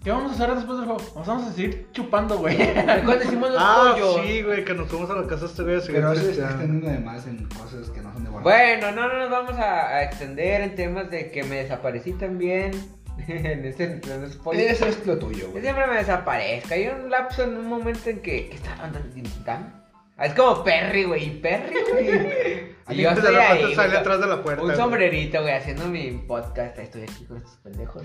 ¿Qué 0.06 0.12
vamos 0.12 0.30
a 0.30 0.34
hacer 0.36 0.54
después 0.54 0.78
del 0.78 0.86
juego? 0.86 1.02
Nos 1.16 1.26
vamos 1.26 1.46
a 1.48 1.52
seguir 1.52 1.88
chupando, 1.90 2.38
güey. 2.38 2.56
Cuando 3.04 3.24
hicimos 3.24 3.50
los 3.50 3.58
Ah, 3.60 3.90
pollos. 3.92 4.20
sí, 4.24 4.40
güey, 4.42 4.64
que 4.64 4.72
nos 4.72 4.86
fuimos 4.86 5.10
a 5.10 5.14
la 5.16 5.26
casa 5.26 5.46
este 5.46 5.64
güey 5.64 5.80
Pero 5.84 6.12
eso 6.12 6.30
está 6.30 6.44
extendiendo 6.50 6.88
de 6.88 6.98
más 7.00 7.26
en 7.26 7.44
cosas 7.46 7.90
que 7.90 8.00
no 8.02 8.12
son 8.12 8.22
de 8.22 8.30
borracho. 8.30 8.48
Bueno, 8.48 8.92
no, 8.92 9.08
no 9.08 9.18
nos 9.18 9.30
vamos 9.30 9.54
a, 9.54 9.88
a 9.88 10.04
extender 10.04 10.60
en 10.60 10.76
temas 10.76 11.10
de 11.10 11.32
que 11.32 11.42
me 11.42 11.56
desaparecí 11.56 12.12
también. 12.12 12.70
en 13.26 13.64
ese 13.64 13.82
en 14.00 14.22
los 14.22 14.36
pollos. 14.36 14.62
Eso 14.62 14.86
es 14.86 15.04
lo 15.04 15.18
tuyo, 15.18 15.46
Yo 15.46 15.50
güey. 15.50 15.62
siempre 15.64 15.88
me 15.88 15.96
desaparezco. 15.96 16.72
Hay 16.74 16.86
un 16.86 17.10
lapso 17.10 17.42
en 17.42 17.56
un 17.56 17.66
momento 17.66 18.08
en 18.08 18.20
que. 18.20 18.48
¿Qué 18.50 18.54
está 18.54 18.74
andando 18.80 19.08
intentando? 19.18 19.70
Es 20.18 20.32
como 20.34 20.64
Perry, 20.64 21.04
güey. 21.04 21.40
Perry, 21.40 21.74
güey. 21.92 22.76
Y 22.88 23.02
yo 23.02 23.10
estoy 23.10 23.34
ahí. 23.34 23.74
sale 23.74 23.88
güey, 23.88 24.00
atrás 24.00 24.20
de 24.20 24.26
la 24.28 24.42
puerta, 24.44 24.62
Un 24.62 24.68
güey. 24.68 24.76
sombrerito, 24.78 25.42
güey, 25.42 25.52
haciendo 25.54 25.86
mi 25.86 26.12
podcast. 26.12 26.78
Estoy 26.78 27.02
aquí 27.02 27.24
con 27.24 27.38
estos 27.38 27.56
pendejos. 27.56 28.04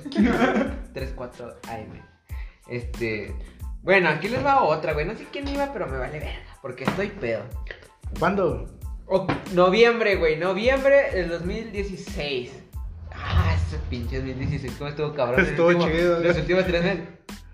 3, 0.94 1.14
4 1.16 1.56
AM. 1.70 2.02
Este. 2.68 3.36
Bueno, 3.84 4.10
aquí 4.10 4.28
les 4.28 4.44
va 4.44 4.64
otra, 4.64 4.94
güey. 4.94 5.06
No 5.06 5.16
sé 5.16 5.28
quién 5.32 5.48
iba, 5.48 5.72
pero 5.72 5.86
me 5.88 5.98
vale 6.00 6.18
verga. 6.20 6.34
Porque 6.64 6.84
estoy 6.86 7.10
pedo. 7.10 7.44
¿Cuándo? 8.18 8.66
Noviembre, 9.54 10.16
güey. 10.16 10.36
Noviembre 10.38 11.12
del 11.12 11.30
2016. 11.30 12.52
Ah, 13.14 13.54
ese 13.56 13.78
pinche 13.90 14.18
2016. 14.18 14.74
¿Cómo 14.80 14.90
estuvo 14.90 15.14
cabrón? 15.14 15.46
Estuvo 15.46 15.68
último- 15.68 15.88
chido, 15.92 16.20
Los 16.22 16.38
últimos 16.38 16.66
tres 16.66 16.84
meses. 16.84 17.00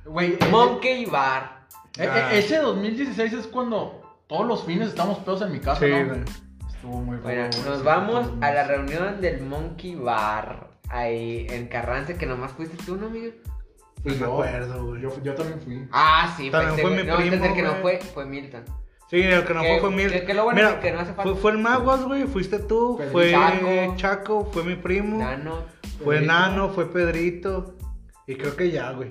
Güey, 0.06 0.38
Monkey 0.50 1.06
Bar. 1.08 1.66
e- 2.00 2.04
e- 2.06 2.40
ese 2.40 2.58
2016 2.60 3.34
es 3.34 3.48
cuando 3.48 4.07
todos 4.28 4.46
los 4.46 4.64
fines 4.66 4.90
estamos 4.90 5.20
pedos 5.20 5.42
en 5.42 5.52
mi 5.54 5.60
casa, 5.60 5.80
Sí, 5.86 5.92
¿no? 5.92 6.06
güey. 6.06 6.20
Estuvo 6.70 7.02
muy 7.02 7.18
Bueno, 7.18 7.44
raro, 7.44 7.70
nos 7.70 7.84
vamos 7.84 8.28
a 8.42 8.52
la 8.52 8.68
2016. 8.68 8.68
reunión 8.68 9.22
del 9.22 9.42
Monkey 9.42 9.96
Bar. 9.96 10.68
Ahí 10.90 11.48
en 11.50 11.68
Carranza, 11.68 12.14
que 12.18 12.26
nomás 12.26 12.52
fuiste 12.54 12.78
tú, 12.86 12.96
¿no, 12.96 13.08
amigo? 13.08 13.34
No 14.04 14.12
Fui 14.12 14.16
me 14.20 14.26
acuerdo, 14.26 14.86
güey. 14.86 15.02
Yo, 15.02 15.22
yo 15.24 15.36
también 15.36 15.60
fui. 15.60 15.88
Ah, 15.92 16.34
sí, 16.38 16.50
También 16.50 16.70
este 16.72 16.82
fue 16.84 16.92
mi 16.92 17.04
No, 17.04 17.18
primo, 17.18 17.46
el 17.46 17.54
que 17.54 17.62
no 17.62 17.74
fue, 17.76 18.00
fue 18.00 18.26
Milton. 18.26 18.64
Sí, 19.10 19.22
el 19.22 19.44
que 19.46 19.54
no 19.54 19.62
fue 19.64 19.80
fue 19.80 19.92
Mil. 19.92 20.26
que- 20.26 20.34
lo 20.34 20.44
bueno 20.44 20.56
Mira, 20.58 20.70
es 20.72 20.76
que 20.80 20.92
no 20.92 21.00
hace 21.00 21.14
falta. 21.14 21.24
Fue, 21.24 21.36
fue 21.36 21.52
el 21.52 21.58
Maguas, 21.58 22.04
güey. 22.04 22.24
Fuiste 22.26 22.60
tú. 22.60 23.00
Fue 23.12 23.32
Chaco. 23.32 23.96
Chaco. 23.96 24.50
Fue 24.54 24.64
mi 24.64 24.76
primo. 24.76 25.18
Nano. 25.18 25.64
Fue 26.04 26.16
Pedrito. 26.16 26.34
Nano. 26.34 26.70
Fue 26.70 26.86
Pedrito. 26.92 27.76
Y 28.28 28.36
creo 28.36 28.56
que 28.56 28.70
ya, 28.72 28.92
güey. 28.92 29.10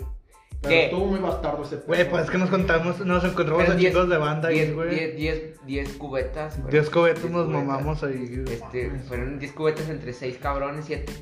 Pero 0.68 0.80
estuvo 0.82 1.06
muy 1.06 1.18
bastardo 1.20 1.62
ese 1.64 1.76
Güey, 1.76 2.00
pedo. 2.02 2.10
pues 2.10 2.24
es 2.24 2.30
que 2.30 2.38
nos 2.38 2.50
contamos, 2.50 2.98
nos 3.00 3.24
encontramos 3.24 3.68
a 3.68 3.76
chicos 3.76 4.08
de 4.08 4.16
banda 4.18 4.48
ahí, 4.48 4.56
diez- 4.60 4.74
güey. 4.74 4.90
diez- 4.90 5.16
diez- 5.16 5.54
diez 5.66 5.92
cubetas. 5.94 6.58
güey. 6.60 6.72
Diez 6.72 6.90
cobetos 6.90 7.22
Diez 7.22 7.32
nos 7.34 7.46
cubetas. 7.46 7.66
mamamos 7.66 8.02
ahí. 8.02 8.42
güey. 8.44 8.54
Este, 8.54 8.90
fueron 9.08 9.38
10 9.38 9.52
cubetas 9.52 9.88
entre 9.88 10.12
6 10.12 10.38
cabrones, 10.38 10.84
7. 10.86 11.12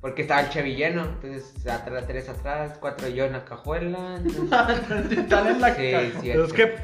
Porque 0.00 0.22
estaba 0.22 0.42
el 0.42 0.50
Chevy 0.50 0.76
lleno. 0.76 1.04
Entonces, 1.04 1.66
atrás, 1.66 2.04
3 2.06 2.28
atrás, 2.28 2.78
4 2.80 3.08
yo 3.08 3.24
en 3.24 3.32
la 3.32 3.44
cajuela. 3.44 4.16
Entonces, 4.18 5.18
Están 5.18 5.48
en 5.48 5.60
la 5.60 5.74
sí, 5.74 5.90
ca- 5.92 6.20
sí, 6.20 6.30
es 6.30 6.52
que 6.52 6.74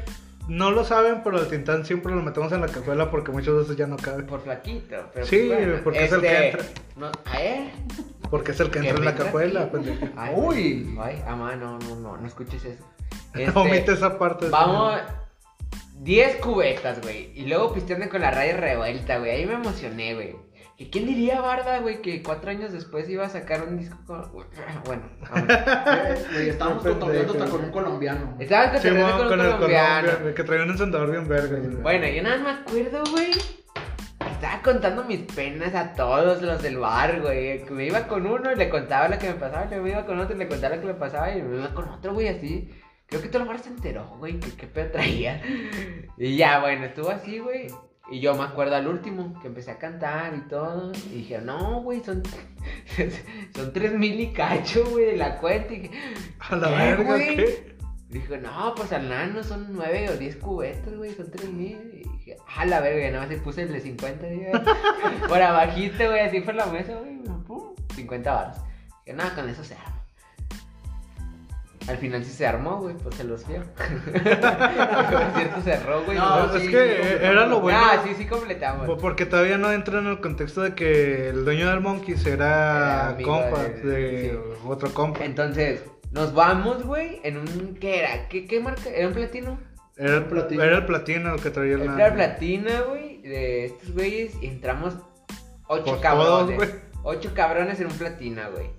no 0.47 0.71
lo 0.71 0.83
saben, 0.83 1.21
pero 1.23 1.39
el 1.39 1.47
tintán 1.47 1.85
siempre 1.85 2.13
lo 2.13 2.21
metemos 2.21 2.51
en 2.51 2.61
la 2.61 2.67
cajuela 2.67 3.09
porque 3.09 3.31
muchas 3.31 3.55
veces 3.55 3.75
ya 3.77 3.87
no 3.87 3.97
cabe. 3.97 4.23
Por 4.23 4.41
flaquito. 4.41 4.95
Pero 5.13 5.25
Sí, 5.25 5.45
pues, 5.47 5.65
bueno, 5.67 5.81
porque 5.83 6.03
es 6.05 6.11
el 6.11 6.21
que 6.21 6.47
entra. 6.49 6.65
No, 6.95 7.11
¿a 7.25 7.41
él? 7.41 7.71
Porque 8.29 8.51
es 8.51 8.59
el 8.59 8.69
que 8.71 8.79
entra 8.79 8.97
en 8.97 9.05
la 9.05 9.15
cajuela, 9.15 9.71
pendejo. 9.71 10.07
Ay, 10.15 10.33
Uy. 10.35 10.97
Ay, 11.01 11.23
amá, 11.27 11.55
no, 11.55 11.79
no, 11.79 11.95
no, 11.95 12.17
no 12.17 12.27
escuches 12.27 12.63
eso. 12.65 12.83
Omite 13.59 13.77
Este, 13.77 13.93
esa 13.93 14.17
parte. 14.17 14.49
Vamos. 14.49 14.99
10 15.99 16.37
cubetas, 16.37 17.01
güey. 17.01 17.31
Y 17.33 17.45
luego 17.45 17.73
pisteando 17.73 18.09
con 18.09 18.21
la 18.21 18.31
raya 18.31 18.57
revuelta, 18.57 19.19
güey. 19.19 19.31
Ahí 19.31 19.45
me 19.45 19.53
emocioné, 19.53 20.13
güey. 20.15 20.35
¿Y 20.75 20.89
quién 20.89 21.05
diría, 21.05 21.39
Barda, 21.39 21.79
güey, 21.79 22.01
que 22.01 22.23
cuatro 22.23 22.49
años 22.49 22.73
después 22.73 23.07
iba 23.07 23.25
a 23.25 23.29
sacar 23.29 23.63
un 23.67 23.77
disco 23.77 23.97
con... 24.05 24.23
Bueno, 24.85 25.03
Güey, 26.33 26.49
estábamos 26.49 26.83
cotorreando 26.83 27.33
hasta 27.33 27.45
con 27.45 27.63
un 27.65 27.71
colombiano. 27.71 28.35
Sí, 28.39 28.47
cotorreando 28.47 29.17
con, 29.17 29.27
con 29.27 29.39
un 29.39 29.45
el 29.45 29.51
colombiano. 29.53 30.07
Colombia, 30.07 30.33
que 30.35 30.43
traía 30.43 30.63
un 30.63 30.71
encendedor 30.71 31.11
bien 31.11 31.27
verga. 31.27 31.59
güey. 31.59 31.75
Bueno, 31.81 32.07
yo 32.07 32.23
nada 32.23 32.37
más 32.37 32.43
me 32.43 32.61
acuerdo, 32.61 33.03
güey. 33.11 33.31
Estaba 34.31 34.61
contando 34.61 35.03
mis 35.03 35.19
penas 35.21 35.75
a 35.75 35.93
todos 35.93 36.41
los 36.41 36.61
del 36.61 36.77
bar, 36.77 37.21
güey. 37.21 37.63
Que 37.65 37.71
me 37.71 37.85
iba 37.85 38.07
con 38.07 38.25
uno 38.25 38.51
y 38.51 38.55
le 38.55 38.69
contaba 38.69 39.07
lo 39.07 39.19
que 39.19 39.27
me 39.27 39.35
pasaba. 39.35 39.65
Luego 39.65 39.83
me 39.83 39.91
iba 39.91 40.05
con 40.05 40.19
otro 40.19 40.35
y 40.35 40.39
le 40.39 40.47
contaba 40.47 40.75
lo 40.75 40.81
que 40.81 40.87
me 40.87 40.93
pasaba. 40.95 41.31
Y 41.35 41.41
me 41.41 41.57
iba 41.57 41.73
con 41.73 41.87
otro, 41.87 42.13
güey, 42.13 42.27
así. 42.29 42.69
Creo 43.07 43.21
que 43.21 43.29
todo 43.29 43.43
el 43.43 43.47
bar 43.47 43.59
se 43.59 43.69
enteró, 43.69 44.07
güey, 44.17 44.39
que 44.39 44.51
qué 44.55 44.65
pedo 44.65 44.91
traía. 44.91 45.41
Y 46.17 46.35
ya, 46.35 46.59
bueno, 46.59 46.85
estuvo 46.85 47.09
así, 47.09 47.39
güey. 47.39 47.67
Y 48.11 48.19
yo 48.19 48.35
me 48.35 48.43
acuerdo 48.43 48.75
al 48.75 48.87
último, 48.87 49.39
que 49.41 49.47
empecé 49.47 49.71
a 49.71 49.77
cantar 49.77 50.35
y 50.35 50.41
todo. 50.49 50.91
Y 51.11 51.19
dije, 51.19 51.39
no, 51.39 51.81
güey, 51.81 52.03
son, 52.03 52.21
son 53.55 53.73
tres 53.73 53.93
mil 53.93 54.19
y 54.19 54.33
cacho, 54.33 54.85
güey, 54.89 55.05
de 55.05 55.17
la 55.17 55.37
cuenta. 55.37 55.73
Y 55.73 55.79
dije, 55.79 55.99
A 56.39 56.55
la 56.55 56.67
¿Qué, 56.67 56.75
verga, 56.75 57.03
güey? 57.03 57.35
¿qué? 57.37 57.73
Dijo, 58.09 58.37
no, 58.37 58.75
pues 58.75 58.91
al 58.93 59.09
nano 59.09 59.41
son 59.41 59.73
9 59.73 60.09
o 60.11 60.17
10 60.17 60.35
cubetas, 60.35 60.95
güey, 60.95 61.15
son 61.15 61.31
3 61.31 61.49
mil. 61.51 61.79
Y 61.93 62.09
dije, 62.17 62.37
ah, 62.55 62.65
la 62.65 62.79
verga, 62.79 63.09
nada 63.09 63.25
más 63.25 63.29
se 63.29 63.41
puse 63.41 63.63
el 63.63 63.73
de 63.73 63.79
50, 63.79 64.27
güey. 64.27 64.51
Por 65.27 65.41
abajito, 65.41 66.05
güey, 66.05 66.19
así 66.19 66.41
por 66.41 66.53
la 66.53 66.67
mesa, 66.67 66.93
güey, 66.93 67.17
pum, 67.47 67.73
50 67.95 68.31
baros. 68.31 68.57
Dije, 69.03 69.17
nada, 69.17 69.33
con 69.33 69.49
eso 69.49 69.63
se 69.63 69.73
arma. 69.73 70.02
Al 71.87 71.97
final 71.97 72.23
sí 72.23 72.31
se 72.31 72.47
armó, 72.47 72.77
güey, 72.79 72.95
pues 72.95 73.15
se 73.15 73.23
los 73.25 73.45
dio. 73.47 73.61
Por 73.75 75.33
cierto, 75.35 75.61
cerró, 75.63 76.03
güey. 76.05 76.17
No, 76.17 76.55
es 76.55 76.61
sí, 76.63 76.69
que 76.71 76.99
sí, 77.03 77.09
era 77.21 77.45
lo 77.45 77.59
bueno. 77.59 77.79
Ah, 77.81 78.01
sí, 78.05 78.13
sí 78.17 78.25
completamos. 78.25 78.85
Po- 78.87 78.97
Porque 78.97 79.25
todavía 79.25 79.57
no 79.57 79.71
entra 79.71 79.99
en 79.99 80.07
el 80.07 80.19
contexto 80.21 80.61
de 80.61 80.75
que 80.75 81.29
el 81.29 81.43
dueño 81.45 81.69
del 81.69 81.81
Monkeys 81.81 82.25
era 82.25 83.15
Era 83.17 83.23
compa 83.23 83.63
de- 83.63 83.81
de, 83.81 84.31
sí. 84.31 84.57
otro 84.65 84.93
compa. 84.93 85.25
Entonces, 85.25 85.83
nos 86.11 86.33
vamos, 86.33 86.83
güey, 86.85 87.19
en 87.23 87.37
un, 87.37 87.75
¿qué 87.79 87.99
era? 87.99 88.27
¿Qué, 88.29 88.45
qué 88.47 88.59
marca? 88.61 88.89
¿Era 88.89 89.07
un 89.09 89.13
platino? 89.13 89.59
Era 89.97 90.15
el, 90.17 90.25
platino. 90.25 90.63
era 90.63 90.77
el 90.77 90.85
platino 90.85 91.35
el 91.35 91.41
que 91.41 91.49
traía 91.51 91.75
el 91.75 91.81
Era 91.81 91.95
nano. 91.95 92.15
platina, 92.15 92.81
güey, 92.89 93.21
de 93.21 93.65
estos 93.65 93.91
güeyes 93.91 94.33
y 94.41 94.47
entramos 94.47 94.95
ocho 95.67 95.83
Pues 95.85 96.01
cabrones. 96.01 96.57
todos, 96.57 96.73
ocho 97.03 97.31
cabrones 97.35 97.79
en 97.79 97.87
un 97.87 97.93
platina, 97.97 98.47
güey. 98.53 98.71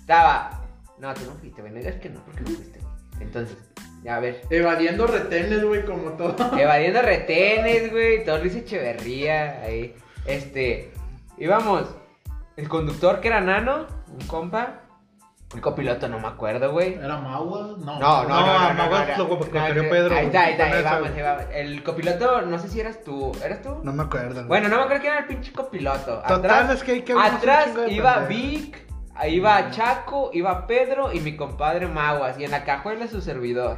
Estaba. 0.00 0.57
No, 1.00 1.14
tú 1.14 1.20
no 1.26 1.32
fuiste, 1.34 1.60
güey. 1.60 1.72
No 1.72 1.78
digas 1.78 1.96
que 1.96 2.10
no, 2.10 2.24
porque 2.24 2.40
no 2.40 2.46
fuiste. 2.48 2.80
Entonces, 3.20 3.56
ya 4.02 4.16
a 4.16 4.20
ver. 4.20 4.42
Evadiendo 4.50 5.06
retenes, 5.06 5.64
güey, 5.64 5.84
como 5.84 6.12
todo. 6.12 6.58
Evadiendo 6.58 7.02
retenes, 7.02 7.90
güey. 7.90 8.24
Todo 8.24 8.38
Luis 8.38 8.54
Echeverría. 8.54 9.60
Ahí. 9.62 9.94
Este. 10.26 10.92
Íbamos. 11.36 11.84
El 12.56 12.68
conductor 12.68 13.20
que 13.20 13.28
era 13.28 13.40
nano, 13.40 13.86
un 14.08 14.26
compa. 14.26 14.80
El 15.54 15.62
copiloto, 15.62 16.08
no 16.08 16.18
me 16.18 16.28
acuerdo, 16.28 16.72
güey. 16.72 16.94
¿Era 16.94 17.16
Magua? 17.16 17.76
No. 17.78 17.98
No, 17.98 17.98
no, 17.98 18.28
No, 18.28 18.28
no, 18.28 18.58
no, 18.58 18.68
no, 18.68 18.74
Maguas 18.74 19.16
no, 19.16 19.28
lo 19.28 19.88
Pedro, 19.88 20.14
Ahí 20.14 20.26
está, 20.26 20.42
ahí 20.42 20.52
está, 20.52 20.64
ahí 20.66 20.82
vamos, 20.82 21.10
ahí 21.16 21.22
vamos. 21.22 21.44
El 21.52 21.82
copiloto, 21.82 22.42
no 22.42 22.58
sé 22.58 22.68
si 22.68 22.80
eras 22.80 23.02
tú. 23.02 23.32
¿Eras 23.42 23.62
tú? 23.62 23.80
No 23.82 23.92
me 23.92 24.02
acuerdo. 24.02 24.44
Bueno, 24.46 24.68
no 24.68 24.76
me 24.76 24.82
acuerdo 24.82 25.00
quién 25.00 25.12
era 25.14 25.22
el 25.22 25.26
pinche 25.26 25.52
copiloto. 25.52 26.18
Total, 26.18 26.34
atrás, 26.34 26.70
es 26.70 26.82
que 26.82 26.92
hay 26.92 27.02
que 27.02 27.14
atrás 27.14 27.68
iba. 27.88 28.26
Vic, 28.26 28.87
iba 29.26 29.70
Chaco, 29.70 30.30
iba 30.32 30.66
Pedro 30.66 31.12
y 31.12 31.20
mi 31.20 31.34
compadre 31.36 31.86
Maguas. 31.86 32.38
Y 32.38 32.44
en 32.44 32.50
la 32.50 32.64
cajuela 32.64 33.08
su 33.08 33.20
servidor. 33.20 33.74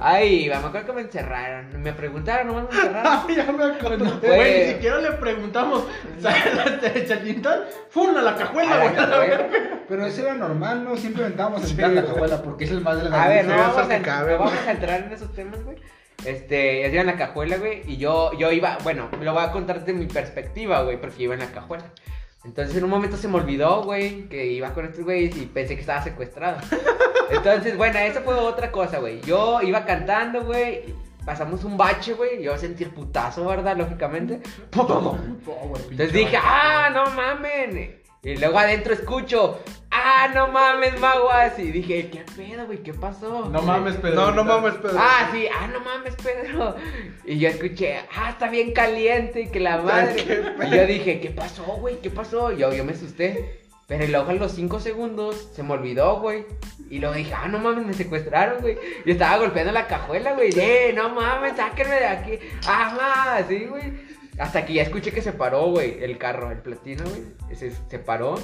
Ahí 0.00 0.44
iba, 0.46 0.58
me 0.58 0.66
acuerdo 0.66 0.88
que 0.88 0.92
me 0.94 1.00
encerraron. 1.02 1.80
Me 1.82 1.92
preguntaron, 1.92 2.48
nomás 2.48 2.64
me 2.64 2.70
encerraron. 2.80 3.28
ya 3.34 3.52
me. 3.52 3.74
Fue- 3.74 4.36
Güey, 4.36 4.66
ni 4.66 4.72
siquiera 4.74 4.98
le 4.98 5.12
preguntamos. 5.12 5.84
¿Se 6.20 7.12
alientan? 7.12 7.60
¡Fum! 7.90 8.16
A 8.16 8.20
la 8.22 8.34
cajuela, 8.36 8.76
güey. 8.78 8.94
cajuela. 8.94 9.48
Pero 9.88 10.06
eso 10.06 10.22
era 10.22 10.34
normal, 10.34 10.84
¿no? 10.84 10.96
Siempre 10.96 11.22
intentábamos 11.22 11.70
entrar 11.70 11.90
en 11.90 11.96
la 11.96 12.04
cajuela 12.06 12.42
porque 12.42 12.64
es 12.64 12.70
el 12.70 12.80
más 12.80 13.00
delgado. 13.02 13.22
A 13.22 13.28
ver, 13.28 13.44
no 13.44 13.52
Sí, 13.54 13.58
vamos 13.60 13.90
a, 13.90 14.02
cabe, 14.02 14.32
no 14.32 14.38
vamos 14.38 14.54
a 14.66 14.70
entrar 14.70 15.00
en 15.02 15.12
esos 15.12 15.32
temas, 15.34 15.62
güey. 15.62 15.76
Este, 16.24 16.90
ya 16.90 17.00
en 17.02 17.06
la 17.06 17.16
cajuela, 17.16 17.58
güey. 17.58 17.82
Y 17.86 17.96
yo, 17.98 18.32
yo 18.38 18.50
iba, 18.50 18.78
bueno, 18.82 19.08
lo 19.20 19.32
voy 19.34 19.44
a 19.44 19.52
contar 19.52 19.84
de 19.84 19.92
mi 19.92 20.06
perspectiva, 20.06 20.82
güey, 20.82 21.00
porque 21.00 21.22
iba 21.24 21.34
en 21.34 21.40
la 21.40 21.46
cajuela. 21.52 21.84
Entonces 22.44 22.76
en 22.76 22.84
un 22.84 22.90
momento 22.90 23.16
se 23.16 23.26
me 23.26 23.36
olvidó, 23.36 23.82
güey, 23.84 24.28
que 24.28 24.46
iba 24.46 24.72
con 24.74 24.84
estos 24.84 25.04
güeyes 25.04 25.36
y 25.36 25.46
pensé 25.46 25.74
que 25.74 25.80
estaba 25.80 26.02
secuestrado. 26.02 26.58
Entonces, 27.30 27.76
bueno, 27.76 27.98
eso 27.98 28.20
fue 28.20 28.34
otra 28.34 28.70
cosa, 28.70 28.98
güey. 28.98 29.20
Yo 29.22 29.62
iba 29.62 29.84
cantando, 29.84 30.44
güey. 30.44 30.94
Pasamos 31.24 31.64
un 31.64 31.78
bache, 31.78 32.12
güey. 32.12 32.42
Yo 32.42 32.56
sentí 32.58 32.84
el 32.84 32.90
putazo, 32.90 33.46
¿verdad? 33.46 33.76
Lógicamente. 33.76 34.40
¡Pum, 34.70 34.86
pum, 34.86 35.02
pum! 35.02 35.68
Güey, 35.68 35.82
pinche 35.88 35.90
Entonces 35.90 36.12
dije, 36.12 36.36
ah, 36.36 36.90
no 36.92 37.10
mamen. 37.12 38.03
Y 38.24 38.36
luego 38.36 38.58
adentro 38.58 38.94
escucho, 38.94 39.60
ah, 39.90 40.28
no 40.34 40.48
mames, 40.48 40.98
maguas. 40.98 41.58
Y 41.58 41.70
dije, 41.70 42.08
¿qué 42.10 42.24
pedo, 42.34 42.64
güey? 42.64 42.82
¿Qué 42.82 42.94
pasó? 42.94 43.48
No 43.50 43.60
mames, 43.60 43.96
Pedro. 43.96 44.14
No, 44.16 44.30
no 44.32 44.44
mames, 44.44 44.74
Pedro. 44.76 44.96
Ah, 44.98 45.28
sí, 45.30 45.46
ah, 45.54 45.66
no 45.66 45.80
mames, 45.80 46.14
Pedro. 46.16 46.74
Y 47.26 47.38
yo 47.38 47.50
escuché, 47.50 47.98
ah, 48.16 48.30
está 48.30 48.48
bien 48.48 48.72
caliente 48.72 49.42
y 49.42 49.48
que 49.50 49.60
la 49.60 49.76
madre. 49.82 50.24
Y 50.66 50.74
yo 50.74 50.86
dije, 50.86 51.20
¿qué 51.20 51.30
pasó, 51.30 51.64
güey? 51.64 52.00
¿Qué 52.00 52.10
pasó? 52.10 52.50
Yo, 52.52 52.72
yo 52.72 52.84
me 52.84 52.92
asusté. 52.92 53.60
Pero 53.86 54.06
luego 54.06 54.30
a 54.30 54.34
los 54.34 54.52
5 54.52 54.80
segundos 54.80 55.50
se 55.54 55.62
me 55.62 55.74
olvidó, 55.74 56.18
güey. 56.18 56.46
Y 56.88 57.00
luego 57.00 57.14
dije, 57.14 57.34
ah, 57.34 57.48
no 57.48 57.58
mames, 57.58 57.84
me 57.84 57.92
secuestraron, 57.92 58.62
güey. 58.62 58.78
Y 59.04 59.10
estaba 59.10 59.36
golpeando 59.36 59.72
la 59.72 59.86
cajuela, 59.86 60.32
güey. 60.32 60.48
Eh, 60.56 60.94
no 60.94 61.10
mames, 61.10 61.56
sáquenme 61.56 61.96
de 61.96 62.06
aquí. 62.06 62.38
Ah, 62.66 63.36
así, 63.38 63.66
güey. 63.66 64.13
Hasta 64.38 64.66
que 64.66 64.74
ya 64.74 64.82
escuché 64.82 65.12
que 65.12 65.22
se 65.22 65.32
paró, 65.32 65.66
güey, 65.66 66.02
el 66.02 66.18
carro, 66.18 66.50
el 66.50 66.58
platino, 66.58 67.04
güey. 67.04 67.56
Se, 67.56 67.70
se 67.70 67.98
paró. 67.98 68.36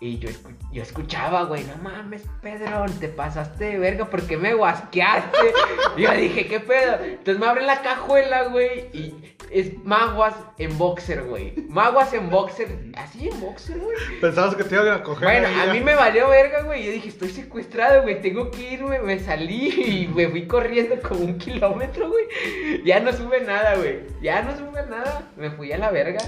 Y 0.00 0.18
yo, 0.18 0.28
yo 0.72 0.82
escuchaba, 0.82 1.44
güey, 1.44 1.64
no 1.64 1.76
mames, 1.76 2.24
Pedro, 2.42 2.84
te 3.00 3.08
pasaste 3.08 3.64
de 3.64 3.78
verga, 3.78 4.10
¿por 4.10 4.26
qué 4.26 4.36
me 4.36 4.52
guasqueaste? 4.52 5.38
Yo 5.96 6.12
dije, 6.12 6.46
¿qué 6.46 6.60
pedo? 6.60 6.96
Entonces 7.02 7.38
me 7.38 7.46
abren 7.46 7.66
la 7.66 7.80
cajuela, 7.80 8.48
güey, 8.48 8.90
y 8.92 9.33
es 9.50 9.82
maguas 9.84 10.34
en 10.58 10.76
boxer, 10.78 11.22
güey. 11.24 11.54
Maguas 11.68 12.12
en 12.12 12.30
boxer, 12.30 12.68
así 12.96 13.28
en 13.28 13.40
boxer, 13.40 13.78
güey. 13.78 13.96
Pensabas 14.20 14.54
que 14.54 14.64
te 14.64 14.74
iban 14.74 14.88
a 14.88 15.02
coger. 15.02 15.28
Bueno, 15.28 15.48
ahí 15.48 15.68
a 15.68 15.72
mí 15.72 15.80
me 15.80 15.94
valió 15.94 16.28
verga, 16.28 16.62
güey. 16.62 16.84
Yo 16.84 16.92
dije, 16.92 17.08
estoy 17.08 17.30
secuestrado, 17.30 18.02
güey. 18.02 18.20
Tengo 18.20 18.50
que 18.50 18.72
irme. 18.72 18.98
Me 19.00 19.18
salí 19.18 19.68
y 19.68 20.08
me 20.08 20.28
fui 20.28 20.46
corriendo 20.46 21.00
como 21.00 21.20
un 21.20 21.38
kilómetro, 21.38 22.08
güey. 22.08 22.82
Ya 22.84 23.00
no 23.00 23.12
sube 23.12 23.40
nada, 23.40 23.76
güey. 23.76 24.00
Ya 24.20 24.42
no 24.42 24.56
sube 24.56 24.84
nada. 24.88 25.30
Me 25.36 25.50
fui 25.50 25.72
a 25.72 25.78
la 25.78 25.90
verga. 25.90 26.20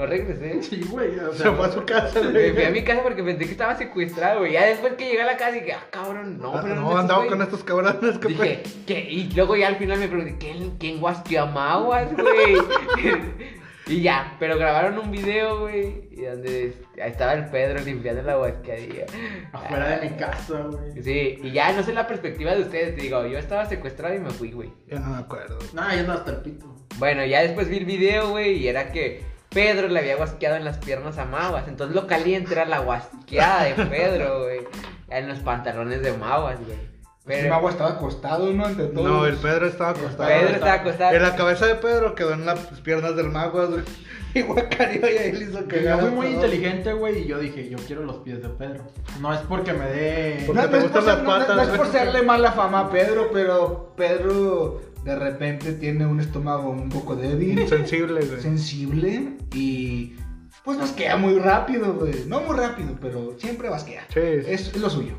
No 0.00 0.06
regresé. 0.06 0.62
Sí, 0.70 0.80
güey. 0.88 1.18
O 1.18 1.32
Se 1.32 1.42
sea, 1.42 1.52
fue 1.52 1.66
a 1.66 1.70
su 1.70 1.84
casa, 1.84 2.22
Me 2.22 2.52
fui 2.54 2.64
a 2.64 2.70
mi 2.70 2.82
casa 2.82 3.02
porque 3.02 3.22
pensé 3.22 3.44
que 3.44 3.50
estaba 3.50 3.76
secuestrado, 3.76 4.40
güey. 4.40 4.52
Ya 4.52 4.64
después 4.64 4.94
que 4.94 5.04
llegué 5.04 5.20
a 5.20 5.26
la 5.26 5.36
casa 5.36 5.52
dije, 5.52 5.72
ah, 5.74 5.86
cabrón, 5.90 6.38
no, 6.38 6.54
Ah, 6.56 6.60
pero 6.62 6.76
no, 6.76 6.82
¿dónde 6.82 7.00
andaba 7.00 7.26
con 7.26 7.42
estos 7.42 7.62
cabrones 7.62 8.18
que 8.18 8.28
Dije, 8.28 8.62
¿qué? 8.86 9.00
Y 9.10 9.30
luego 9.32 9.56
ya 9.56 9.68
al 9.68 9.76
final 9.76 9.98
me 9.98 10.08
pregunté, 10.08 10.36
¿quién, 10.38 10.78
quién 10.78 11.00
guasqueó 11.00 11.42
a 11.42 11.46
Maguas, 11.46 12.08
güey? 12.16 12.56
y 13.88 14.00
ya, 14.00 14.36
pero 14.38 14.56
grabaron 14.56 14.98
un 14.98 15.10
video, 15.10 15.60
güey, 15.60 16.08
y 16.12 16.22
donde 16.22 16.74
ahí 17.02 17.10
estaba 17.10 17.34
el 17.34 17.50
Pedro 17.50 17.80
limpiando 17.84 18.22
la 18.22 18.36
guasqueadilla. 18.36 19.04
afuera 19.52 19.98
de 19.98 20.08
mi 20.08 20.16
casa, 20.16 20.62
güey. 20.62 21.02
Sí, 21.02 21.38
y 21.42 21.50
ya 21.50 21.72
no 21.72 21.82
sé 21.82 21.92
la 21.92 22.06
perspectiva 22.06 22.54
de 22.54 22.62
ustedes, 22.62 22.96
te 22.96 23.02
digo, 23.02 23.26
yo 23.26 23.38
estaba 23.38 23.66
secuestrado 23.66 24.14
y 24.14 24.20
me 24.20 24.30
fui, 24.30 24.52
güey. 24.52 24.72
Ya 24.86 24.98
no 24.98 25.10
me 25.10 25.18
acuerdo. 25.18 25.58
Nah, 25.74 25.92
ya 25.94 26.00
anda 26.00 26.14
hasta 26.14 26.30
el 26.30 26.38
pito. 26.38 26.74
Bueno, 26.98 27.24
ya 27.26 27.42
después 27.42 27.68
vi 27.68 27.78
el 27.78 27.84
video, 27.84 28.30
güey, 28.30 28.56
y 28.58 28.68
era 28.68 28.92
que 28.92 29.28
Pedro 29.50 29.88
le 29.88 29.98
había 30.00 30.16
guasqueado 30.16 30.56
en 30.56 30.64
las 30.64 30.78
piernas 30.78 31.18
a 31.18 31.24
Maguas. 31.24 31.64
Entonces 31.68 31.94
lo 31.94 32.06
caliente 32.06 32.52
era 32.52 32.64
la 32.64 32.78
guasqueada 32.78 33.64
de 33.64 33.74
Pedro, 33.86 34.42
güey. 34.44 34.60
En 35.08 35.28
los 35.28 35.40
pantalones 35.40 36.02
de 36.02 36.12
Maguas, 36.12 36.58
güey. 36.64 36.78
El 37.26 37.42
Pero 37.44 37.54
agua 37.54 37.70
estaba 37.70 37.90
acostado, 37.90 38.52
¿no? 38.52 38.64
Ante. 38.64 38.88
No, 38.92 39.26
el 39.26 39.36
Pedro 39.36 39.66
estaba 39.66 39.90
acostado. 39.90 40.28
Pedro 40.28 40.48
estaba 40.54 40.72
acostado. 40.72 41.14
En 41.16 41.22
la 41.22 41.36
cabeza 41.36 41.66
de 41.66 41.74
Pedro 41.76 42.14
quedó 42.14 42.32
en 42.32 42.46
las 42.46 42.58
piernas 42.80 43.14
del 43.16 43.28
mago, 43.30 43.66
güey. 43.68 43.82
Y 44.32 44.42
Guacario 44.42 45.00
y 45.10 45.18
ahí 45.18 45.32
le 45.32 45.44
hizo 45.46 45.66
Que 45.66 45.82
yo 45.82 45.98
fui 45.98 46.10
muy 46.10 46.26
inteligente, 46.28 46.92
güey, 46.92 47.22
y 47.22 47.26
yo 47.26 47.40
dije, 47.40 47.68
yo 47.68 47.78
quiero 47.84 48.04
los 48.04 48.18
pies 48.18 48.40
de 48.40 48.48
Pedro. 48.48 48.84
No 49.20 49.34
es 49.34 49.40
porque 49.40 49.72
me 49.72 49.86
dé. 49.86 50.44
Porque 50.46 50.62
No, 50.62 50.68
te 50.68 50.70
no 50.70 50.76
es 50.76 50.82
gustan 50.84 51.02
por 51.02 51.08
las 51.08 51.16
ser- 51.16 51.24
no- 51.24 51.32
no- 51.32 51.38
patas, 51.40 51.56
no 51.56 51.62
es 51.62 51.68
por 51.78 51.86
serle 51.88 52.22
mala 52.22 52.52
fama 52.52 52.78
a 52.80 52.90
Pedro, 52.90 53.30
pero 53.32 53.92
Pedro 53.96 54.80
de 55.04 55.16
repente 55.16 55.72
tiene 55.74 56.06
un 56.06 56.20
estómago 56.20 56.70
un 56.70 56.88
poco 56.88 57.16
débil, 57.16 57.58
Insensible, 57.58 58.24
güey. 58.24 58.40
sensible 58.40 59.36
y 59.54 60.14
pues 60.64 60.78
basquea 60.78 61.16
muy 61.16 61.38
rápido, 61.38 61.94
güey. 61.94 62.24
No 62.26 62.40
muy 62.42 62.56
rápido, 62.56 62.96
pero 63.00 63.34
siempre 63.38 63.68
basquea. 63.70 64.04
Sí. 64.12 64.20
Es, 64.20 64.68
es 64.68 64.76
lo 64.76 64.90
suyo, 64.90 65.14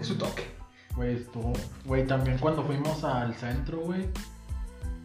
es 0.00 0.06
su 0.06 0.16
toque. 0.16 0.44
Güey, 0.96 1.16
estuvo. 1.16 1.52
Güey, 1.84 2.06
también 2.06 2.38
cuando 2.38 2.64
fuimos 2.64 3.04
al 3.04 3.34
centro, 3.34 3.80
güey. 3.80 4.08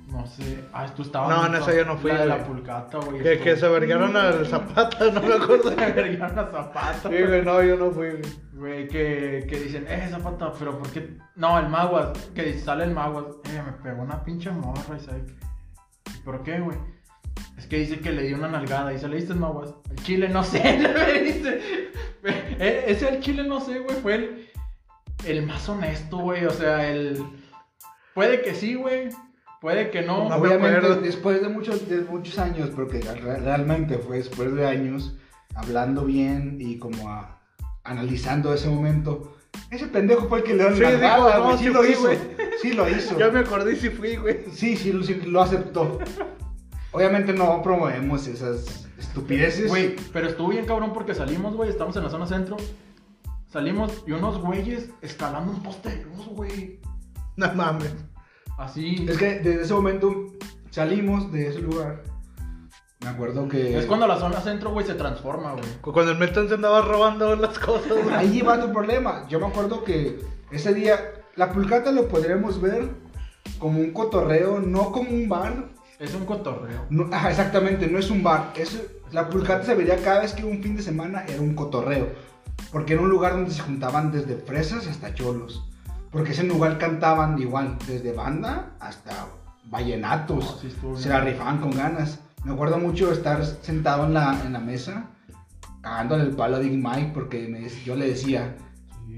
No 0.07 0.25
sé. 0.27 0.63
Ah, 0.71 0.85
tú 0.95 1.01
estabas. 1.01 1.29
No, 1.29 1.45
en 1.47 1.61
esa 1.61 1.75
yo 1.75 1.83
no 1.85 1.97
fui, 1.97 2.11
La 2.11 2.19
de 2.21 2.25
la 2.27 2.35
güey. 2.35 2.47
pulcata, 2.47 2.97
güey. 2.99 3.21
Que, 3.23 3.39
que 3.39 3.55
se 3.55 3.67
vergaron 3.67 4.15
al 4.15 4.45
Zapata, 4.45 5.11
no 5.11 5.21
me 5.21 5.33
acuerdo. 5.43 5.69
Se 5.69 5.75
vergaron 5.75 6.39
a 6.39 6.43
Zapata. 6.51 7.09
Sí, 7.09 7.23
güey, 7.23 7.43
no, 7.43 7.63
yo 7.63 7.75
no 7.75 7.91
fui, 7.91 8.09
güey. 8.11 8.21
Güey, 8.53 8.87
que, 8.87 9.45
que 9.49 9.59
dicen, 9.59 9.85
eh, 9.89 10.07
Zapata, 10.09 10.51
pero 10.57 10.77
¿por 10.77 10.89
qué? 10.91 11.17
No, 11.35 11.59
el 11.59 11.67
Maguas, 11.69 12.17
que 12.33 12.57
sale 12.59 12.83
el 12.85 12.91
Maguas, 12.91 13.25
eh, 13.45 13.61
me 13.65 13.71
pegó 13.83 14.03
una 14.03 14.23
pinche 14.23 14.51
morra 14.51 14.95
y 14.95 14.99
sabe 14.99 15.25
qué. 15.25 15.33
¿Y 16.15 16.17
¿Por 16.23 16.43
qué, 16.43 16.59
güey? 16.59 16.77
Es 17.57 17.65
que 17.67 17.77
dice 17.79 17.99
que 17.99 18.11
le 18.11 18.23
dio 18.23 18.37
una 18.37 18.47
nalgada 18.47 18.93
y 18.93 18.99
se 18.99 19.07
le 19.07 19.17
diste 19.17 19.33
el 19.33 19.39
Maguas. 19.39 19.73
El 19.89 19.97
chile 20.03 20.29
no 20.29 20.43
sé, 20.43 20.61
le 20.79 21.21
dice. 21.21 21.61
Eh, 22.27 22.85
Ese 22.87 23.07
el 23.09 23.19
chile 23.21 23.43
no 23.43 23.59
sé, 23.61 23.79
güey, 23.79 23.97
fue 23.97 24.15
el, 24.15 24.49
el 25.25 25.45
más 25.45 25.69
honesto, 25.69 26.17
güey, 26.17 26.43
o 26.45 26.49
sea, 26.49 26.89
el... 26.89 27.23
Puede 28.15 28.41
que 28.41 28.55
sí, 28.55 28.73
güey, 28.73 29.09
puede 29.65 29.89
que 29.89 30.03
no. 30.03 30.29
No 30.29 30.37
me 30.37 30.47
Obviamente, 30.47 30.95
después 31.01 31.41
de 31.41 31.49
muchos, 31.49 31.89
de 31.89 32.01
muchos 32.01 32.37
años, 32.37 32.69
porque 32.75 32.99
re- 33.01 33.39
realmente 33.39 33.97
fue 33.97 34.17
después 34.17 34.53
de 34.53 34.67
años, 34.67 35.15
hablando 35.55 36.05
bien 36.05 36.57
y 36.59 36.77
como 36.77 37.09
a- 37.09 37.39
analizando 37.83 38.53
ese 38.53 38.69
momento, 38.69 39.35
ese 39.71 39.87
pendejo 39.87 40.27
fue 40.29 40.37
el 40.39 40.43
que 40.43 40.53
le 40.53 40.65
dio 40.69 40.75
Sí, 40.75 40.81
la 41.01 41.17
no, 41.39 41.57
sí 41.57 41.63
sí 41.63 41.69
lo 41.71 41.79
fui, 41.81 41.89
hizo, 41.93 42.01
güey. 42.01 42.17
sí 42.61 42.73
lo 42.73 42.87
hizo. 42.87 43.17
Ya 43.19 43.31
me 43.31 43.39
acordé 43.39 43.73
y 43.73 43.75
sí 43.77 43.89
fui, 43.89 44.17
güey. 44.17 44.41
Sí, 44.53 44.77
sí, 44.77 44.93
lo- 44.93 45.03
sí, 45.03 45.15
lo 45.25 45.41
aceptó. 45.41 45.97
Obviamente 46.91 47.33
no 47.33 47.63
promovemos 47.63 48.27
esas 48.27 48.87
estupideces. 48.99 49.67
Güey, 49.69 49.95
pero 50.13 50.27
estuvo 50.27 50.49
bien 50.49 50.65
cabrón 50.67 50.93
porque 50.93 51.15
salimos, 51.15 51.55
güey, 51.55 51.71
estamos 51.71 51.95
en 51.97 52.03
la 52.03 52.11
zona 52.11 52.27
centro. 52.27 52.55
Salimos 53.47 54.03
y 54.05 54.11
unos 54.11 54.37
güeyes 54.39 54.89
escalando 55.01 55.51
un 55.53 55.63
poste 55.63 55.89
de 55.89 56.03
luz, 56.03 56.27
güey. 56.27 56.79
No 57.35 57.51
mames. 57.55 57.95
Así. 58.57 59.05
Es 59.07 59.17
que 59.17 59.39
desde 59.39 59.63
ese 59.63 59.73
momento 59.73 60.33
salimos 60.69 61.31
de 61.31 61.47
ese 61.47 61.59
lugar. 61.59 62.03
Me 63.01 63.09
acuerdo 63.09 63.47
que... 63.47 63.77
Es 63.77 63.85
cuando 63.85 64.07
la 64.07 64.17
zona 64.17 64.41
centro, 64.41 64.71
güey, 64.71 64.85
se 64.85 64.95
transforma, 64.95 65.51
güey. 65.51 65.65
Cuando 65.81 66.11
el 66.11 66.17
Milton 66.17 66.47
se 66.47 66.55
andaba 66.55 66.81
robando 66.81 67.35
las 67.35 67.59
cosas, 67.59 67.91
güey. 67.91 68.15
Ahí 68.15 68.41
va 68.41 68.59
tu 68.59 68.71
problema. 68.71 69.27
Yo 69.27 69.39
me 69.39 69.47
acuerdo 69.47 69.83
que 69.83 70.19
ese 70.51 70.73
día 70.73 70.99
la 71.35 71.51
pulcata 71.51 71.91
lo 71.91 72.07
podremos 72.07 72.59
ver 72.61 72.89
como 73.59 73.79
un 73.79 73.91
cotorreo, 73.91 74.59
no 74.59 74.91
como 74.91 75.09
un 75.09 75.29
bar. 75.29 75.69
Es 75.99 76.13
un 76.15 76.25
cotorreo. 76.25 76.85
No, 76.89 77.05
exactamente, 77.27 77.87
no 77.87 77.99
es 77.99 78.09
un 78.09 78.23
bar. 78.23 78.53
Es, 78.55 78.81
la 79.11 79.29
pulcata 79.29 79.63
se 79.63 79.75
vería 79.75 79.97
cada 79.97 80.21
vez 80.21 80.33
que 80.33 80.43
un 80.43 80.63
fin 80.63 80.75
de 80.75 80.81
semana 80.81 81.25
era 81.27 81.41
un 81.41 81.53
cotorreo. 81.53 82.07
Porque 82.71 82.93
era 82.93 83.01
un 83.01 83.09
lugar 83.09 83.33
donde 83.33 83.51
se 83.51 83.61
juntaban 83.61 84.11
desde 84.11 84.35
fresas 84.37 84.87
hasta 84.87 85.13
cholos. 85.13 85.69
Porque 86.15 86.31
ese 86.31 86.43
lugar 86.43 86.77
cantaban 86.77 87.37
igual, 87.39 87.77
desde 87.85 88.13
banda 88.13 88.71
hasta 88.79 89.27
vallenatos. 89.65 90.63
No, 90.63 90.93
sí 90.93 91.03
se 91.03 91.09
la 91.09 91.19
rifaban 91.19 91.57
con 91.57 91.71
ganas. 91.71 92.21
Me 92.45 92.53
acuerdo 92.53 92.77
mucho 92.77 93.11
estar 93.11 93.43
sentado 93.43 94.05
en 94.05 94.13
la, 94.13 94.41
en 94.45 94.53
la 94.53 94.59
mesa, 94.59 95.07
cagándole 95.81 96.23
el 96.23 96.29
palo 96.29 96.55
a 96.55 96.59
Big 96.59 96.81
Mike, 96.81 97.11
porque 97.13 97.49
me 97.49 97.67
yo 97.83 97.97
le 97.97 98.07
decía, 98.07 98.55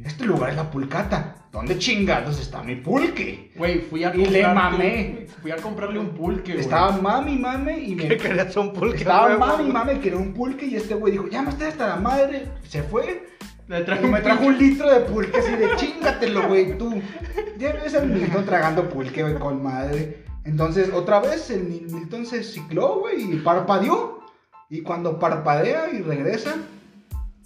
este 0.05 0.25
lugar 0.25 0.49
es 0.49 0.55
la 0.55 0.71
pulcata. 0.71 1.35
¿Dónde 1.51 1.77
chingados 1.77 2.39
está 2.39 2.63
mi 2.63 2.77
pulque? 2.77 3.51
Güey, 3.55 3.81
fui 3.81 4.03
a 4.03 4.15
Y 4.15 4.25
le 4.25 4.41
comprarle 4.41 4.77
mamé. 4.77 5.27
Fui 5.39 5.51
a 5.51 5.57
comprarle 5.57 5.99
un 5.99 6.09
pulque, 6.15 6.53
güey. 6.53 6.63
Estaba 6.63 6.97
mami, 6.97 7.37
mame 7.37 7.77
y 7.77 7.93
me... 7.93 8.07
Que 8.07 8.17
querías 8.17 8.57
un 8.57 8.73
pulque. 8.73 8.97
Estaba 8.97 9.37
mami, 9.37 9.65
güey. 9.65 9.71
mami, 9.71 9.99
que 9.99 10.07
era 10.07 10.17
un 10.17 10.33
pulque 10.33 10.65
y 10.65 10.75
este 10.75 10.95
güey 10.95 11.11
dijo, 11.11 11.27
ya 11.27 11.43
me 11.43 11.49
hasta 11.49 11.89
la 11.89 11.97
madre. 11.97 12.47
Se 12.67 12.81
fue. 12.81 13.37
Le 13.67 13.79
me 14.07 14.21
trajo 14.21 14.45
un 14.45 14.57
litro 14.57 14.89
de 14.91 15.01
pulque 15.01 15.37
así 15.39 15.51
de 15.51 15.75
chingatelo, 15.75 16.47
güey, 16.47 16.77
tú. 16.77 17.01
Ya 17.57 17.73
ves 17.73 17.95
al 17.95 18.07
Milton 18.07 18.45
tragando 18.45 18.89
pulque, 18.89 19.23
güey, 19.23 19.35
con 19.35 19.61
madre. 19.61 20.23
Entonces, 20.45 20.89
otra 20.93 21.19
vez 21.19 21.49
el 21.49 21.63
Mil- 21.63 21.91
Milton 21.91 22.25
se 22.25 22.43
cicló, 22.43 22.99
güey, 22.99 23.33
y 23.33 23.35
parpadeó. 23.39 24.19
Y 24.69 24.81
cuando 24.81 25.19
parpadea 25.19 25.89
y 25.91 26.01
regresa, 26.01 26.55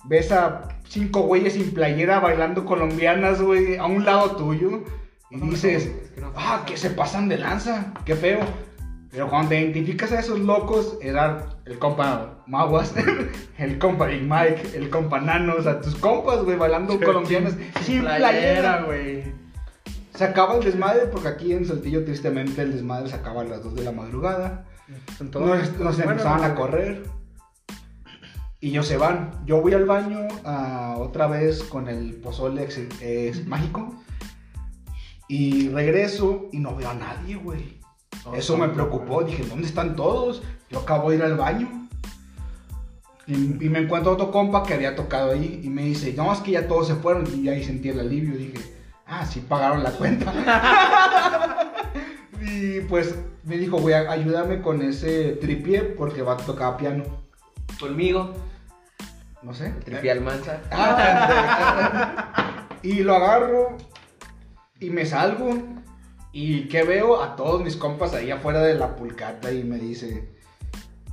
ves 0.05 0.31
a 0.31 0.67
cinco 0.87 1.21
güeyes 1.21 1.53
sin 1.53 1.71
playera 1.73 2.19
bailando 2.19 2.65
colombianas, 2.65 3.41
güey, 3.41 3.77
a 3.77 3.85
un 3.85 4.05
lado 4.05 4.35
tuyo. 4.35 4.83
Y 5.31 5.39
dices, 5.39 5.91
ah, 6.35 6.63
que 6.67 6.77
se 6.77 6.89
pasan 6.91 7.29
de 7.29 7.37
lanza, 7.37 7.93
qué 8.05 8.15
feo. 8.15 8.39
Pero 9.11 9.29
cuando 9.29 9.49
te 9.49 9.59
identificas 9.59 10.13
a 10.13 10.19
esos 10.19 10.39
locos, 10.39 10.97
era 11.01 11.45
el 11.65 11.77
compa 11.77 12.43
Maguas, 12.47 12.93
el 13.57 13.77
compa 13.77 14.05
Big 14.05 14.21
Mike, 14.21 14.71
el 14.73 14.89
compa 14.89 15.19
Nano, 15.19 15.55
o 15.57 15.61
sea, 15.61 15.81
tus 15.81 15.95
compas, 15.95 16.43
güey, 16.43 16.57
bailando 16.57 16.97
colombianas 16.99 17.55
sin 17.81 18.01
playera. 18.01 18.83
güey. 18.83 19.23
Se 20.15 20.23
acaba 20.23 20.55
el 20.55 20.63
desmadre 20.63 21.07
porque 21.07 21.27
aquí 21.27 21.51
en 21.51 21.65
Saltillo, 21.65 22.05
tristemente, 22.05 22.61
el 22.61 22.71
desmadre 22.71 23.09
se 23.09 23.15
acaba 23.15 23.41
a 23.41 23.45
las 23.45 23.63
2 23.63 23.75
de 23.75 23.83
la 23.83 23.91
madrugada. 23.91 24.65
Entonces, 25.19 25.71
Nos, 25.71 25.79
nos 25.79 25.95
bueno, 25.97 26.11
empezaban 26.11 26.43
a 26.43 26.55
correr. 26.55 27.03
Y 28.61 28.69
ellos 28.69 28.87
se 28.87 28.95
van. 28.95 29.43
Yo 29.45 29.61
voy 29.61 29.73
al 29.73 29.85
baño 29.85 30.27
ah, 30.45 30.95
otra 30.99 31.27
vez 31.27 31.63
con 31.63 31.89
el 31.89 32.13
pozole 32.15 32.67
es 33.01 33.47
mágico. 33.47 33.95
Y 35.27 35.69
regreso 35.69 36.49
y 36.51 36.59
no 36.59 36.75
veo 36.75 36.89
a 36.89 36.93
nadie, 36.93 37.35
güey. 37.35 37.80
Todos 38.23 38.37
Eso 38.37 38.57
me 38.57 38.69
preocupó. 38.69 39.23
Dije, 39.23 39.43
¿dónde 39.45 39.67
están 39.67 39.95
todos? 39.95 40.43
Yo 40.69 40.79
acabo 40.79 41.09
de 41.09 41.17
ir 41.17 41.23
al 41.23 41.35
baño. 41.37 41.87
Y, 43.27 43.33
y 43.33 43.69
me 43.69 43.79
encuentro 43.79 44.11
otro 44.11 44.31
compa 44.31 44.63
que 44.63 44.73
había 44.73 44.95
tocado 44.95 45.31
ahí 45.31 45.61
y 45.63 45.69
me 45.69 45.83
dice, 45.83 46.13
no, 46.13 46.33
es 46.33 46.39
que 46.39 46.51
ya 46.51 46.67
todos 46.67 46.87
se 46.87 46.95
fueron. 46.95 47.25
Y 47.33 47.49
ahí 47.49 47.63
sentí 47.63 47.89
el 47.89 47.99
alivio. 47.99 48.37
Dije, 48.37 48.59
ah, 49.07 49.25
sí 49.25 49.39
pagaron 49.47 49.83
la 49.83 49.91
cuenta. 49.91 50.33
y 52.41 52.81
pues 52.81 53.15
me 53.43 53.57
dijo, 53.57 53.77
güey, 53.77 53.95
ayúdame 53.95 54.61
con 54.61 54.81
ese 54.81 55.33
tripié 55.33 55.81
porque 55.81 56.21
va 56.21 56.33
a 56.33 56.37
tocar 56.37 56.77
piano. 56.77 57.03
Conmigo, 57.79 58.33
No 59.41 59.53
sé. 59.53 59.71
tripié 59.83 60.11
Almanza. 60.11 60.59
Ah, 60.71 62.67
y 62.83 63.01
lo 63.03 63.15
agarro 63.15 63.77
y 64.79 64.89
me 64.89 65.05
salgo. 65.05 65.57
Y 66.33 66.67
que 66.69 66.83
veo 66.83 67.21
a 67.21 67.35
todos 67.35 67.61
mis 67.61 67.75
compas 67.75 68.13
ahí 68.13 68.31
afuera 68.31 68.61
de 68.61 68.75
la 68.75 68.95
pulcata 68.95 69.51
y 69.51 69.63
me 69.63 69.77
dice, 69.77 70.29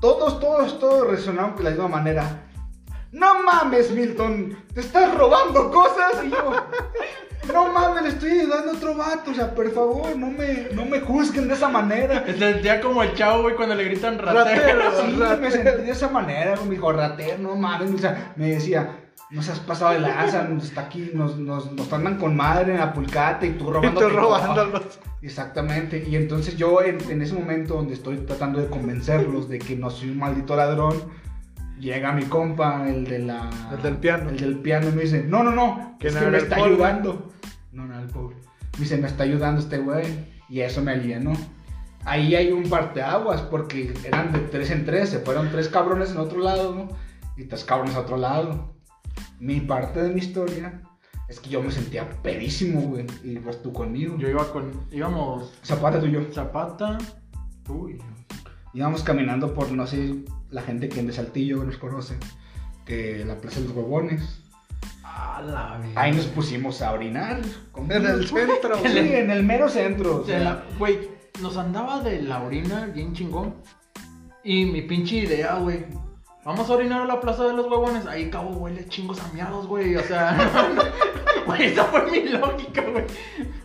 todos, 0.01 0.39
todos, 0.39 0.79
todos 0.79 1.09
resonaron 1.09 1.57
de 1.57 1.65
la 1.65 1.71
misma 1.71 1.89
manera. 1.89 2.45
No 3.11 3.43
mames, 3.43 3.91
Milton, 3.91 4.57
te 4.75 4.81
estás 4.81 5.17
robando 5.17 5.71
cosas. 5.71 6.23
Y 6.25 6.31
yo, 6.31 6.53
no 7.53 7.73
mames, 7.73 8.03
le 8.05 8.09
estoy 8.11 8.31
ayudando 8.31 8.71
a 8.71 8.75
otro 8.75 8.95
vato. 8.95 9.31
O 9.33 9.35
sea, 9.35 9.53
por 9.55 9.69
favor, 9.73 10.15
no 10.17 10.29
me, 10.29 10.69
no 10.73 10.85
me 10.85 11.01
juzguen 11.01 11.49
de 11.49 11.55
esa 11.55 11.69
manera. 11.69 12.23
Me 12.27 12.39
sentía 12.39 12.81
como 12.81 13.03
el 13.03 13.15
chavo, 13.15 13.43
güey, 13.43 13.57
cuando 13.57 13.75
le 13.75 13.85
gritan 13.85 14.19
ratero. 14.19 14.45
Ratero. 14.45 14.83
Sí, 15.01 15.41
me 15.41 15.51
sentí 15.51 15.83
de 15.83 15.91
esa 15.91 16.09
manera, 16.09 16.55
me 16.65 16.71
dijo, 16.71 16.93
ratero, 16.93 17.39
no 17.39 17.57
mames, 17.57 17.93
o 17.95 17.99
sea, 17.99 18.35
me 18.37 18.51
decía, 18.51 19.08
nos 19.31 19.49
has 19.49 19.61
pasado 19.61 19.93
de 19.93 20.01
lanza, 20.01 20.49
está 20.63 20.83
aquí, 20.83 21.11
nos, 21.15 21.37
nos, 21.39 21.73
nos 21.73 21.93
andan 21.93 22.17
con 22.19 22.37
madre 22.37 22.73
en 22.73 22.79
la 22.81 22.93
pulcata 22.93 23.45
y 23.47 23.51
tú 23.53 23.69
Y 23.69 23.73
robando. 23.73 24.01
tú 24.01 24.09
robándolos. 24.09 24.99
Exactamente, 25.21 26.05
y 26.09 26.17
entonces 26.17 26.57
yo 26.57 26.83
en, 26.83 26.99
en 27.11 27.21
ese 27.23 27.35
momento 27.35 27.75
donde 27.75 27.95
estoy 27.95 28.19
tratando 28.19 28.61
de 28.61 28.69
convencerlos 28.69 29.49
de 29.49 29.59
que 29.59 29.77
no 29.77 29.91
soy 29.91 30.11
un 30.11 30.19
maldito 30.19 30.57
ladrón, 30.57 30.95
Llega 31.81 32.11
mi 32.13 32.25
compa, 32.25 32.89
el 32.89 33.05
de 33.05 33.21
la. 33.21 33.49
El 33.73 33.81
del 33.83 33.97
piano. 33.99 34.31
El 34.31 34.37
del 34.37 34.59
piano, 34.59 34.89
y 34.89 34.93
me 34.93 35.03
dice: 35.03 35.23
No, 35.23 35.45
no, 35.45 35.53
no. 35.53 35.95
¿Quién 36.01 36.17
es 36.17 36.21
que 36.25 36.27
me 36.29 36.39
está 36.39 36.57
Paul? 36.57 36.73
ayudando. 36.73 37.31
No, 37.71 37.87
no, 37.87 38.01
el 38.01 38.07
Paul. 38.09 38.35
Me 38.75 38.81
dice: 38.81 38.97
Me 38.97 39.07
está 39.07 39.23
ayudando 39.23 39.61
este 39.61 39.79
güey. 39.79 40.05
Y 40.49 40.61
eso 40.63 40.83
me 40.83 40.91
alienó. 40.91 41.35
Ahí 42.05 42.35
hay 42.35 42.51
un 42.51 42.69
parteaguas, 42.69 43.43
porque 43.43 43.95
eran 44.05 44.33
de 44.33 44.41
tres 44.41 44.73
en 44.73 44.85
tres. 44.87 45.11
Se 45.11 45.21
fueron 45.21 45.51
tres 45.53 45.69
cabrones 45.69 46.11
en 46.11 46.17
otro 46.17 46.41
lado, 46.41 46.75
¿no? 46.75 46.89
Y 47.37 47.45
tres 47.45 47.65
cabrones 47.65 47.95
a 47.95 48.01
otro 48.01 48.17
lado. 48.17 48.75
Mi 49.41 49.61
parte 49.61 50.03
de 50.03 50.11
mi 50.11 50.21
historia 50.21 50.83
es 51.29 51.39
que 51.41 51.51
yo 51.51 51.63
me 51.63 51.71
sentía 51.71 52.09
pedísimo, 52.23 52.81
güey. 52.83 53.07
Y 53.23 53.39
pues 53.39 53.63
tú 53.63 53.73
conmigo. 53.73 54.17
Yo 54.19 54.29
iba 54.29 54.51
con. 54.53 54.71
íbamos. 54.91 55.53
Zapata 55.63 56.01
tú 56.01 56.07
y 56.07 56.13
yo. 56.13 56.21
Zapata, 56.33 56.99
tú 57.65 57.89
y 57.89 57.99
yo. 57.99 58.05
Íbamos 58.75 59.03
caminando 59.03 59.55
por, 59.55 59.71
no 59.73 59.87
sé, 59.87 60.15
la 60.51 60.63
gente 60.63 60.89
que 60.89 61.01
en 61.01 61.07
de 61.07 61.13
Saltillo 61.13 61.65
nos 61.65 61.79
conoce, 61.79 62.17
que 62.85 63.25
la 63.25 63.37
Plaza 63.37 63.61
de 63.61 63.67
los 63.69 63.77
Huevones. 63.77 64.43
A 65.03 65.41
la 65.43 65.79
verga. 65.79 66.01
Ahí 66.03 66.13
nos 66.13 66.27
pusimos 66.27 66.83
a 66.83 66.93
orinar. 66.93 67.41
con- 67.73 67.91
En 67.91 68.05
el 68.07 68.27
centro, 68.29 68.77
Sí, 68.83 68.99
en 68.99 69.31
el 69.31 69.43
mero 69.43 69.69
centro. 69.69 70.25
la- 70.27 70.65
Güey, 70.79 71.09
nos 71.41 71.57
andaba 71.57 72.03
de 72.03 72.23
la 72.23 72.43
orina 72.43 72.87
bien 72.87 73.15
chingón. 73.15 73.55
Y 74.45 74.67
mi 74.67 74.83
pinche 74.83 75.17
idea, 75.17 75.57
güey. 75.57 75.87
Vamos 76.49 76.71
a 76.71 76.73
orinar 76.77 77.03
a 77.03 77.05
la 77.05 77.21
plaza 77.21 77.45
de 77.45 77.53
los 77.53 77.67
huevones. 77.67 78.07
Ahí 78.07 78.31
cabo 78.31 78.49
huele 78.53 78.89
chingos 78.89 79.21
a 79.21 79.31
miados, 79.35 79.67
güey. 79.67 79.95
O 79.97 80.03
sea, 80.03 80.35
güey, 81.47 81.65
esa 81.65 81.85
fue 81.85 82.11
mi 82.11 82.27
lógica, 82.27 82.81
güey. 82.91 83.05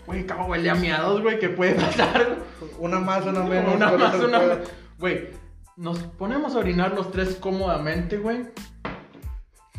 Güey, 0.05 0.25
cabo 0.25 0.47
huele 0.47 0.69
a 0.69 0.75
miados, 0.75 1.21
güey. 1.21 1.39
¿Qué 1.39 1.47
puede 1.47 1.75
pasar? 1.75 2.39
Una 2.79 2.99
más, 2.99 3.25
una 3.25 3.41
menos. 3.43 3.75
Una 3.75 3.89
más, 3.89 4.15
una 4.15 4.38
más. 4.38 4.57
Güey, 4.99 5.29
nos 5.77 5.97
ponemos 5.99 6.57
a 6.57 6.59
orinar 6.59 6.93
los 6.93 7.09
tres 7.09 7.36
cómodamente, 7.36 8.17
güey. 8.17 8.47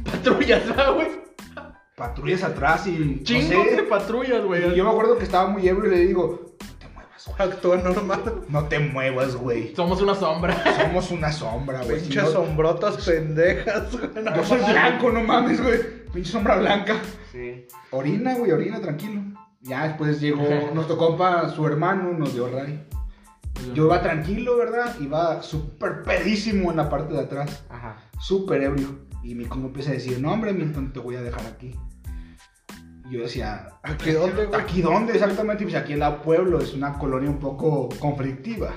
Patrullas, 0.03 0.67
¿verdad, 0.67 0.95
güey? 0.95 1.09
patrullas 1.97 2.43
atrás 2.43 2.87
y. 2.87 2.93
no 2.93 3.23
Chingos 3.23 3.67
sé. 3.67 3.77
de 3.77 3.83
patrullas, 3.83 4.43
güey. 4.47 4.73
Y 4.73 4.77
yo 4.77 4.83
me 4.83 4.91
acuerdo 4.91 5.19
que 5.19 5.25
estaba 5.25 5.47
muy 5.51 5.69
ebrio 5.69 5.93
y 5.93 5.95
le 5.95 6.07
digo: 6.07 6.57
Actúa 7.39 7.77
normal. 7.79 8.43
No 8.49 8.65
te 8.65 8.79
muevas, 8.79 9.35
güey. 9.37 9.75
Somos 9.75 10.01
una 10.03 10.15
sombra. 10.15 10.63
Somos 10.77 11.11
una 11.11 11.33
sombra, 11.33 11.83
güey. 11.85 11.99
Si 12.01 12.07
Pinches 12.09 12.25
no- 12.25 12.31
sombrotas 12.31 13.05
pendejas, 13.05 13.91
güey. 13.93 14.25
Yo 14.37 14.45
soy 14.45 14.59
blanco, 14.59 15.11
no 15.11 15.23
mames, 15.23 15.63
güey. 15.63 15.81
Pinche 16.13 16.31
sombra 16.33 16.57
blanca. 16.57 16.97
Sí. 17.33 17.67
Orina, 17.91 18.35
güey, 18.35 18.53
orina, 18.53 18.81
tranquilo. 18.81 19.23
Ya 19.63 19.89
después 19.89 20.21
llegó 20.21 20.43
nuestro 20.75 20.97
compa, 20.99 21.49
su 21.49 21.67
hermano, 21.67 22.13
nos 22.13 22.35
dio 22.35 22.49
ray. 22.49 22.85
Yo 23.73 23.87
iba 23.87 24.03
tranquilo, 24.03 24.57
¿verdad? 24.59 24.95
Iba 25.01 25.41
súper 25.43 26.03
pedísimo 26.03 26.71
en 26.73 26.77
la 26.77 26.89
parte 26.91 27.15
de 27.15 27.21
atrás. 27.21 27.65
Ajá. 27.71 27.97
Súper 28.21 28.63
ebrio. 28.63 28.89
Y 29.23 29.35
mi 29.35 29.47
compa 29.47 29.69
empieza 29.69 29.91
a 29.91 29.95
decir, 29.95 30.21
no, 30.21 30.33
hombre, 30.33 30.53
Milton, 30.53 30.93
te 30.93 30.99
voy 31.01 31.17
a 31.17 31.23
dejar 31.23 31.47
aquí. 31.47 31.75
Y 33.09 33.15
yo 33.17 33.23
decía, 33.23 33.69
¿Aquí 33.83 34.13
dónde, 34.13 34.47
güey? 34.47 34.61
¿aquí 34.61 34.81
dónde 34.83 35.13
exactamente? 35.13 35.63
Y 35.65 35.67
pues 35.67 35.77
aquí 35.77 35.93
en 35.93 35.99
la 36.01 36.23
pueblo 36.23 36.61
es 36.61 36.73
una 36.73 36.99
colonia 36.99 37.29
un 37.31 37.39
poco 37.39 37.89
conflictiva. 37.99 38.73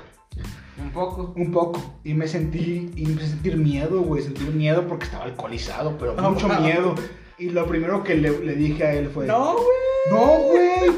Un 0.81 0.91
poco. 0.91 1.33
Un 1.35 1.51
poco. 1.51 1.95
Y 2.03 2.13
me 2.13 2.27
sentí, 2.27 2.91
y 2.95 3.05
empecé 3.05 3.27
a 3.27 3.29
sentir 3.31 3.57
miedo, 3.57 4.01
güey. 4.01 4.21
Sentir 4.21 4.49
miedo 4.53 4.85
porque 4.87 5.05
estaba 5.05 5.23
alcoholizado, 5.23 5.97
pero 5.97 6.13
mucho 6.15 6.47
wow. 6.47 6.59
miedo. 6.61 6.95
Y 7.39 7.49
lo 7.51 7.65
primero 7.67 8.03
que 8.03 8.15
le, 8.15 8.37
le 8.39 8.55
dije 8.55 8.83
a 8.83 8.93
él 8.93 9.09
fue, 9.09 9.25
No, 9.27 9.53
güey. 9.53 9.65
no, 10.11 10.25
güey, 10.49 10.91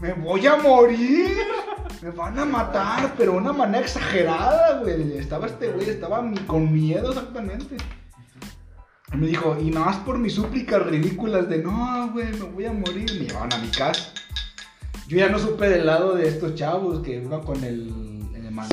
me 0.00 0.12
voy 0.12 0.46
a 0.46 0.56
morir. 0.56 1.36
Me 2.02 2.10
van 2.10 2.38
a 2.38 2.44
matar, 2.44 3.14
pero 3.16 3.32
de 3.32 3.38
una 3.38 3.52
manera 3.52 3.80
exagerada, 3.84 4.80
güey. 4.80 5.18
Estaba 5.18 5.46
este 5.46 5.68
güey, 5.70 5.88
estaba 5.88 6.22
mi- 6.22 6.36
con 6.40 6.72
miedo 6.72 7.10
exactamente. 7.10 7.76
Y 9.12 9.16
me 9.16 9.26
dijo, 9.26 9.56
y 9.58 9.70
nada 9.70 9.86
más 9.86 9.96
por 9.98 10.18
mis 10.18 10.34
súplicas 10.34 10.84
ridículas 10.86 11.48
de, 11.48 11.58
no, 11.58 12.10
güey, 12.12 12.30
me 12.32 12.44
voy 12.44 12.66
a 12.66 12.72
morir. 12.72 13.10
Me 13.18 13.26
llevaban 13.26 13.52
a 13.52 13.58
mi 13.58 13.68
casa. 13.68 14.12
Yo 15.08 15.16
ya 15.16 15.28
no 15.30 15.38
supe 15.38 15.68
del 15.68 15.86
lado 15.86 16.14
de 16.14 16.28
estos 16.28 16.54
chavos 16.54 17.00
que 17.00 17.16
iban 17.16 17.40
con 17.42 17.64
el, 17.64 17.88
el, 18.34 18.50
man- 18.50 18.68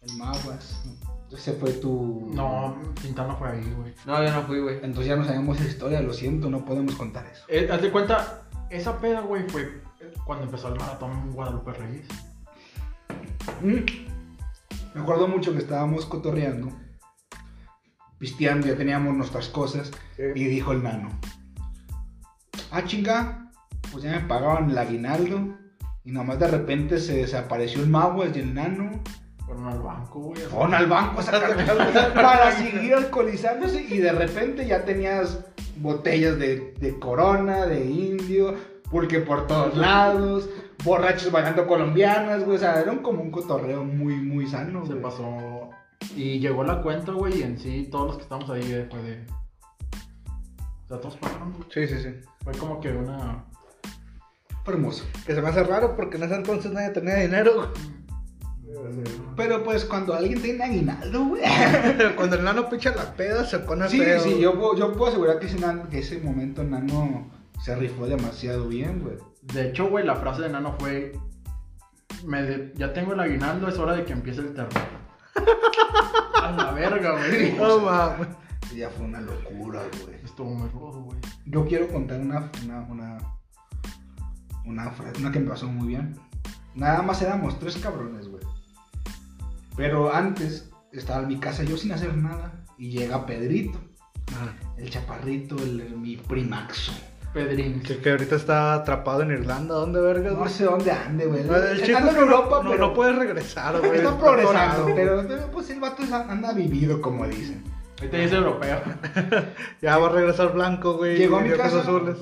el 0.00 0.12
Maguas. 0.16 0.82
Ese 1.30 1.52
fue 1.52 1.72
tu... 1.72 2.30
No, 2.32 2.78
Quintana 3.02 3.34
fue 3.34 3.50
ahí, 3.50 3.74
güey. 3.76 3.92
No, 4.06 4.24
yo 4.24 4.32
no 4.32 4.42
fui, 4.44 4.60
güey. 4.60 4.76
Entonces 4.76 5.06
ya 5.06 5.16
no 5.16 5.26
sabemos 5.26 5.60
esa 5.60 5.68
historia, 5.68 6.00
lo 6.00 6.14
siento, 6.14 6.48
no 6.48 6.64
podemos 6.64 6.94
contar 6.94 7.26
eso. 7.26 7.44
Eh, 7.48 7.68
haz 7.70 7.82
de 7.82 7.90
cuenta, 7.92 8.44
esa 8.70 8.98
peda, 8.98 9.20
güey, 9.20 9.46
fue 9.50 9.82
cuando 10.24 10.46
empezó 10.46 10.68
el 10.68 10.80
maratón 10.80 11.32
Guadalupe 11.32 11.72
Reyes. 11.74 12.06
Mm. 13.62 14.94
Me 14.94 15.00
acuerdo 15.02 15.28
mucho 15.28 15.52
que 15.52 15.58
estábamos 15.58 16.06
cotorreando, 16.06 16.72
pisteando, 18.18 18.66
ya 18.66 18.76
teníamos 18.76 19.16
nuestras 19.16 19.48
cosas, 19.48 19.90
y 20.18 20.44
dijo 20.44 20.72
el 20.72 20.82
nano, 20.82 21.08
ah 22.70 22.84
chinga, 22.84 23.50
pues 23.92 24.04
ya 24.04 24.12
me 24.12 24.20
pagaban 24.20 24.70
el 24.70 24.78
aguinaldo, 24.78 25.54
y 26.04 26.12
nomás 26.12 26.38
de 26.38 26.48
repente 26.48 26.98
se 26.98 27.16
desapareció 27.16 27.80
el 27.82 27.88
Maguas 27.88 28.30
y 28.36 28.40
el 28.40 28.54
nano, 28.54 28.90
Fueron 29.46 29.66
al 29.68 29.78
banco, 29.80 30.20
güey. 30.20 30.42
fueron 30.42 30.74
al 30.74 30.86
banco 30.86 31.22
para 32.14 32.52
seguir 32.52 32.94
alcoholizándose, 32.94 33.82
y 33.82 33.98
de 33.98 34.12
repente 34.12 34.66
ya 34.66 34.84
tenías 34.84 35.44
botellas 35.78 36.38
de, 36.38 36.74
de 36.78 36.98
corona, 36.98 37.64
de 37.66 37.84
indio, 37.86 38.54
porque 38.90 39.20
por 39.20 39.46
todos 39.46 39.74
lados, 39.76 40.48
borrachos 40.84 41.30
bailando 41.32 41.66
colombianas, 41.66 42.44
güey, 42.44 42.56
o 42.56 42.60
sea, 42.60 42.80
era 42.80 42.92
un- 42.92 42.98
como 42.98 43.22
un 43.22 43.30
cotorreo 43.30 43.84
muy, 43.84 44.16
muy 44.16 44.46
sano, 44.46 44.82
Se 44.84 44.92
güey. 44.92 45.02
pasó. 45.02 45.70
Y 46.16 46.38
llegó 46.40 46.64
la 46.64 46.80
cuenta, 46.82 47.12
güey, 47.12 47.40
y 47.40 47.42
en 47.42 47.58
sí, 47.58 47.88
todos 47.90 48.06
los 48.08 48.16
que 48.16 48.22
estamos 48.22 48.48
ahí 48.50 48.62
eh, 48.72 48.86
fue 48.90 49.02
de. 49.02 49.26
O 50.84 50.88
sea, 50.88 51.00
todos 51.00 51.16
pagaron, 51.16 51.52
güey. 51.52 51.64
Sí, 51.72 51.86
sí, 51.86 52.02
sí. 52.02 52.14
Fue 52.44 52.52
como 52.54 52.80
que 52.80 52.90
una. 52.92 53.44
Fue 54.64 54.74
hermoso. 54.74 55.04
Que 55.26 55.34
se 55.34 55.42
me 55.42 55.48
hace 55.48 55.62
raro 55.64 55.96
porque 55.96 56.16
en 56.16 56.24
ese 56.24 56.34
entonces 56.34 56.72
nadie 56.72 56.90
tenía 56.90 57.16
dinero. 57.16 57.72
Pero 59.36 59.64
pues 59.64 59.84
cuando 59.84 60.14
alguien 60.14 60.40
tiene 60.42 60.64
aguinaldo, 60.64 61.24
güey. 61.26 61.42
güey. 61.42 62.14
Cuando 62.16 62.36
el 62.36 62.44
nano 62.44 62.68
picha 62.68 62.94
la 62.94 63.14
peda 63.14 63.44
se 63.44 63.58
pone 63.60 63.88
Sí, 63.88 63.98
feo. 63.98 64.20
sí, 64.20 64.38
yo, 64.40 64.58
puedo- 64.58 64.76
yo 64.76 64.92
puedo 64.92 65.10
asegurar 65.10 65.38
que 65.38 65.46
ese, 65.46 65.58
nan- 65.58 65.88
que 65.88 65.98
ese 66.00 66.18
momento 66.20 66.62
Nano 66.64 67.30
se 67.62 67.74
rifó 67.74 68.06
demasiado 68.06 68.68
bien, 68.68 69.00
güey. 69.00 69.16
De 69.42 69.68
hecho, 69.68 69.88
güey, 69.88 70.04
la 70.04 70.16
frase 70.16 70.42
de 70.42 70.50
Nano 70.50 70.76
fue. 70.78 71.12
Me 72.26 72.42
de- 72.42 72.72
Ya 72.76 72.92
tengo 72.92 73.14
el 73.14 73.20
aguinaldo, 73.20 73.68
es 73.68 73.78
hora 73.78 73.94
de 73.94 74.04
que 74.04 74.12
empiece 74.12 74.40
el 74.40 74.52
terror. 74.54 74.72
A 76.42 76.50
la 76.52 76.72
verga, 76.72 77.12
güey. 77.12 77.52
No 77.56 77.80
mames. 77.80 78.28
Ya 78.74 78.90
fue 78.90 79.06
una 79.06 79.20
locura, 79.20 79.82
güey. 80.04 80.16
Estuvo 80.24 80.50
muy 80.54 80.68
rudo, 80.70 81.02
güey. 81.02 81.18
Yo 81.46 81.66
quiero 81.66 81.88
contar 81.88 82.20
una, 82.20 82.50
una, 82.64 82.80
una, 82.82 83.18
una, 84.64 84.92
una 85.18 85.32
que 85.32 85.40
me 85.40 85.50
pasó 85.50 85.66
muy 85.66 85.88
bien. 85.88 86.16
Nada 86.74 87.02
más 87.02 87.20
éramos 87.22 87.58
tres 87.58 87.76
cabrones, 87.76 88.28
güey. 88.28 88.42
Pero 89.76 90.14
antes 90.14 90.70
estaba 90.92 91.22
en 91.22 91.28
mi 91.28 91.38
casa 91.38 91.62
yo 91.64 91.76
sin 91.76 91.92
hacer 91.92 92.16
nada. 92.16 92.52
Y 92.76 92.90
llega 92.90 93.26
Pedrito, 93.26 93.80
el 94.76 94.88
chaparrito, 94.90 95.56
el, 95.56 95.80
el- 95.80 95.96
mi 95.96 96.16
primaxo. 96.16 96.92
Pedrín. 97.44 97.80
Que, 97.80 97.98
que 97.98 98.10
ahorita 98.10 98.36
está 98.36 98.74
atrapado 98.74 99.22
en 99.22 99.30
Irlanda. 99.30 99.74
¿Dónde 99.74 100.00
vergas? 100.00 100.34
No 100.36 100.48
sé 100.48 100.64
dónde 100.64 100.90
ande, 100.90 101.26
güey. 101.26 101.44
No, 101.44 101.56
el 101.56 101.94
Anda 101.96 102.10
en 102.10 102.16
no- 102.16 102.22
Europa, 102.22 102.60
no, 102.62 102.70
pero 102.70 102.88
no 102.88 102.94
puedes 102.94 103.16
regresar, 103.16 103.78
güey. 103.80 103.96
está 103.96 104.18
progresando. 104.18 104.86
Pero, 104.94 105.50
pues 105.52 105.70
el 105.70 105.80
vato 105.80 106.02
anda 106.12 106.52
vivido, 106.52 107.00
como 107.00 107.26
dicen. 107.26 107.62
Ahorita 107.98 108.16
ya 108.16 108.24
es 108.24 108.32
europeo. 108.32 108.80
Ya 109.82 109.98
va 109.98 110.06
a 110.06 110.10
regresar 110.12 110.52
blanco, 110.52 110.96
güey. 110.96 111.16
Llegó 111.18 111.38
a 111.38 111.40
mi 111.40 111.50
casa. 111.50 111.80
azules. 111.80 112.16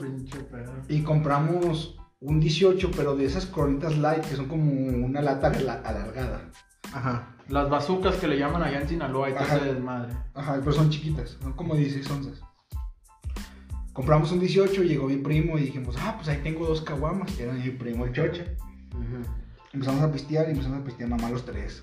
Y 0.89 1.03
compramos 1.03 1.99
un 2.21 2.41
18, 2.41 2.91
pero 2.97 3.15
de 3.15 3.27
esas 3.27 3.47
coronitas 3.47 3.97
light, 3.99 4.25
que 4.25 4.37
son 4.37 4.47
como 4.47 4.71
una 5.05 5.21
lata 5.23 5.49
ala- 5.49 5.83
alargada. 5.85 6.41
Ajá. 6.93 7.37
Las 7.49 7.69
bazucas 7.69 8.17
que 8.17 8.27
le 8.27 8.39
llaman 8.39 8.63
allá 8.63 8.81
en 8.81 8.89
Sinaloa 8.89 9.31
y 9.31 9.35
todo 9.35 9.45
ese 9.45 9.65
desmadre. 9.75 10.13
Ajá, 10.35 10.57
pero 10.61 10.73
son 10.73 10.89
chiquitas, 10.91 11.37
son 11.43 11.53
como 11.53 11.75
16 11.75 12.11
onzas. 12.11 12.41
Compramos 13.97 14.31
un 14.31 14.41
18, 14.41 14.83
llegó 14.83 15.09
mi 15.09 15.17
primo 15.17 15.57
y 15.57 15.63
dijimos, 15.63 15.97
ah, 15.99 16.13
pues 16.17 16.29
ahí 16.29 16.41
tengo 16.43 16.67
dos 16.67 16.83
caguamas, 16.83 17.33
que 17.33 17.45
eran 17.45 17.59
mi 17.59 17.71
primo 17.71 18.05
el 18.05 18.13
chocha. 18.13 18.45
Empezamos 19.73 20.03
a 20.03 20.13
pistear 20.13 20.47
y 20.49 20.51
empezamos 20.51 20.81
a 20.81 20.85
pistear 20.85 21.09
nomás 21.09 21.31
los 21.31 21.47
tres. 21.47 21.83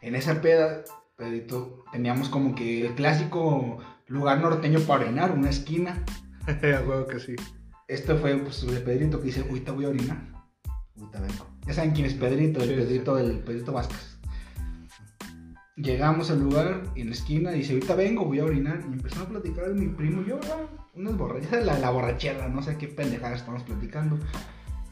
En 0.00 0.14
esa 0.14 0.40
peda, 0.40 0.84
Pedrito, 1.16 1.84
teníamos 1.90 2.28
como 2.28 2.54
que 2.54 2.86
el 2.86 2.94
clásico 2.94 3.78
lugar 4.06 4.40
norteño 4.40 4.78
para 4.78 5.02
orinar, 5.02 5.32
una 5.32 5.50
esquina. 5.50 6.04
A 6.46 6.88
huevo 6.88 7.08
que 7.08 7.18
sí. 7.18 7.34
Este 7.88 8.14
fue 8.14 8.36
pues, 8.36 8.64
de 8.64 8.78
Pedrito 8.78 9.18
que 9.18 9.26
dice, 9.26 9.40
ahorita 9.40 9.72
voy 9.72 9.86
a 9.86 9.88
orinar. 9.88 10.44
Ahorita 10.96 11.20
vengo. 11.20 11.46
Ya 11.66 11.74
saben 11.74 11.90
quién 11.90 12.06
es 12.06 12.14
Pedrito, 12.14 12.62
el 12.62 12.68
Sí, 12.68 12.74
Pedrito 12.76 13.16
del 13.16 13.40
Pedrito 13.40 13.72
Vázquez. 13.72 14.11
Llegamos 15.76 16.30
al 16.30 16.40
lugar 16.40 16.82
y 16.94 17.00
en 17.00 17.08
la 17.08 17.14
esquina 17.14 17.50
dice, 17.50 17.72
ahorita 17.72 17.94
vengo, 17.94 18.24
voy 18.24 18.40
a 18.40 18.44
orinar. 18.44 18.80
Y 18.88 18.92
empezamos 18.92 19.28
a 19.28 19.30
platicar 19.30 19.72
mi 19.74 19.88
primo 19.88 20.22
y 20.22 20.28
yo, 20.28 20.40
ah, 20.44 20.66
unas 20.94 21.16
borrachas, 21.16 21.64
la, 21.64 21.78
la 21.78 21.90
borrachera, 21.90 22.48
no 22.48 22.62
sé 22.62 22.76
qué 22.76 22.88
pendejada 22.88 23.34
estamos 23.34 23.62
platicando. 23.62 24.18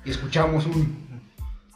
Y 0.05 0.11
escuchamos 0.11 0.67
un... 0.67 1.11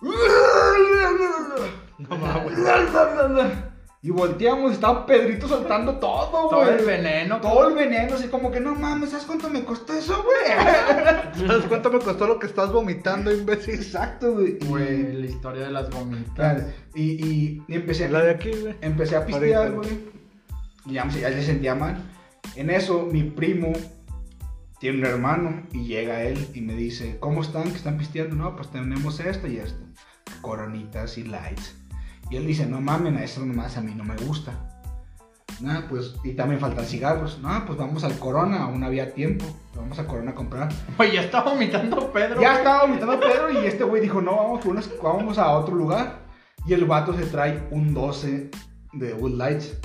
No. 1.98 3.64
Y 4.07 4.11
volteamos, 4.11 4.72
estaba 4.72 5.07
Pedrito 5.07 5.48
soltando 5.48 5.94
todo, 5.98 6.50
Todo 6.50 6.61
güey. 6.62 6.74
el 6.78 6.84
veneno. 6.84 7.40
Todo 7.40 7.68
el 7.68 7.74
veneno, 7.74 8.16
así 8.16 8.28
como 8.28 8.50
que 8.50 8.61
no 8.61 8.74
mames, 8.74 9.09
¿sabes 9.09 9.24
cuánto 9.24 9.48
me 9.48 9.64
costó 9.64 9.94
eso, 9.94 10.22
güey? 10.22 11.46
¿Sabes 11.48 11.64
cuánto 11.66 11.90
me 11.90 11.98
costó 12.00 12.26
lo 12.26 12.38
que 12.38 12.46
estás 12.46 12.70
vomitando, 12.70 13.32
imbécil? 13.34 13.76
Exacto, 13.76 14.34
güey. 14.34 14.59
La 15.14 15.24
historia 15.24 15.62
de 15.64 15.70
las 15.70 15.88
gomitas. 15.88 16.34
Claro, 16.34 16.64
Y, 16.94 17.12
y, 17.26 17.62
y 17.66 17.74
empecé, 17.74 18.11
La 18.11 18.20
de 18.22 18.32
aquí, 18.32 18.50
güey. 18.50 18.74
empecé 18.82 19.16
a 19.16 19.24
pistear, 19.24 19.72
güey. 19.72 19.88
Y 20.84 20.92
ya, 20.92 21.07
me- 21.07 21.18
ya 21.18 21.30
se 21.32 21.42
sentía 21.42 21.74
mal. 21.74 21.96
En 22.57 22.68
eso, 22.68 23.09
mi 23.11 23.22
primo 23.22 23.72
tiene 24.80 24.98
un 24.98 25.07
hermano 25.07 25.62
y 25.72 25.86
llega 25.86 26.24
él 26.24 26.46
y 26.52 26.61
me 26.61 26.74
dice, 26.74 27.16
¿cómo 27.20 27.40
están? 27.40 27.70
¿Qué 27.70 27.76
están 27.76 27.96
pisteando? 27.96 28.36
No, 28.36 28.55
pues 28.55 28.70
tenemos 28.70 29.18
esto 29.20 29.46
y 29.46 29.57
esto. 29.57 29.82
Coronitas 30.42 31.16
y 31.16 31.24
lights. 31.24 31.74
Y 32.31 32.37
él 32.37 32.47
dice, 32.47 32.66
no 32.66 32.81
mamen, 32.81 33.16
a 33.16 33.22
eso 33.25 33.45
nomás 33.45 33.77
a 33.77 33.81
mí 33.81 33.95
no 33.95 34.05
me 34.05 34.16
gusta. 34.16 34.53
Nada, 35.61 35.87
pues, 35.89 36.16
y 36.25 36.33
también 36.33 36.61
faltan 36.61 36.85
cigarros. 36.85 37.39
No, 37.41 37.64
pues 37.64 37.79
vamos 37.79 38.03
al 38.03 38.18
Corona, 38.18 38.64
aún 38.64 38.83
había 38.83 39.14
tiempo. 39.14 39.45
Vamos 39.77 39.99
a 39.99 40.07
Corona 40.07 40.33
a 40.33 40.35
comprar. 40.35 40.68
Güey, 40.97 41.12
ya 41.12 41.22
está 41.22 41.43
vomitando 41.43 42.12
Pedro. 42.12 42.41
Ya 42.41 42.49
güey. 42.49 42.59
estaba 42.59 42.83
vomitando 42.87 43.20
Pedro 43.20 43.51
y 43.53 43.66
este 43.66 43.85
güey 43.85 44.03
dijo, 44.03 44.20
no, 44.20 44.35
vamos, 44.37 44.64
unas- 44.66 44.91
vamos 45.03 45.39
a 45.39 45.51
otro 45.53 45.75
lugar. 45.75 46.25
Y 46.66 46.72
el 46.72 46.85
vato 46.87 47.14
se 47.14 47.27
trae 47.27 47.68
un 47.70 47.95
12 47.95 48.51
de 48.95 49.14
Wood 49.14 49.37
Lights. 49.37 49.79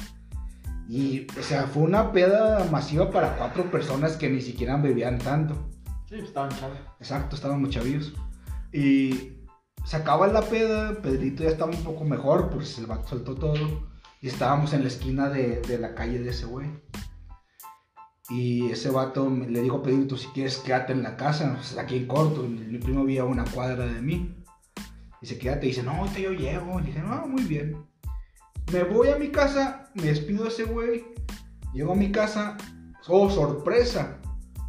Y, 0.88 1.28
o 1.38 1.44
sea, 1.44 1.64
fue 1.68 1.84
una 1.84 2.12
peda 2.12 2.66
masiva 2.72 3.12
para 3.12 3.36
cuatro 3.38 3.70
personas 3.70 4.14
que 4.18 4.28
ni 4.30 4.42
siquiera 4.42 4.76
bebían 4.78 5.20
tanto. 5.20 5.54
Sí, 6.06 6.16
pues, 6.16 6.24
estaban 6.24 6.50
chavos. 6.50 6.78
Exacto, 7.00 7.36
estaban 7.36 7.62
muy 7.62 7.70
chavillos. 7.70 8.14
Y 8.74 9.34
se 9.86 9.98
acaba 9.98 10.28
la 10.28 10.42
peda, 10.42 11.02
Pedrito 11.02 11.44
ya 11.44 11.50
estaba 11.50 11.72
un 11.72 11.84
poco 11.84 12.04
mejor, 12.06 12.50
pues 12.50 12.78
el 12.78 12.86
vato 12.86 13.08
soltó 13.08 13.36
todo. 13.36 13.90
Y 14.22 14.28
estábamos 14.28 14.74
en 14.74 14.82
la 14.82 14.88
esquina 14.88 15.30
de, 15.30 15.62
de 15.62 15.80
la 15.80 15.96
calle 15.96 16.20
de 16.20 16.30
ese 16.30 16.46
güey. 16.46 16.70
Y 18.30 18.70
ese 18.70 18.92
vato 18.92 19.28
le 19.28 19.62
dijo 19.62 19.78
a 19.78 19.84
Pedrito, 19.84 20.16
si 20.16 20.28
quieres 20.28 20.58
quédate 20.58 20.94
en 20.94 21.02
la 21.02 21.18
casa, 21.18 21.60
aquí 21.80 21.98
en 21.98 22.08
corto. 22.08 22.44
Mi, 22.44 22.78
primo 22.78 23.04
vivía 23.04 23.26
una 23.26 23.44
cuadra 23.44 23.88
de 23.88 24.02
mí. 24.02 24.36
Dice, 25.20 25.40
quédate. 25.40 25.66
Y 25.66 25.70
dice, 25.70 25.84
no, 25.84 25.92
ahorita 25.92 26.20
yo 26.20 26.32
llego. 26.32 26.80
Y 26.80 26.84
dije, 26.84 27.00
no, 27.00 27.28
muy 27.28 27.44
bien. 27.44 27.86
Me 28.72 28.84
voy 28.84 29.10
a 29.10 29.16
mi 29.16 29.30
casa, 29.30 29.90
me 29.96 30.04
despido 30.04 30.44
de 30.44 30.50
ese 30.50 30.66
güey. 30.66 31.06
Llego 31.74 31.94
a 31.94 31.96
mi 31.96 32.12
casa, 32.12 32.56
oh, 33.08 33.30
sorpresa. 33.32 34.18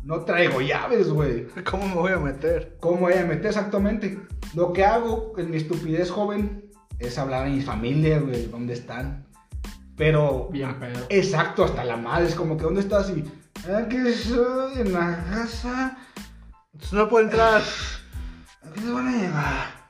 No 0.03 0.20
traigo 0.24 0.61
llaves, 0.61 1.09
güey. 1.11 1.46
¿Cómo 1.70 1.88
me 1.88 1.94
voy 1.94 2.12
a 2.12 2.18
meter? 2.18 2.76
¿Cómo 2.80 3.01
voy 3.03 3.14
a 3.14 3.24
meter 3.24 3.46
exactamente? 3.46 4.18
Lo 4.55 4.72
que 4.72 4.84
hago 4.84 5.34
en 5.38 5.51
mi 5.51 5.57
estupidez 5.59 6.11
joven 6.11 6.70
es 6.98 7.18
hablar 7.18 7.46
a 7.46 7.51
mi 7.51 7.61
familia, 7.61 8.18
güey, 8.20 8.46
dónde 8.46 8.74
están. 8.74 9.26
Pero, 9.96 10.48
Bien 10.51 10.78
pedo. 10.80 11.07
exacto, 11.11 11.64
hasta 11.64 11.84
la 11.84 11.96
madre, 11.96 12.28
es 12.28 12.34
como 12.34 12.57
que, 12.57 12.64
¿dónde 12.64 12.80
estás? 12.80 13.11
Y, 13.11 13.24
aquí 13.70 13.96
estoy 13.96 14.80
en 14.80 14.92
la 14.94 15.22
casa, 15.30 15.98
Entonces 16.72 16.92
no 16.94 17.09
puedo 17.09 17.24
entrar. 17.26 17.61
¿a 18.62 18.72
qué 18.72 18.80
se 18.80 18.90
van 18.90 19.09
a 19.09 19.16
llevar? 19.18 19.80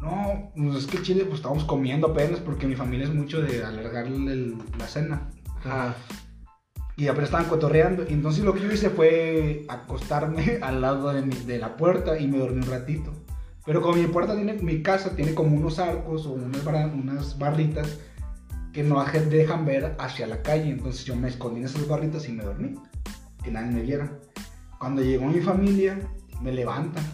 No, 0.00 0.52
pues 0.56 0.84
es 0.84 0.86
que 0.86 1.02
Chile, 1.02 1.24
pues 1.24 1.36
estamos 1.40 1.64
comiendo 1.64 2.06
apenas 2.08 2.38
porque 2.40 2.66
mi 2.66 2.74
familia 2.76 3.06
es 3.06 3.12
mucho 3.14 3.42
de 3.42 3.64
alargar 3.64 4.06
el- 4.06 4.56
la 4.78 4.86
cena. 4.86 5.28
Ajá. 5.58 5.94
Y 7.00 7.08
apenas 7.08 7.28
estaban 7.28 7.48
cotorreando. 7.48 8.04
Y 8.08 8.12
entonces 8.12 8.44
lo 8.44 8.52
que 8.52 8.60
yo 8.60 8.70
hice 8.70 8.90
fue 8.90 9.64
acostarme 9.68 10.58
al 10.62 10.80
lado 10.82 11.12
de, 11.12 11.22
mi- 11.22 11.34
de 11.46 11.58
la 11.58 11.76
puerta 11.76 12.18
y 12.18 12.26
me 12.28 12.38
dormí 12.38 12.58
un 12.62 12.70
ratito. 12.70 13.12
Pero 13.64 13.80
como 13.82 13.94
mi 13.96 14.06
puerta 14.06 14.34
tiene, 14.34 14.54
mi 14.54 14.82
casa 14.82 15.16
tiene 15.16 15.34
como 15.34 15.56
unos 15.56 15.78
arcos 15.78 16.26
o 16.26 16.32
unas, 16.32 16.62
unas 16.66 17.38
barritas 17.38 17.98
que 18.72 18.82
no 18.82 19.02
dejan 19.04 19.64
ver 19.64 19.94
hacia 19.98 20.26
la 20.26 20.42
calle. 20.42 20.70
Entonces 20.70 21.04
yo 21.04 21.16
me 21.16 21.28
escondí 21.28 21.60
en 21.60 21.66
esas 21.66 21.86
barritas 21.88 22.28
y 22.28 22.32
me 22.32 22.44
dormí. 22.44 22.74
Que 23.42 23.50
nadie 23.50 23.70
me 23.70 23.82
viera. 23.82 24.10
Cuando 24.78 25.02
llegó 25.02 25.26
mi 25.26 25.40
familia, 25.40 25.98
me 26.42 26.52
levantan. 26.52 27.04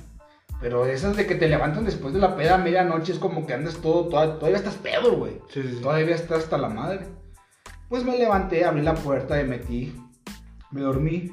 Pero 0.61 0.87
esas 0.87 1.17
de 1.17 1.27
que 1.27 1.35
te 1.35 1.49
levantan 1.49 1.85
después 1.85 2.15
de 2.15 2.19
la 2.21 2.35
peda 2.37 2.55
a 2.55 2.59
medianoche 2.59 3.13
es 3.13 3.19
como 3.19 3.47
que 3.47 3.55
andas 3.55 3.77
todo, 3.77 4.09
toda- 4.09 4.39
todavía 4.39 4.59
estás 4.59 4.75
pedo, 4.77 5.17
güey. 5.17 5.35
Sí, 5.53 5.63
sí, 5.63 5.69
sí. 5.77 5.81
Todavía 5.83 6.15
está 6.15 6.37
hasta 6.37 6.59
la 6.59 6.69
madre. 6.71 7.07
Pues 7.89 8.05
me 8.05 8.19
levanté, 8.19 8.65
abrí 8.65 8.83
la 8.83 8.95
puerta, 8.95 9.35
me 9.37 9.45
metí, 9.45 9.95
me 10.71 10.81
dormí. 10.81 11.31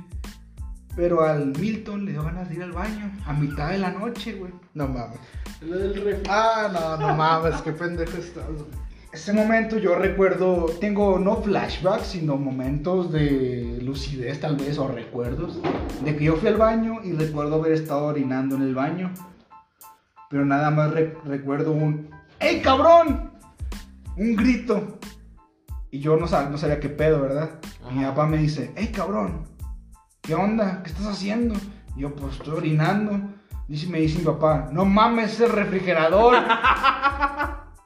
Pero 0.95 1.23
al 1.23 1.47
Milton 1.59 2.05
le 2.05 2.11
dio 2.11 2.23
ganas 2.23 2.47
de 2.49 2.55
ir 2.55 2.61
al 2.63 2.71
baño 2.71 3.11
a 3.25 3.33
mitad 3.33 3.71
de 3.71 3.79
la 3.79 3.89
noche, 3.91 4.33
güey. 4.33 4.51
No 4.75 4.87
mames. 4.87 5.17
Lo 5.61 5.77
del 5.77 5.95
refri. 6.03 6.23
Ah, 6.29 6.69
no, 6.71 6.97
no 6.97 7.13
mames, 7.17 7.61
qué 7.63 7.71
pendejo 7.71 8.17
estás, 8.17 8.45
güey. 8.45 8.83
Ese 9.11 9.31
momento 9.33 9.77
yo 9.77 9.95
recuerdo, 9.95 10.65
tengo 10.81 11.19
no 11.19 11.37
flashbacks, 11.37 12.07
sino 12.07 12.35
momentos 12.35 13.11
de 13.11 13.79
lucidez 13.83 14.39
tal 14.39 14.55
vez, 14.55 14.77
o 14.79 14.87
recuerdos, 14.87 15.59
de 16.03 16.15
que 16.15 16.23
yo 16.25 16.35
fui 16.35 16.47
al 16.49 16.57
baño 16.57 16.99
y 17.03 17.11
recuerdo 17.13 17.55
haber 17.55 17.73
estado 17.73 18.05
orinando 18.05 18.55
en 18.55 18.63
el 18.63 18.73
baño. 18.75 19.11
Pero 20.31 20.45
nada 20.45 20.71
más 20.71 20.91
re- 20.91 21.15
recuerdo 21.25 21.71
un 21.73 22.09
¡Ey, 22.39 22.61
cabrón! 22.61 23.31
Un 24.17 24.35
grito. 24.35 24.97
Y 25.93 25.99
yo 25.99 26.17
no, 26.17 26.25
sab- 26.27 26.49
no 26.49 26.57
sabía 26.57 26.79
qué 26.79 26.89
pedo, 26.89 27.21
¿verdad? 27.21 27.51
Y 27.91 27.93
mi 27.93 28.03
papá 28.03 28.25
me 28.25 28.37
dice, 28.37 28.71
¡Ey, 28.75 28.87
cabrón! 28.87 29.43
¿Qué 30.21 30.33
onda? 30.33 30.81
¿Qué 30.81 30.89
estás 30.89 31.05
haciendo? 31.05 31.53
Y 31.95 32.01
yo, 32.01 32.15
pues 32.15 32.33
estoy 32.33 32.55
orinando. 32.57 33.19
Dice, 33.67 33.85
me 33.87 33.99
dice 33.99 34.17
mi 34.17 34.25
papá, 34.25 34.69
no 34.71 34.85
mames 34.85 35.33
ese 35.33 35.47
refrigerador. 35.47 36.33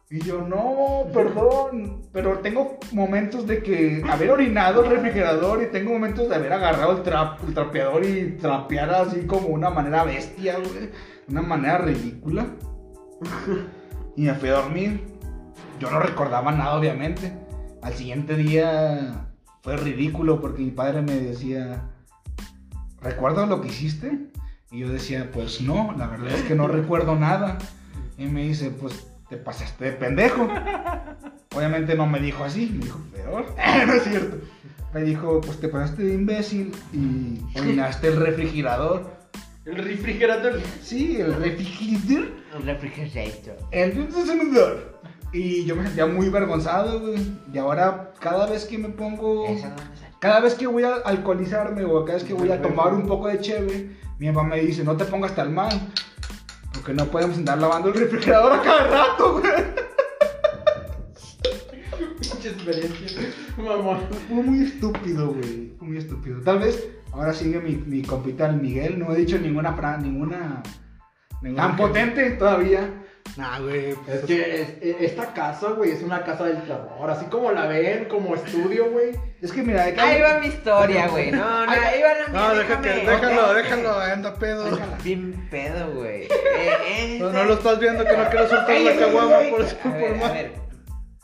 Y 0.10 0.22
yo, 0.22 0.42
no, 0.42 1.12
perdón, 1.14 2.04
pero 2.14 2.40
tengo 2.40 2.80
momentos 2.94 3.46
de 3.46 3.62
que 3.62 4.02
haber 4.10 4.32
orinado 4.32 4.86
el 4.86 4.90
refrigerador 4.90 5.62
y 5.62 5.66
tengo 5.66 5.92
momentos 5.92 6.30
de 6.30 6.36
haber 6.36 6.54
agarrado 6.54 6.94
el, 6.96 7.04
trap- 7.04 7.44
el 7.46 7.54
trapeador 7.54 8.06
y 8.06 8.38
trapear 8.38 8.90
así 8.90 9.26
como 9.28 9.50
una 9.50 9.70
manera 9.70 10.06
bestia, 10.06 10.60
güey, 10.60 10.92
una 11.28 11.42
manera 11.42 11.80
ridícula. 11.80 12.46
Y 14.16 14.22
me 14.24 14.34
fui 14.36 14.48
a 14.48 14.54
dormir. 14.54 15.06
Yo 15.80 15.92
no 15.92 16.00
recordaba 16.00 16.52
nada, 16.54 16.78
obviamente. 16.78 17.34
Al 17.88 17.94
siguiente 17.94 18.36
día 18.36 19.30
fue 19.62 19.78
ridículo 19.78 20.42
porque 20.42 20.62
mi 20.62 20.72
padre 20.72 21.02
me 21.02 21.16
decía, 21.16 21.84
¿recuerdas 23.02 23.48
lo 23.48 23.62
que 23.62 23.70
hiciste? 23.70 24.28
Y 24.72 24.80
yo 24.80 24.90
decía, 24.90 25.30
pues 25.32 25.62
no, 25.62 25.96
la 25.98 26.08
verdad 26.08 26.34
es 26.34 26.42
que 26.42 26.54
no 26.54 26.68
recuerdo 26.68 27.16
nada. 27.16 27.58
Y 28.18 28.26
me 28.26 28.44
dice, 28.44 28.72
pues 28.72 29.08
te 29.30 29.38
pasaste 29.38 29.86
de 29.86 29.92
pendejo. 29.94 30.50
Obviamente 31.56 31.96
no 31.96 32.08
me 32.08 32.20
dijo 32.20 32.44
así, 32.44 32.76
me 32.78 32.84
dijo 32.84 33.00
peor. 33.14 33.46
no 33.88 33.94
es 33.94 34.04
cierto. 34.04 34.38
Me 34.94 35.04
dijo, 35.04 35.40
pues 35.40 35.58
te 35.62 35.70
pasaste 35.70 36.04
de 36.04 36.14
imbécil 36.14 36.74
y 36.92 37.40
orinaste 37.58 38.10
el 38.10 38.18
refrigerador. 38.18 39.16
El 39.64 39.78
refrigerador. 39.78 40.60
Sí, 40.82 41.22
el 41.22 41.34
refrigerador. 41.36 42.32
Un 42.54 42.66
refrigerator. 42.66 43.58
El 43.72 43.94
refrigerador. 43.94 44.97
Y 45.34 45.66
yo 45.66 45.76
me 45.76 45.84
sentía 45.84 46.06
muy 46.06 46.30
vergonzado, 46.30 47.00
güey. 47.00 47.20
Y 47.54 47.58
ahora, 47.58 48.12
cada 48.20 48.46
vez 48.48 48.66
que 48.66 48.78
me 48.78 48.90
pongo. 48.90 49.46
Cada 50.20 50.40
vez 50.40 50.56
que 50.56 50.66
voy 50.68 50.84
a 50.84 50.96
alcoholizarme 51.06 51.84
o 51.86 52.04
cada 52.04 52.18
vez 52.18 52.24
que 52.28 52.34
voy 52.34 52.52
a 52.52 52.62
tomar 52.62 52.94
un 52.94 53.06
poco 53.06 53.28
de 53.28 53.40
cheve, 53.40 53.96
mi 54.20 54.28
papá 54.32 54.44
me 54.44 54.60
dice, 54.62 54.84
no 54.84 54.98
te 54.98 55.06
pongas 55.06 55.36
tan 55.36 55.54
mal. 55.54 55.70
Porque 56.74 56.94
no 56.94 57.06
podemos 57.06 57.38
andar 57.38 57.58
lavando 57.60 57.90
el 57.90 57.96
refrigerador 57.96 58.54
a 58.54 58.62
cada 58.64 58.88
rato, 58.88 59.34
güey. 59.40 59.44
Pinche 62.20 62.50
experiencia. 62.50 63.30
Mamón. 63.58 64.00
Fue 64.28 64.44
muy 64.44 64.66
estúpido, 64.66 65.34
güey. 65.34 65.74
Fue 65.78 65.88
muy 65.88 65.98
estúpido. 65.98 66.42
Tal 66.42 66.60
vez 66.60 66.88
ahora 67.12 67.34
sigue 67.34 67.60
mi, 67.60 67.76
mi 67.76 68.02
compita 68.02 68.48
el 68.48 68.58
Miguel. 68.62 68.98
No 69.00 69.14
he 69.14 69.18
dicho 69.18 69.38
ninguna 69.38 69.74
fra- 69.74 69.98
ninguna 69.98 70.64
tan 71.56 71.76
potente 71.76 72.32
todavía. 72.32 73.04
Nah, 73.36 73.60
güey. 73.60 73.90
Es 73.92 73.96
pues, 74.06 74.26
que 74.26 74.62
es- 74.62 74.70
e- 74.82 74.98
esta 75.06 75.34
casa, 75.34 75.70
güey, 75.72 75.92
es 75.92 76.02
una 76.02 76.24
casa 76.24 76.46
del 76.46 76.62
terror. 76.64 77.10
Así 77.10 77.26
como 77.26 77.52
la 77.52 77.68
ven, 77.68 78.06
como 78.06 78.34
estudio, 78.36 78.90
güey. 78.92 79.12
Es 79.42 79.52
que 79.52 79.62
mira, 79.62 79.84
hay 79.84 79.94
que... 79.94 80.02
Ahí 80.02 80.22
va 80.22 80.40
mi 80.40 80.48
historia, 80.48 81.08
güey. 81.08 81.32
No, 81.32 81.66
no, 81.66 81.72
ahí 81.72 82.02
va 82.02 82.14
la 82.14 82.28
No, 82.30 82.52
que, 82.54 82.58
déjame. 82.60 82.90
déjalo, 83.12 83.54
déjalo, 83.54 84.00
anda 84.00 84.34
pedo. 84.36 84.80
Sin 85.04 85.48
pedo, 85.50 85.92
güey. 85.94 86.28
Eh, 86.60 87.18
No, 87.20 87.30
esa- 87.30 87.38
no 87.40 87.44
lo 87.46 87.54
estás 87.56 87.80
viendo 87.80 88.04
que 88.06 88.18
no 88.18 88.30
quiero 88.30 88.48
soltar 88.50 88.82
la 88.82 88.96
caguama 88.96 89.38
por 89.52 89.62
eso, 89.62 89.78
A 89.80 89.84
por 89.84 89.92
ver, 89.94 90.24
a 90.24 90.32
ver. 90.32 90.52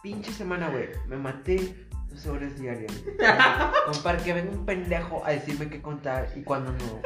Pinche 0.04 0.32
semana, 0.32 0.70
güey. 0.70 0.90
Me 1.08 1.16
maté 1.18 1.74
12 2.10 2.30
horas 2.30 2.60
diarias. 2.60 2.92
Compar 3.86 4.18
que 4.18 4.34
venga 4.34 4.52
un 4.52 4.66
pendejo 4.66 5.24
a 5.26 5.32
decirme 5.32 5.70
qué 5.70 5.82
contar 5.82 6.28
y 6.36 6.44
cuándo 6.44 6.72
no. 6.72 7.02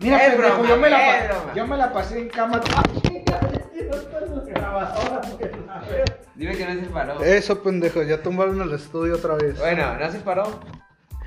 Mira, 0.00 0.18
pendejo, 0.18 0.56
broma, 0.62 0.68
yo, 0.68 0.76
me 0.76 0.90
la 0.90 1.54
yo 1.54 1.66
me 1.66 1.76
la 1.78 1.92
pasé 1.92 2.18
en 2.18 2.28
cama. 2.28 2.60
Dime 6.34 6.56
que 6.56 6.64
no 6.66 6.80
se 6.80 6.86
paró. 6.88 7.22
Eso, 7.22 7.62
pendejo, 7.62 8.02
ya 8.02 8.22
tumbaron 8.22 8.60
el 8.60 8.72
estudio 8.72 9.14
otra 9.16 9.34
vez. 9.34 9.58
Bueno, 9.58 9.96
no 9.98 10.12
se 10.12 10.18
paró. 10.20 10.60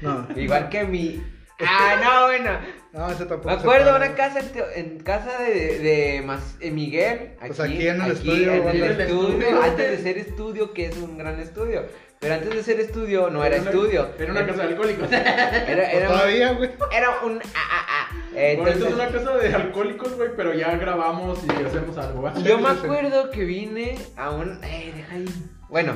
No. 0.02 0.28
Igual 0.36 0.70
que 0.70 0.84
mi 0.84 1.24
Ah, 1.60 1.96
no, 2.04 2.28
bueno. 2.28 2.52
No, 2.94 3.10
ese 3.12 3.26
tampoco. 3.26 3.48
Me 3.50 3.54
acuerdo 3.62 3.96
una 3.96 4.14
casa 4.14 4.40
en, 4.42 4.52
en 4.76 5.00
casa 5.00 5.40
de, 5.42 5.80
de 5.80 6.22
Mas- 6.24 6.56
eh, 6.60 6.70
Miguel. 6.70 7.32
Aquí, 7.40 7.48
Pues 7.48 7.60
aquí 7.60 7.88
en 7.88 8.02
el 8.02 8.12
estudio, 8.12 8.54
En 8.54 8.68
el 8.68 8.76
en 8.76 8.84
el 8.92 9.02
estudio, 9.02 9.40
estudio. 9.40 9.62
antes 9.64 9.90
de 9.92 9.98
ser 10.04 10.18
estudio, 10.20 10.74
que 10.74 10.86
es 10.86 10.98
un 10.98 11.18
gran 11.18 11.40
estudio. 11.40 11.86
Pero 12.20 12.34
antes 12.34 12.50
de 12.50 12.64
ser 12.64 12.80
estudio, 12.80 13.30
no 13.30 13.44
era 13.44 13.58
estudio. 13.58 14.10
Era 14.18 14.32
una 14.32 14.46
casa 14.46 14.64
de 14.64 14.68
alcohólicos. 14.70 15.12
Era, 15.12 15.66
Pues 15.66 15.94
era, 15.94 16.08
todavía, 16.08 16.52
güey. 16.54 16.72
era 16.92 17.20
un. 17.24 17.40
Ah, 17.40 17.70
ah, 17.72 17.86
ah. 17.90 18.08
Bueno, 18.32 18.68
esto 18.68 18.68
entonces- 18.68 18.88
es 18.88 18.94
una 18.94 19.08
casa 19.10 19.38
de 19.38 19.54
alcohólicos, 19.54 20.16
güey, 20.16 20.30
pero 20.36 20.54
ya 20.54 20.76
grabamos 20.78 21.40
y 21.44 21.64
hacemos 21.64 21.98
algo. 21.98 22.24
¿va? 22.24 22.34
Yo 22.40 22.58
me 22.60 22.70
acuerdo 22.70 23.30
que 23.30 23.44
vine 23.46 24.00
a 24.16 24.32
un. 24.32 24.60
Eh, 24.64 24.94
deja 24.96 25.14
ahí. 25.16 25.26
Bueno, 25.70 25.94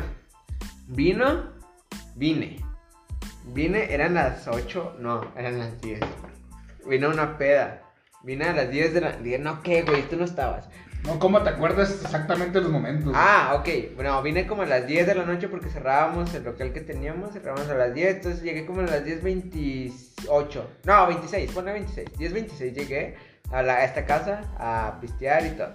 vino. 0.88 1.52
Vine. 2.16 2.60
Vine, 3.46 3.92
eran 3.94 4.14
las 4.14 4.48
8. 4.48 4.98
No, 5.00 5.32
eran 5.36 5.58
las 5.58 5.82
10. 5.82 6.00
Vino 6.86 7.10
una 7.10 7.38
peda. 7.40 7.82
Vine 8.24 8.46
a 8.46 8.54
las 8.54 8.70
10 8.70 8.94
de 8.94 9.02
la. 9.02 9.18
No, 9.40 9.64
¿qué, 9.64 9.82
güey? 9.82 10.04
Tú 10.04 10.18
no 10.18 10.26
estabas. 10.26 10.70
No, 11.04 11.18
¿cómo 11.18 11.42
te 11.42 11.50
acuerdas 11.50 11.92
exactamente 12.04 12.62
los 12.62 12.70
momentos? 12.70 13.14
Ah, 13.16 13.56
ok. 13.60 13.96
Bueno, 13.96 14.22
vine 14.22 14.46
como 14.46 14.62
a 14.62 14.66
las 14.68 14.86
10 14.86 15.08
de 15.08 15.16
la 15.16 15.26
noche 15.26 15.48
porque 15.48 15.70
cerrábamos 15.70 16.34
el 16.36 16.44
local 16.44 16.74
que 16.74 16.82
teníamos. 16.82 17.34
Cerrábamos 17.34 17.68
a 17.70 17.74
las 17.74 17.94
10. 17.94 18.16
Entonces 18.18 18.44
llegué 18.44 18.66
como 18.66 18.82
a 18.82 18.86
las 18.86 19.04
10.28. 19.04 20.62
No, 20.86 21.08
26. 21.08 21.52
Ponle 21.52 21.74
26. 21.74 22.14
10.26 22.18 22.74
llegué 22.74 23.16
a, 23.52 23.64
la, 23.64 23.78
a 23.78 23.84
esta 23.86 24.06
casa 24.06 24.44
a 24.58 25.00
pistear 25.02 25.46
y 25.46 25.50
todo. 25.52 25.74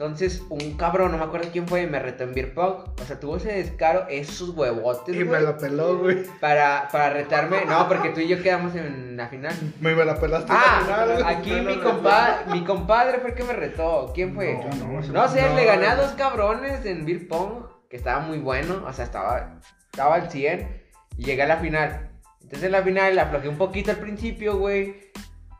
Entonces, 0.00 0.44
un 0.48 0.76
cabrón, 0.76 1.10
no 1.10 1.18
me 1.18 1.24
acuerdo 1.24 1.48
quién 1.50 1.66
fue, 1.66 1.88
me 1.88 1.98
retó 1.98 2.22
en 2.22 2.32
beer 2.32 2.54
pong. 2.54 2.84
O 3.02 3.04
sea, 3.04 3.18
tuvo 3.18 3.36
ese 3.36 3.52
descaro, 3.52 4.06
esos 4.08 4.50
huevotes, 4.50 5.12
Y 5.16 5.24
me 5.24 5.40
la 5.40 5.56
peló, 5.56 5.98
güey. 5.98 6.22
para, 6.40 6.88
para 6.92 7.10
retarme. 7.10 7.64
No, 7.66 7.88
porque 7.88 8.10
tú 8.10 8.20
y 8.20 8.28
yo 8.28 8.40
quedamos 8.40 8.76
en 8.76 9.16
la 9.16 9.26
final. 9.26 9.52
Me, 9.80 9.96
me 9.96 10.04
la 10.04 10.14
pelaste 10.20 10.52
al 10.52 10.58
final, 10.84 11.10
Ah, 11.10 11.14
güey. 11.20 11.34
aquí 11.36 11.50
No, 11.50 11.62
no, 11.62 11.70
mi, 11.70 11.76
no, 11.78 11.82
compa 11.82 12.42
mi 12.52 12.64
compadre 12.64 13.18
fue 13.18 13.30
el 13.30 13.34
que 13.36 13.42
me 13.42 13.52
retó. 13.54 14.12
¿Quién 14.14 14.36
fue? 14.36 14.54
No, 14.78 14.86
no, 14.86 15.00
ese 15.00 15.10
No 15.10 15.26
sé, 15.28 15.42
no. 15.48 15.56
le 15.56 15.64
gané 15.64 15.86
a 15.88 15.96
dos 15.96 16.12
cabrones 16.12 16.86
en 16.86 17.04
Beer 17.04 17.26
Pong, 17.26 17.64
que 17.90 17.96
estaba 17.96 18.20
muy 18.20 18.38
bueno, 18.38 18.84
o 18.86 18.92
sea, 18.92 19.04
estaba, 19.04 19.58
estaba 19.90 20.14
al 20.14 20.30
100, 20.30 20.80
y 21.16 21.24
llegué 21.24 21.42
a 21.42 21.46
la 21.48 21.56
final. 21.56 22.10
Entonces 22.42 22.62
en 22.66 22.72
la 22.72 22.82
final 22.82 23.16
la 23.16 23.22
aflojé 23.22 23.48
un 23.48 23.58
poquito 23.58 23.90
al 23.90 23.96
principio, 23.96 24.58
güey, 24.58 24.94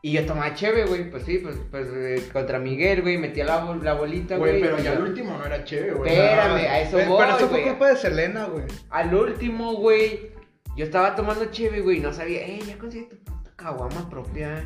y 0.01 0.13
yo 0.13 0.25
tomaba 0.25 0.53
cheve, 0.53 0.85
güey, 0.85 1.09
pues 1.09 1.23
sí, 1.23 1.39
pues, 1.39 1.55
pues 1.71 1.87
eh, 1.93 2.29
contra 2.31 2.57
Miguel, 2.59 3.01
güey, 3.01 3.17
metía 3.17 3.43
la, 3.45 3.63
bol- 3.65 3.83
la 3.83 3.93
bolita, 3.93 4.37
güey. 4.37 4.59
Güey, 4.59 4.61
pero 4.63 4.79
ya 4.83 4.93
el 4.93 5.01
último 5.01 5.37
no 5.37 5.45
era 5.45 5.63
chévere, 5.63 5.93
güey. 5.93 6.11
Espérame, 6.11 6.55
a 6.69 6.79
eso 6.81 6.97
voy, 6.97 7.17
Pero 7.19 7.37
eso 7.37 7.47
fue 7.49 7.59
güey. 7.61 7.63
culpa 7.65 7.87
de 7.89 7.95
Selena, 7.97 8.45
güey. 8.45 8.63
Al 8.89 9.13
último, 9.13 9.73
güey, 9.75 10.31
yo 10.77 10.85
estaba 10.85 11.15
tomando 11.15 11.45
cheve, 11.51 11.81
güey, 11.81 11.97
y 11.97 11.99
no 11.99 12.13
sabía, 12.13 12.45
eh, 12.45 12.59
ya 12.65 12.77
conseguí 12.77 13.09
tu 13.09 13.17
puta 13.17 13.51
caguama 13.57 14.09
propia. 14.09 14.63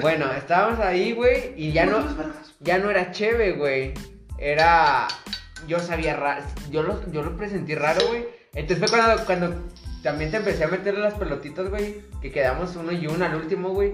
bueno, 0.00 0.26
estábamos 0.32 0.80
ahí, 0.80 1.12
güey, 1.12 1.52
y 1.56 1.70
ya 1.72 1.86
no, 1.86 2.04
ya 2.60 2.78
no 2.78 2.90
era 2.90 3.12
cheve, 3.12 3.52
güey. 3.52 3.94
Era, 4.38 5.06
yo 5.68 5.78
sabía 5.78 6.16
raro, 6.16 6.42
yo 6.70 6.82
lo, 6.82 7.08
yo 7.12 7.22
lo 7.22 7.36
presentí 7.36 7.76
raro, 7.76 8.00
güey. 8.08 8.26
Entonces 8.54 8.90
fue 8.90 8.98
cuando, 8.98 9.24
cuando 9.24 9.54
también 10.02 10.32
te 10.32 10.38
empecé 10.38 10.64
a 10.64 10.68
meter 10.68 10.98
las 10.98 11.14
pelotitas, 11.14 11.70
güey, 11.70 11.98
que 12.20 12.32
quedamos 12.32 12.74
uno 12.74 12.90
y 12.90 13.06
uno 13.06 13.24
al 13.24 13.36
último, 13.36 13.68
güey. 13.70 13.92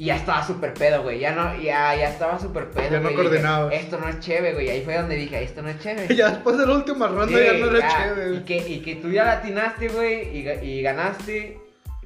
Y 0.00 0.06
ya 0.06 0.16
estaba 0.16 0.46
súper 0.46 0.74
pedo, 0.74 1.02
güey. 1.02 1.18
Ya 1.18 1.32
no, 1.34 1.54
ya, 1.60 1.94
ya 1.96 2.08
estaba 2.10 2.38
súper 2.38 2.70
pedo. 2.70 2.88
Ya 2.88 3.00
no 3.00 3.12
coordinabas. 3.12 3.74
Esto 3.74 3.98
no 3.98 4.08
es 4.08 4.20
chévere, 4.20 4.54
güey. 4.54 4.70
Ahí 4.70 4.82
fue 4.84 4.96
donde 4.96 5.16
dije, 5.16 5.42
esto 5.42 5.60
no 5.60 5.68
es 5.70 5.78
chévere. 5.80 6.14
Ya 6.16 6.30
después 6.30 6.56
de 6.56 6.66
la 6.66 6.74
última 6.74 7.08
ronda 7.08 7.26
Sí, 7.26 7.44
ya 7.44 7.52
no 7.54 7.66
era 7.76 7.80
ya, 7.80 7.88
chévere, 8.04 8.34
Y 8.36 8.40
que, 8.44 8.56
y 8.68 8.80
que 8.80 8.94
tú 8.94 9.10
ya 9.10 9.24
latinaste, 9.24 9.88
güey, 9.88 10.36
y, 10.38 10.44
ga- 10.44 10.62
y 10.62 10.82
ganaste, 10.82 11.58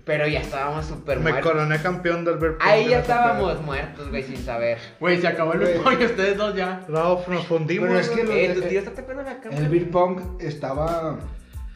pero 0.06 0.26
ya 0.26 0.40
estábamos 0.40 0.86
súper 0.86 1.18
Me 1.18 1.32
muertos. 1.32 1.52
coroné 1.52 1.82
campeón 1.82 2.24
del 2.24 2.38
Beer 2.38 2.56
Pong 2.56 2.66
Ahí 2.66 2.88
ya 2.88 3.00
estábamos 3.00 3.60
muertos, 3.60 4.08
güey, 4.08 4.22
sin 4.22 4.38
saber. 4.38 4.78
Güey, 4.98 5.20
se 5.20 5.28
acabó 5.28 5.52
el 5.52 5.58
béisbol 5.60 6.00
y 6.00 6.04
ustedes 6.06 6.36
dos 6.38 6.56
ya. 6.56 6.80
No, 6.88 7.20
nos 7.28 7.46
fundimos. 7.46 7.88
Pero 7.90 8.00
es 8.00 8.08
que 8.08 8.44
Eh, 8.46 8.54
tu 8.54 8.62
tío 8.62 8.78
está 8.78 8.92
tocando 8.92 9.22
la 9.22 9.38
cámara. 9.38 9.60
El 9.60 9.68
beer 9.68 9.90
pong 9.90 10.18
estaba 10.40 11.18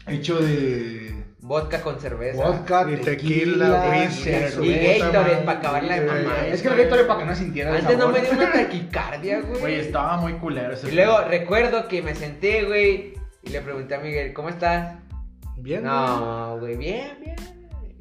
hecho 0.06 0.38
de 0.40 1.24
Vodka 1.40 1.80
con 1.80 2.00
cerveza. 2.00 2.42
vodka, 2.42 2.86
Y 2.90 2.96
tequila, 2.96 3.90
whisky, 3.90 4.22
cerveza. 4.22 4.62
Y 4.62 4.98
Gatorade 4.98 5.36
para 5.44 5.58
acabarla 5.58 6.00
de 6.00 6.06
mamar. 6.06 6.44
Es 6.46 6.62
que 6.62 6.68
el 6.68 6.76
Gatorade 6.76 7.04
para 7.04 7.20
que 7.20 7.26
no 7.26 7.34
sintiera 7.34 7.70
el 7.70 7.76
Antes 7.76 7.98
no 7.98 8.08
me 8.08 8.20
dio 8.20 8.32
una 8.32 8.52
taquicardia, 8.52 9.40
güey. 9.46 9.60
Güey, 9.60 9.74
estaba 9.80 10.16
muy 10.16 10.32
culero 10.34 10.72
ese 10.72 10.88
Y 10.88 10.92
luego 10.92 11.20
recuerdo 11.22 11.86
que 11.86 12.02
me 12.02 12.14
senté, 12.14 12.64
güey, 12.64 13.14
y 13.42 13.50
le 13.50 13.60
pregunté 13.60 13.94
a 13.94 14.00
Miguel, 14.00 14.32
¿cómo 14.32 14.48
estás? 14.48 14.96
Bien. 15.56 15.84
No, 15.84 16.58
güey, 16.58 16.76
bien, 16.76 17.16
bien. 17.20 17.36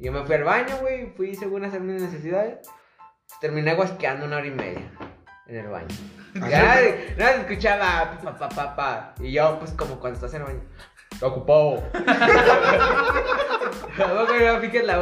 Yo 0.00 0.12
me 0.12 0.24
fui 0.24 0.34
al 0.34 0.44
baño, 0.44 0.76
güey, 0.80 1.12
fui 1.16 1.34
según 1.34 1.64
hacer 1.64 1.80
mis 1.80 2.02
necesidades. 2.02 2.58
Terminé 3.40 3.74
guasqueando 3.74 4.26
una 4.26 4.36
hora 4.38 4.46
y 4.46 4.50
media 4.50 4.90
en 5.46 5.56
el 5.56 5.68
baño. 5.68 5.88
Ya, 6.50 6.82
nada, 7.16 7.32
se 7.32 7.40
escuchaba 7.40 8.18
pa, 8.22 8.36
pa, 8.36 8.48
pa, 8.50 8.76
pa. 8.76 9.14
Y 9.20 9.32
yo, 9.32 9.58
pues, 9.58 9.70
como 9.70 9.98
cuando 9.98 10.16
estás 10.16 10.34
en 10.34 10.42
el 10.42 10.48
baño. 10.48 10.60
Está 11.16 11.28
ocupado. 11.28 11.82
Luego 13.96 14.26
que 14.38 14.46
no 14.52 14.60
piques 14.60 14.84
la. 14.84 15.00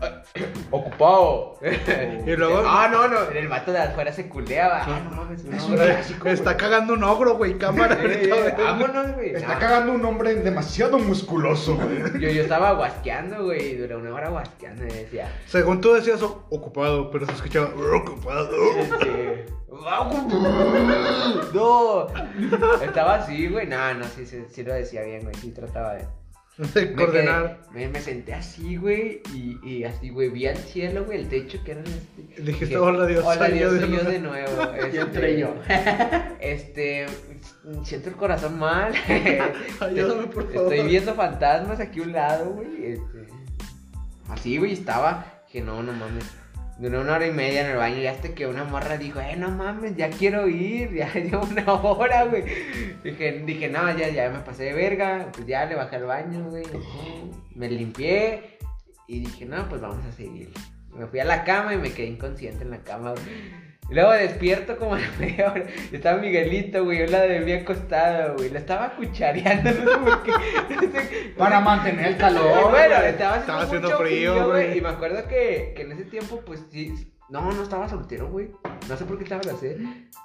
Ocupado. 0.70 1.58
Y 2.26 2.36
luego- 2.36 2.62
Ah, 2.66 2.88
no, 2.90 3.08
no. 3.08 3.22
El 3.30 3.48
vato 3.48 3.72
de 3.72 3.78
afuera 3.78 4.12
se 4.12 4.28
culeaba. 4.28 4.82
Ah, 4.84 5.00
no 5.04 5.16
mames, 5.16 5.44
no. 5.44 5.56
Es 5.56 5.62
un 5.64 5.76
Pero 5.76 5.84
clásico, 5.94 6.28
Está 6.28 6.56
cagando 6.56 6.92
un 6.94 7.02
ogro, 7.04 7.36
güey, 7.36 7.56
cámara. 7.58 7.96
Eh. 8.02 8.54
Vámonos, 8.56 9.14
güey. 9.14 9.34
Está 9.34 9.54
No. 9.54 9.60
cagando 9.60 9.92
un 9.92 10.04
hombre 10.04 10.34
demasiado 10.34 10.98
musculoso, 10.98 11.76
güey. 11.76 12.20
Yo, 12.20 12.28
yo 12.30 12.42
estaba 12.42 12.72
guasqueando, 12.72 13.44
güey. 13.44 13.76
Duré 13.76 13.96
una 13.96 14.14
hora 14.14 14.28
guasqueando 14.30 14.84
y 14.84 14.88
decía. 14.88 15.32
Según 15.46 15.80
tú 15.80 15.92
decías 15.94 16.22
ocupado, 16.22 17.10
pero 17.10 17.26
se 17.26 17.32
escuchaba 17.32 17.70
ocupado. 17.96 18.50
No. 21.54 22.06
Estaba 22.82 23.14
así, 23.16 23.48
güey. 23.48 23.66
No, 23.66 23.94
no, 23.94 24.04
sí, 24.04 24.26
sí, 24.26 24.44
sí 24.50 24.62
lo 24.62 24.74
decía 24.74 25.02
bien, 25.02 25.22
güey. 25.22 25.34
Sí 25.36 25.50
trataba 25.52 25.94
de. 25.94 26.06
De 26.74 26.86
Me, 26.86 26.92
coordinar. 26.92 27.60
quedé- 27.72 27.72
me, 27.72 27.88
me 27.88 28.00
senté 28.00 28.34
así, 28.34 28.76
güey. 28.76 29.22
Y, 29.32 29.58
y 29.62 29.84
así, 29.84 30.10
güey. 30.10 30.28
Vi 30.30 30.46
al 30.46 30.56
cielo, 30.56 31.04
güey. 31.04 31.20
El 31.20 31.28
techo 31.28 31.62
que 31.64 31.70
era 31.72 31.80
este. 31.82 32.42
Dijiste, 32.42 32.64
Dije, 32.66 32.76
"Hola, 32.78 33.06
Dios, 33.06 33.24
Hola, 33.24 33.46
soy 33.46 33.58
Dios, 33.58 33.74
yo 33.74 33.80
soy 33.80 33.88
yo 33.90 34.02
nuevo". 34.02 34.10
de 34.10 34.18
nuevo. 34.18 34.62
Y 34.76 34.80
Este, 34.86 35.00
entré 35.00 35.38
yo. 35.38 35.54
Este. 36.40 37.06
Siento 37.84 38.08
el 38.08 38.16
corazón 38.16 38.58
mal. 38.58 38.92
Ayúdame, 39.80 40.26
por 40.28 40.52
favor. 40.52 40.72
Estoy 40.74 40.88
viendo 40.88 41.14
fantasmas 41.14 41.80
aquí 41.80 42.00
a 42.00 42.02
un 42.02 42.12
lado, 42.12 42.50
güey. 42.50 42.86
Este, 42.92 43.28
así, 44.28 44.56
güey, 44.58 44.72
estaba. 44.72 45.42
Dije, 45.46 45.64
no, 45.64 45.82
no 45.82 45.92
mames. 45.92 46.24
Duré 46.78 46.96
una 46.96 47.14
hora 47.16 47.26
y 47.26 47.32
media 47.32 47.62
en 47.62 47.72
el 47.72 47.76
baño 47.76 47.98
y 47.98 48.06
hasta 48.06 48.34
que 48.34 48.46
una 48.46 48.62
morra 48.62 48.96
dijo, 48.96 49.20
eh, 49.20 49.34
no 49.36 49.50
mames, 49.50 49.96
ya 49.96 50.10
quiero 50.10 50.46
ir, 50.46 50.92
ya 50.94 51.12
llevo 51.14 51.44
una 51.44 51.72
hora, 51.72 52.24
güey. 52.24 52.44
Dije, 53.02 53.42
dije, 53.44 53.68
no, 53.68 53.96
ya, 53.98 54.08
ya 54.10 54.30
me 54.30 54.38
pasé 54.40 54.64
de 54.64 54.74
verga, 54.74 55.28
pues 55.32 55.46
ya 55.46 55.66
le 55.66 55.74
bajé 55.74 55.96
al 55.96 56.04
baño, 56.04 56.48
güey. 56.50 56.64
Me 57.56 57.68
limpié 57.68 58.58
y 59.08 59.20
dije, 59.20 59.44
no, 59.44 59.68
pues 59.68 59.80
vamos 59.80 60.04
a 60.06 60.12
seguir. 60.12 60.52
Me 60.94 61.06
fui 61.06 61.18
a 61.18 61.24
la 61.24 61.42
cama 61.44 61.74
y 61.74 61.78
me 61.78 61.92
quedé 61.92 62.06
inconsciente 62.06 62.62
en 62.62 62.70
la 62.70 62.78
cama, 62.78 63.10
güey. 63.10 63.67
Y 63.90 63.94
luego 63.94 64.10
despierto 64.12 64.76
como 64.76 64.94
a 64.94 64.98
la 64.98 65.08
media 65.18 65.50
hora. 65.50 65.64
Estaba 65.90 66.18
Miguelito, 66.20 66.84
güey. 66.84 66.98
Yo 66.98 67.06
la 67.06 67.20
debí 67.22 67.52
acostada, 67.52 68.34
güey. 68.36 68.50
La 68.50 68.58
estaba 68.58 68.90
cuchareando, 68.96 69.70
no 69.84 69.90
sé 69.92 69.98
por 69.98 70.22
qué. 70.24 70.32
No 70.32 70.80
sé- 70.92 71.32
Para 71.38 71.60
mantener 71.60 72.06
el 72.08 72.16
calor. 72.18 72.44
bueno, 72.70 72.96
güey. 72.96 73.08
estaba 73.08 73.36
haciendo, 73.36 73.40
Estaba 73.40 73.62
haciendo 73.62 73.88
mucho 73.88 73.98
frío, 74.02 74.48
güey. 74.48 74.78
Y 74.78 74.80
me 74.80 74.88
acuerdo 74.90 75.26
que, 75.28 75.72
que 75.74 75.82
en 75.82 75.92
ese 75.92 76.04
tiempo, 76.04 76.40
pues 76.44 76.64
sí. 76.70 77.12
No, 77.30 77.52
no 77.52 77.62
estaba 77.62 77.86
soltero, 77.88 78.28
güey. 78.30 78.50
No 78.88 78.96
sé 78.96 79.04
por 79.04 79.18
qué 79.18 79.24
estaba 79.24 79.42
así. 79.42 79.68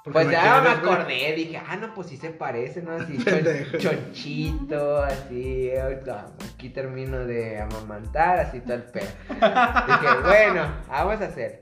Porque 0.02 0.12
Pues 0.12 0.26
me 0.26 0.32
ya 0.32 0.60
me 0.62 0.70
acordé. 0.70 1.34
Dije, 1.34 1.60
ah, 1.66 1.76
no, 1.76 1.92
pues 1.94 2.08
sí 2.08 2.16
se 2.16 2.30
parece, 2.30 2.80
¿no? 2.80 2.92
Así, 2.92 3.18
chon- 3.18 3.78
chonchito, 3.78 5.02
así. 5.02 5.68
eh, 5.70 6.00
no, 6.06 6.16
aquí 6.54 6.70
termino 6.70 7.26
de 7.26 7.60
amamantar, 7.60 8.40
así 8.40 8.60
todo 8.60 8.74
el 8.74 8.84
pedo. 8.84 9.06
Dije, 9.28 10.14
bueno, 10.26 10.66
vamos 10.88 11.20
a 11.20 11.24
hacer. 11.26 11.58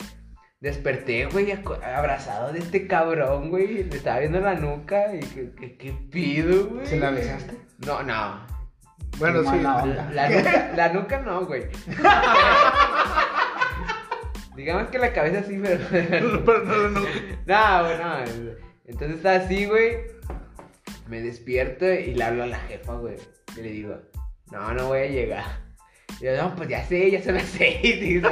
Desperté, 0.63 1.27
güey, 1.27 1.51
abrazado 1.51 2.53
de 2.53 2.61
este 2.61 2.87
cabrón, 2.87 3.51
güey. 3.51 3.67
Le 3.67 3.81
estaba 3.97 4.21
viendo 4.21 4.39
la 4.39 4.55
nuca 4.55 5.13
y 5.13 5.19
que, 5.19 5.51
que, 5.51 5.77
¿qué 5.77 5.93
pido, 6.09 6.69
güey? 6.69 6.87
¿Se 6.87 7.01
la 7.01 7.11
besaste? 7.11 7.57
No, 7.85 8.05
no. 8.05 8.47
Bueno, 9.19 9.43
Qué 9.43 9.49
sí. 9.49 9.59
La, 9.61 9.85
la 10.13 10.29
nuca, 10.29 10.73
la 10.77 10.93
nuca 10.93 11.21
no, 11.21 11.47
güey. 11.47 11.65
Digamos 14.57 14.89
que 14.91 15.01
la 15.01 15.13
cabeza 15.13 15.43
sí, 15.43 15.59
pero. 15.61 15.85
Pero 15.91 16.65
no, 16.65 16.77
no, 16.77 16.89
no. 16.91 17.01
No, 17.01 17.85
güey, 17.85 17.99
no. 17.99 18.19
Entonces 18.85 19.17
está 19.17 19.35
así, 19.35 19.67
güey. 19.67 19.97
Me 21.09 21.23
despierto 21.23 21.93
y 21.93 22.15
le 22.15 22.23
hablo 22.23 22.45
a 22.45 22.47
la 22.47 22.61
jefa, 22.61 22.93
güey. 22.93 23.17
Y 23.57 23.63
le 23.63 23.69
digo, 23.69 23.97
no, 24.53 24.73
no 24.75 24.87
voy 24.87 25.01
a 25.01 25.07
llegar. 25.07 25.45
Y 26.21 26.27
yo, 26.27 26.37
no, 26.37 26.55
pues 26.55 26.69
ya 26.69 26.85
sé, 26.85 27.11
ya 27.11 27.21
son 27.21 27.35
las 27.35 27.45
seis. 27.47 27.81
Y, 27.83 28.21
no, 28.21 28.31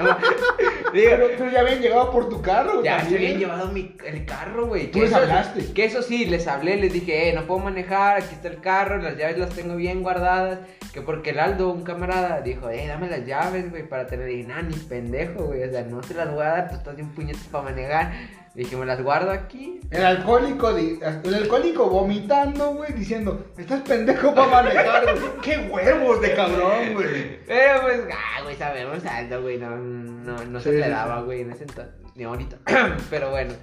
Digo, 0.93 1.11
Pero, 1.11 1.27
pero 1.39 1.51
ya 1.51 1.61
habían 1.61 1.81
llegado 1.81 2.11
por 2.11 2.29
tu 2.29 2.41
carro. 2.43 2.83
ya 2.83 2.99
se 2.99 3.05
también. 3.05 3.23
habían 3.25 3.39
llevado 3.41 3.69
mi, 3.73 3.97
el 4.07 4.25
carro, 4.27 4.67
güey. 4.67 4.87
Tú 4.91 4.99
Que 4.99 5.01
les 5.05 5.11
eso- 5.11 5.21
hablaste. 5.21 5.73
Que 5.73 5.85
eso 5.85 6.03
sí, 6.03 6.25
les 6.27 6.47
hablé, 6.47 6.77
les 6.77 6.93
dije, 6.93 7.29
eh, 7.29 7.33
no 7.33 7.47
puedo 7.47 7.61
manejar, 7.61 8.19
aquí 8.19 8.35
está 8.35 8.49
el 8.49 8.61
carro, 8.61 8.99
las 8.99 9.17
llaves 9.17 9.39
las 9.39 9.51
tengo 9.51 9.77
bien 9.77 10.03
guardadas. 10.03 10.59
Que 10.93 11.03
porque 11.03 11.31
el 11.31 11.39
Aldo, 11.39 11.71
un 11.73 11.83
camarada, 11.85 12.41
dijo, 12.41 12.69
eh, 12.69 12.87
dame 12.89 13.09
las 13.09 13.25
llaves, 13.25 13.71
güey, 13.71 13.89
para 13.89 14.07
tener. 14.07 14.29
Y 14.31 14.43
nah, 14.43 14.63
ni 14.63 14.75
pendejo, 14.75 15.45
güey, 15.45 15.63
o 15.63 15.71
sea, 15.71 15.83
no 15.83 16.01
te 16.01 16.15
las 16.15 16.33
voy 16.33 16.43
a 16.43 16.49
dar, 16.49 16.69
tú 16.71 16.75
estás 16.77 16.97
bien 16.97 17.09
puñetas 17.11 17.43
para 17.45 17.65
manejar. 17.65 18.13
Dije, 18.55 18.77
me 18.77 18.85
las 18.85 19.01
guardo 19.01 19.31
aquí. 19.31 19.81
El 19.91 20.05
alcohólico, 20.05 20.71
el 20.71 21.35
alcohólico 21.35 21.89
vomitando, 21.89 22.75
güey, 22.75 22.93
diciendo, 22.95 23.47
estás 23.57 23.83
pendejo 23.83 24.35
para 24.35 24.63
manejar, 24.63 25.05
güey. 25.05 25.25
¡Qué 25.43 25.57
huevos 25.71 26.21
de 26.21 26.35
cabrón, 26.35 26.95
güey! 26.95 27.39
Pero 27.47 27.83
pues, 27.83 28.01
ah, 28.13 28.43
güey, 28.43 28.57
sabemos 28.57 29.05
Aldo, 29.07 29.43
güey, 29.43 29.57
no, 29.57 29.77
no, 29.77 30.45
no 30.45 30.61
se 30.61 30.73
le 30.73 30.89
daba, 30.89 31.23
güey, 31.23 31.43
en 31.43 31.53
ese 31.53 31.63
entonces, 31.63 31.95
ni 32.17 32.25
ahorita. 32.25 32.59
Pero 33.11 33.31
bueno, 33.31 33.55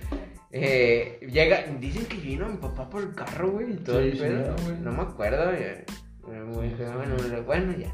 eh, 0.51 1.19
llega, 1.31 1.65
dicen 1.79 2.05
que 2.05 2.17
vino 2.17 2.47
mi 2.47 2.57
papá 2.57 2.89
por 2.89 3.03
el 3.03 3.13
carro, 3.13 3.51
güey, 3.51 3.73
y 3.73 3.77
todo 3.77 4.01
Sí, 4.01 4.09
el 4.11 4.17
pedo, 4.17 4.55
no 4.81 4.91
me 4.93 5.01
acuerdo, 5.01 5.51
eh, 5.51 5.83
güey, 6.23 6.73
bueno, 6.73 7.15
bueno, 7.45 7.73
ya. 7.77 7.93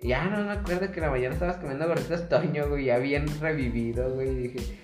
Ya 0.00 0.24
no 0.26 0.44
me 0.44 0.52
acuerdo 0.52 0.92
que 0.92 1.00
en 1.00 1.06
la 1.06 1.10
mañana 1.10 1.34
estabas 1.34 1.56
comiendo 1.56 1.88
gorditas 1.88 2.28
Toño, 2.28 2.68
güey, 2.68 2.84
ya 2.84 2.98
bien 2.98 3.26
revivido, 3.40 4.10
güey, 4.10 4.34
dije... 4.34 4.83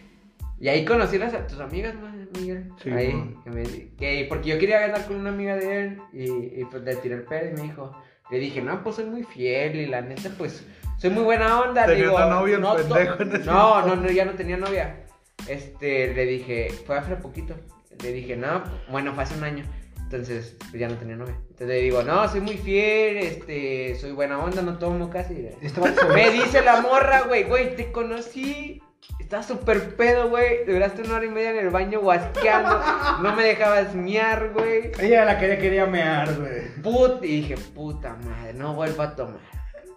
Y 0.60 0.68
ahí 0.68 0.84
conocí 0.84 1.16
a 1.16 1.20
las- 1.20 1.46
tus 1.46 1.58
amigas, 1.58 1.94
Miguel. 2.38 2.70
Sí, 2.82 2.90
ahí, 2.90 3.34
que 3.42 3.50
me, 3.50 3.62
que, 3.96 4.26
porque 4.28 4.50
yo 4.50 4.58
quería 4.58 4.84
andar 4.84 5.06
con 5.06 5.16
una 5.16 5.30
amiga 5.30 5.56
de 5.56 5.80
él 5.80 5.98
y, 6.12 6.60
y 6.60 6.64
pues 6.70 6.82
le 6.82 6.96
tiré 6.96 7.14
el 7.16 7.22
pedo 7.22 7.48
y 7.50 7.54
me 7.54 7.62
dijo, 7.62 7.96
le 8.30 8.38
dije, 8.38 8.60
no, 8.60 8.82
pues 8.84 8.96
soy 8.96 9.06
muy 9.06 9.24
fiel 9.24 9.76
y 9.76 9.86
la 9.86 10.02
neta, 10.02 10.30
pues 10.36 10.64
soy 10.98 11.10
muy 11.10 11.24
buena 11.24 11.60
onda. 11.62 11.86
le 11.86 11.94
Tenía 11.94 12.08
digo, 12.10 12.16
una 12.16 12.26
novia 12.34 12.58
no, 12.58 12.76
pendejo 12.76 13.22
en 13.22 13.36
ese 13.36 13.44
no, 13.46 13.86
no, 13.86 13.96
no, 13.96 14.10
ya 14.10 14.24
no 14.26 14.32
tenía 14.34 14.56
novia. 14.58 15.06
Este, 15.48 16.12
le 16.14 16.26
dije, 16.26 16.68
fue 16.86 16.98
hace 16.98 17.16
poquito. 17.16 17.54
Le 18.02 18.12
dije, 18.12 18.36
no, 18.36 18.62
bueno, 18.90 19.14
fue 19.14 19.22
hace 19.24 19.36
un 19.38 19.44
año. 19.44 19.64
Entonces, 19.98 20.56
pues 20.70 20.78
ya 20.80 20.88
no 20.88 20.96
tenía 20.96 21.16
novia. 21.16 21.36
Entonces 21.42 21.68
le 21.68 21.80
digo, 21.80 22.02
no, 22.02 22.28
soy 22.28 22.40
muy 22.40 22.56
fiel, 22.58 23.16
este, 23.18 23.94
soy 23.96 24.12
buena 24.12 24.38
onda, 24.38 24.60
no 24.60 24.76
tomo 24.78 25.08
casi. 25.08 25.48
Este 25.62 25.80
Me 26.14 26.30
dice 26.30 26.62
la 26.62 26.80
morra, 26.82 27.22
güey, 27.22 27.44
güey, 27.44 27.76
te 27.76 27.90
conocí. 27.92 28.82
Estaba 29.18 29.42
súper 29.42 29.96
pedo, 29.96 30.28
güey. 30.28 30.64
Duraste 30.64 31.02
una 31.02 31.16
hora 31.16 31.24
y 31.24 31.28
media 31.28 31.50
en 31.50 31.58
el 31.58 31.70
baño 31.70 32.00
guasqueando. 32.00 32.80
No 33.22 33.36
me 33.36 33.44
dejabas 33.44 33.94
miar, 33.94 34.50
güey. 34.52 34.92
Ella 34.98 35.24
la 35.24 35.38
quería, 35.38 35.58
quería 35.58 35.86
mear, 35.86 36.34
güey. 36.34 36.74
Put, 36.82 37.22
y 37.24 37.42
dije, 37.42 37.56
puta 37.56 38.16
madre, 38.24 38.54
no 38.54 38.74
vuelvo 38.74 39.02
a 39.02 39.14
tomar. 39.14 39.40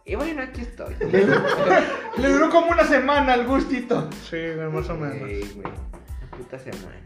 Y 0.05 0.15
bueno, 0.15 0.43
aquí 0.43 0.61
estoy. 0.61 0.95
Le 2.17 2.29
duró 2.29 2.49
como 2.49 2.71
una 2.71 2.83
semana 2.83 3.35
el 3.35 3.47
gustito. 3.47 4.09
Sí, 4.29 4.37
güey, 4.55 4.69
más 4.69 4.89
o 4.89 4.95
menos. 4.95 5.29
Ey, 5.29 5.51
güey, 5.55 5.67
una 5.67 6.37
puta 6.37 6.59
semana. 6.59 7.01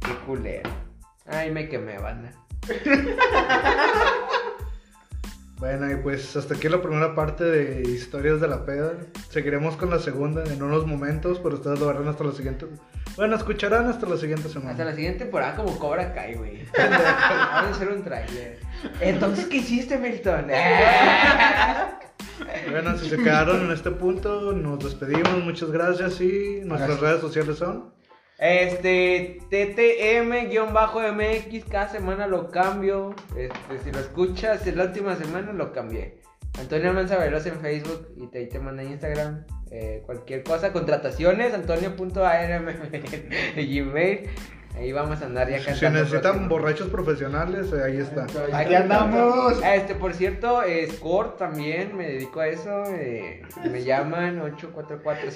Qué 0.00 0.14
culero. 0.26 0.70
Ay, 1.26 1.50
me 1.52 1.68
quemé, 1.68 1.98
banda. 1.98 2.32
Bueno, 5.78 5.90
y 5.90 5.96
pues 5.96 6.36
hasta 6.36 6.54
aquí 6.54 6.68
la 6.68 6.82
primera 6.82 7.14
parte 7.14 7.44
de 7.44 7.80
historias 7.88 8.42
de 8.42 8.48
la 8.48 8.66
peda. 8.66 8.92
Seguiremos 9.30 9.74
con 9.76 9.88
la 9.88 9.98
segunda 10.00 10.44
en 10.44 10.62
unos 10.62 10.86
momentos, 10.86 11.40
pero 11.42 11.54
ustedes 11.54 11.80
lo 11.80 11.86
verán 11.86 12.06
hasta 12.08 12.24
la 12.24 12.32
siguiente. 12.32 12.66
Bueno, 13.16 13.36
escucharán 13.36 13.86
hasta 13.86 14.06
la 14.06 14.18
siguiente 14.18 14.50
semana. 14.50 14.72
Hasta 14.72 14.84
la 14.84 14.94
siguiente 14.94 15.20
temporada 15.20 15.56
como 15.56 15.78
Cobra 15.78 16.12
Kai, 16.12 16.34
güey. 16.34 16.66
Vamos 16.78 17.00
a 17.02 17.70
hacer 17.70 17.88
un 17.88 18.02
trailer. 18.02 18.58
Entonces, 19.00 19.46
¿qué 19.46 19.56
hiciste, 19.58 19.96
Milton? 19.96 20.46
Bueno, 22.70 22.98
si 22.98 23.08
se 23.08 23.16
quedaron 23.18 23.66
en 23.66 23.70
este 23.70 23.90
punto, 23.92 24.52
nos 24.52 24.82
despedimos. 24.82 25.44
Muchas 25.44 25.70
gracias 25.70 26.20
y 26.20 26.60
nuestras 26.64 26.98
Gracias. 26.98 27.00
redes 27.00 27.20
sociales 27.20 27.56
son. 27.58 27.92
Este, 28.44 29.38
TTM-MX, 29.50 31.64
cada 31.70 31.88
semana 31.88 32.26
lo 32.26 32.50
cambio. 32.50 33.14
Este, 33.36 33.78
si 33.84 33.92
lo 33.92 34.00
escuchas, 34.00 34.66
en 34.66 34.78
la 34.78 34.86
última 34.86 35.14
semana 35.14 35.52
lo 35.52 35.72
cambié. 35.72 36.18
Antonio 36.58 36.92
Manza 36.92 37.18
Veloz 37.18 37.46
en 37.46 37.60
Facebook 37.60 38.08
y 38.16 38.26
te, 38.26 38.44
te 38.46 38.58
manda 38.58 38.82
Instagram. 38.82 39.44
Eh, 39.70 40.02
cualquier 40.04 40.42
cosa, 40.42 40.72
contrataciones, 40.72 41.54
antonio.arm 41.54 42.66
Gmail. 43.54 44.28
Ahí 44.76 44.90
vamos 44.90 45.20
a 45.22 45.26
andar 45.26 45.48
ya 45.50 45.58
Si 45.60 45.66
cantando. 45.66 45.98
necesitan 46.00 46.22
próximo. 46.32 46.48
borrachos 46.48 46.88
profesionales, 46.88 47.72
eh, 47.72 47.82
ahí 47.84 47.98
está. 47.98 48.26
Aquí 48.56 48.74
andamos. 48.74 49.62
Este, 49.62 49.94
por 49.94 50.14
cierto, 50.14 50.62
eh, 50.62 50.88
Score 50.90 51.36
también, 51.36 51.96
me 51.96 52.06
dedico 52.08 52.40
a 52.40 52.48
eso. 52.48 52.82
eh, 52.88 53.42
me 53.70 53.84
llaman 53.84 54.40
844 54.40 55.30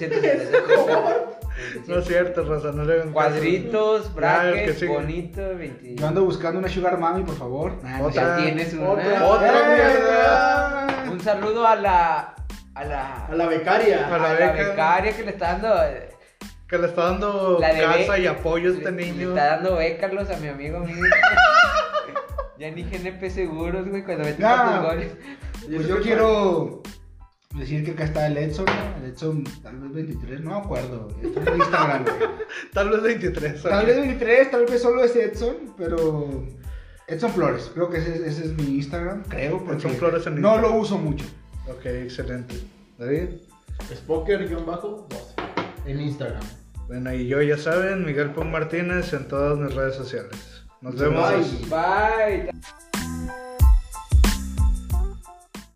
No 1.87 1.99
es 1.99 2.05
cierto, 2.07 2.43
Raza, 2.45 2.71
no 2.71 2.83
le 2.83 2.93
hagan. 2.95 3.11
Cuadritos, 3.11 4.13
brackets, 4.13 4.79
sigue. 4.79 4.91
bonito, 4.93 5.41
20. 5.55 5.95
Yo 5.95 6.07
ando 6.07 6.23
buscando 6.25 6.59
una 6.59 6.67
Sugar 6.69 6.97
Mami, 6.97 7.23
por 7.23 7.35
favor. 7.37 7.73
Nah, 7.83 8.01
Otra. 8.01 8.37
Ya 8.37 8.43
tienes 8.43 8.73
una. 8.73 8.89
Otra. 8.89 9.25
Otra 9.27 9.53
mierda. 9.69 10.87
Un 11.11 11.19
saludo 11.21 11.65
a 11.65 11.75
la. 11.75 12.35
A 12.75 12.83
la. 12.83 13.25
A 13.27 13.35
la 13.35 13.45
becaria. 13.47 14.07
A 14.07 14.15
a 14.15 14.17
la 14.17 14.33
la 14.33 14.51
beca. 14.51 14.69
becaria 14.69 15.15
que 15.15 15.23
le 15.23 15.29
está 15.31 15.57
dando. 15.57 15.73
Que 16.69 16.77
le 16.77 16.87
está 16.87 17.05
dando 17.11 17.59
casa 17.59 18.19
y 18.19 18.27
apoyo 18.27 18.71
a 18.71 18.73
este 18.73 18.91
le- 18.91 19.05
niño. 19.05 19.15
Le 19.15 19.23
está 19.29 19.45
dando 19.55 19.75
B, 19.77 19.97
Carlos, 19.99 20.29
a 20.29 20.37
mi 20.37 20.47
amigo 20.49 20.79
mío. 20.81 20.95
ya 22.59 22.71
ni 22.71 22.83
GNP 22.83 23.29
seguros, 23.29 23.87
güey, 23.87 24.03
cuando 24.03 24.25
meten 24.25 24.41
No. 24.41 24.47
tantos 24.55 24.85
goles. 24.91 25.11
Pues 25.65 25.87
yo 25.87 26.01
quiero 26.01 26.81
decir 27.55 27.85
que 27.85 27.91
acá 27.91 28.03
está 28.03 28.27
el 28.27 28.37
Edson, 28.37 28.65
¿no? 28.65 28.97
El 29.05 29.11
Edson, 29.11 29.43
tal 29.63 29.77
vez 29.79 29.93
23, 29.93 30.41
no 30.41 30.51
me 30.51 30.57
acuerdo. 30.65 31.07
Está 31.23 31.51
en 31.51 31.57
Instagram, 31.57 32.03
güey. 32.03 32.17
Tal 32.73 32.89
vez 32.89 33.01
23. 33.01 33.63
Tal 33.63 33.85
vez 33.85 33.95
23, 33.97 34.51
tal 34.51 34.65
vez 34.65 34.81
solo 34.81 35.03
es 35.03 35.15
Edson, 35.15 35.73
pero. 35.77 36.43
Edson 37.07 37.31
Flores, 37.31 37.71
creo 37.73 37.89
que 37.89 37.97
ese, 37.99 38.27
ese 38.27 38.43
es 38.45 38.53
mi 38.57 38.75
Instagram, 38.75 39.23
creo. 39.29 39.59
Porque 39.63 39.77
Edson 39.77 39.91
Flores 39.93 40.27
en 40.27 40.41
No 40.41 40.49
Instagram. 40.55 40.71
lo 40.73 40.77
uso 40.81 40.97
mucho. 40.97 41.25
Ok, 41.69 41.85
excelente. 41.85 42.55
David. 42.97 43.29
Spoker-12 43.93 45.36
en 45.87 46.01
Instagram. 46.01 46.43
Bueno, 46.87 47.13
y 47.13 47.27
yo 47.27 47.41
ya 47.41 47.57
saben, 47.57 48.05
Miguel 48.05 48.31
Pum 48.31 48.49
Martínez 48.49 49.11
en 49.13 49.27
todas 49.27 49.57
mis 49.57 49.73
redes 49.73 49.95
sociales. 49.95 50.63
Nos 50.81 50.95
Bye. 50.95 51.09
vemos. 51.09 51.69
Bye. 51.69 52.51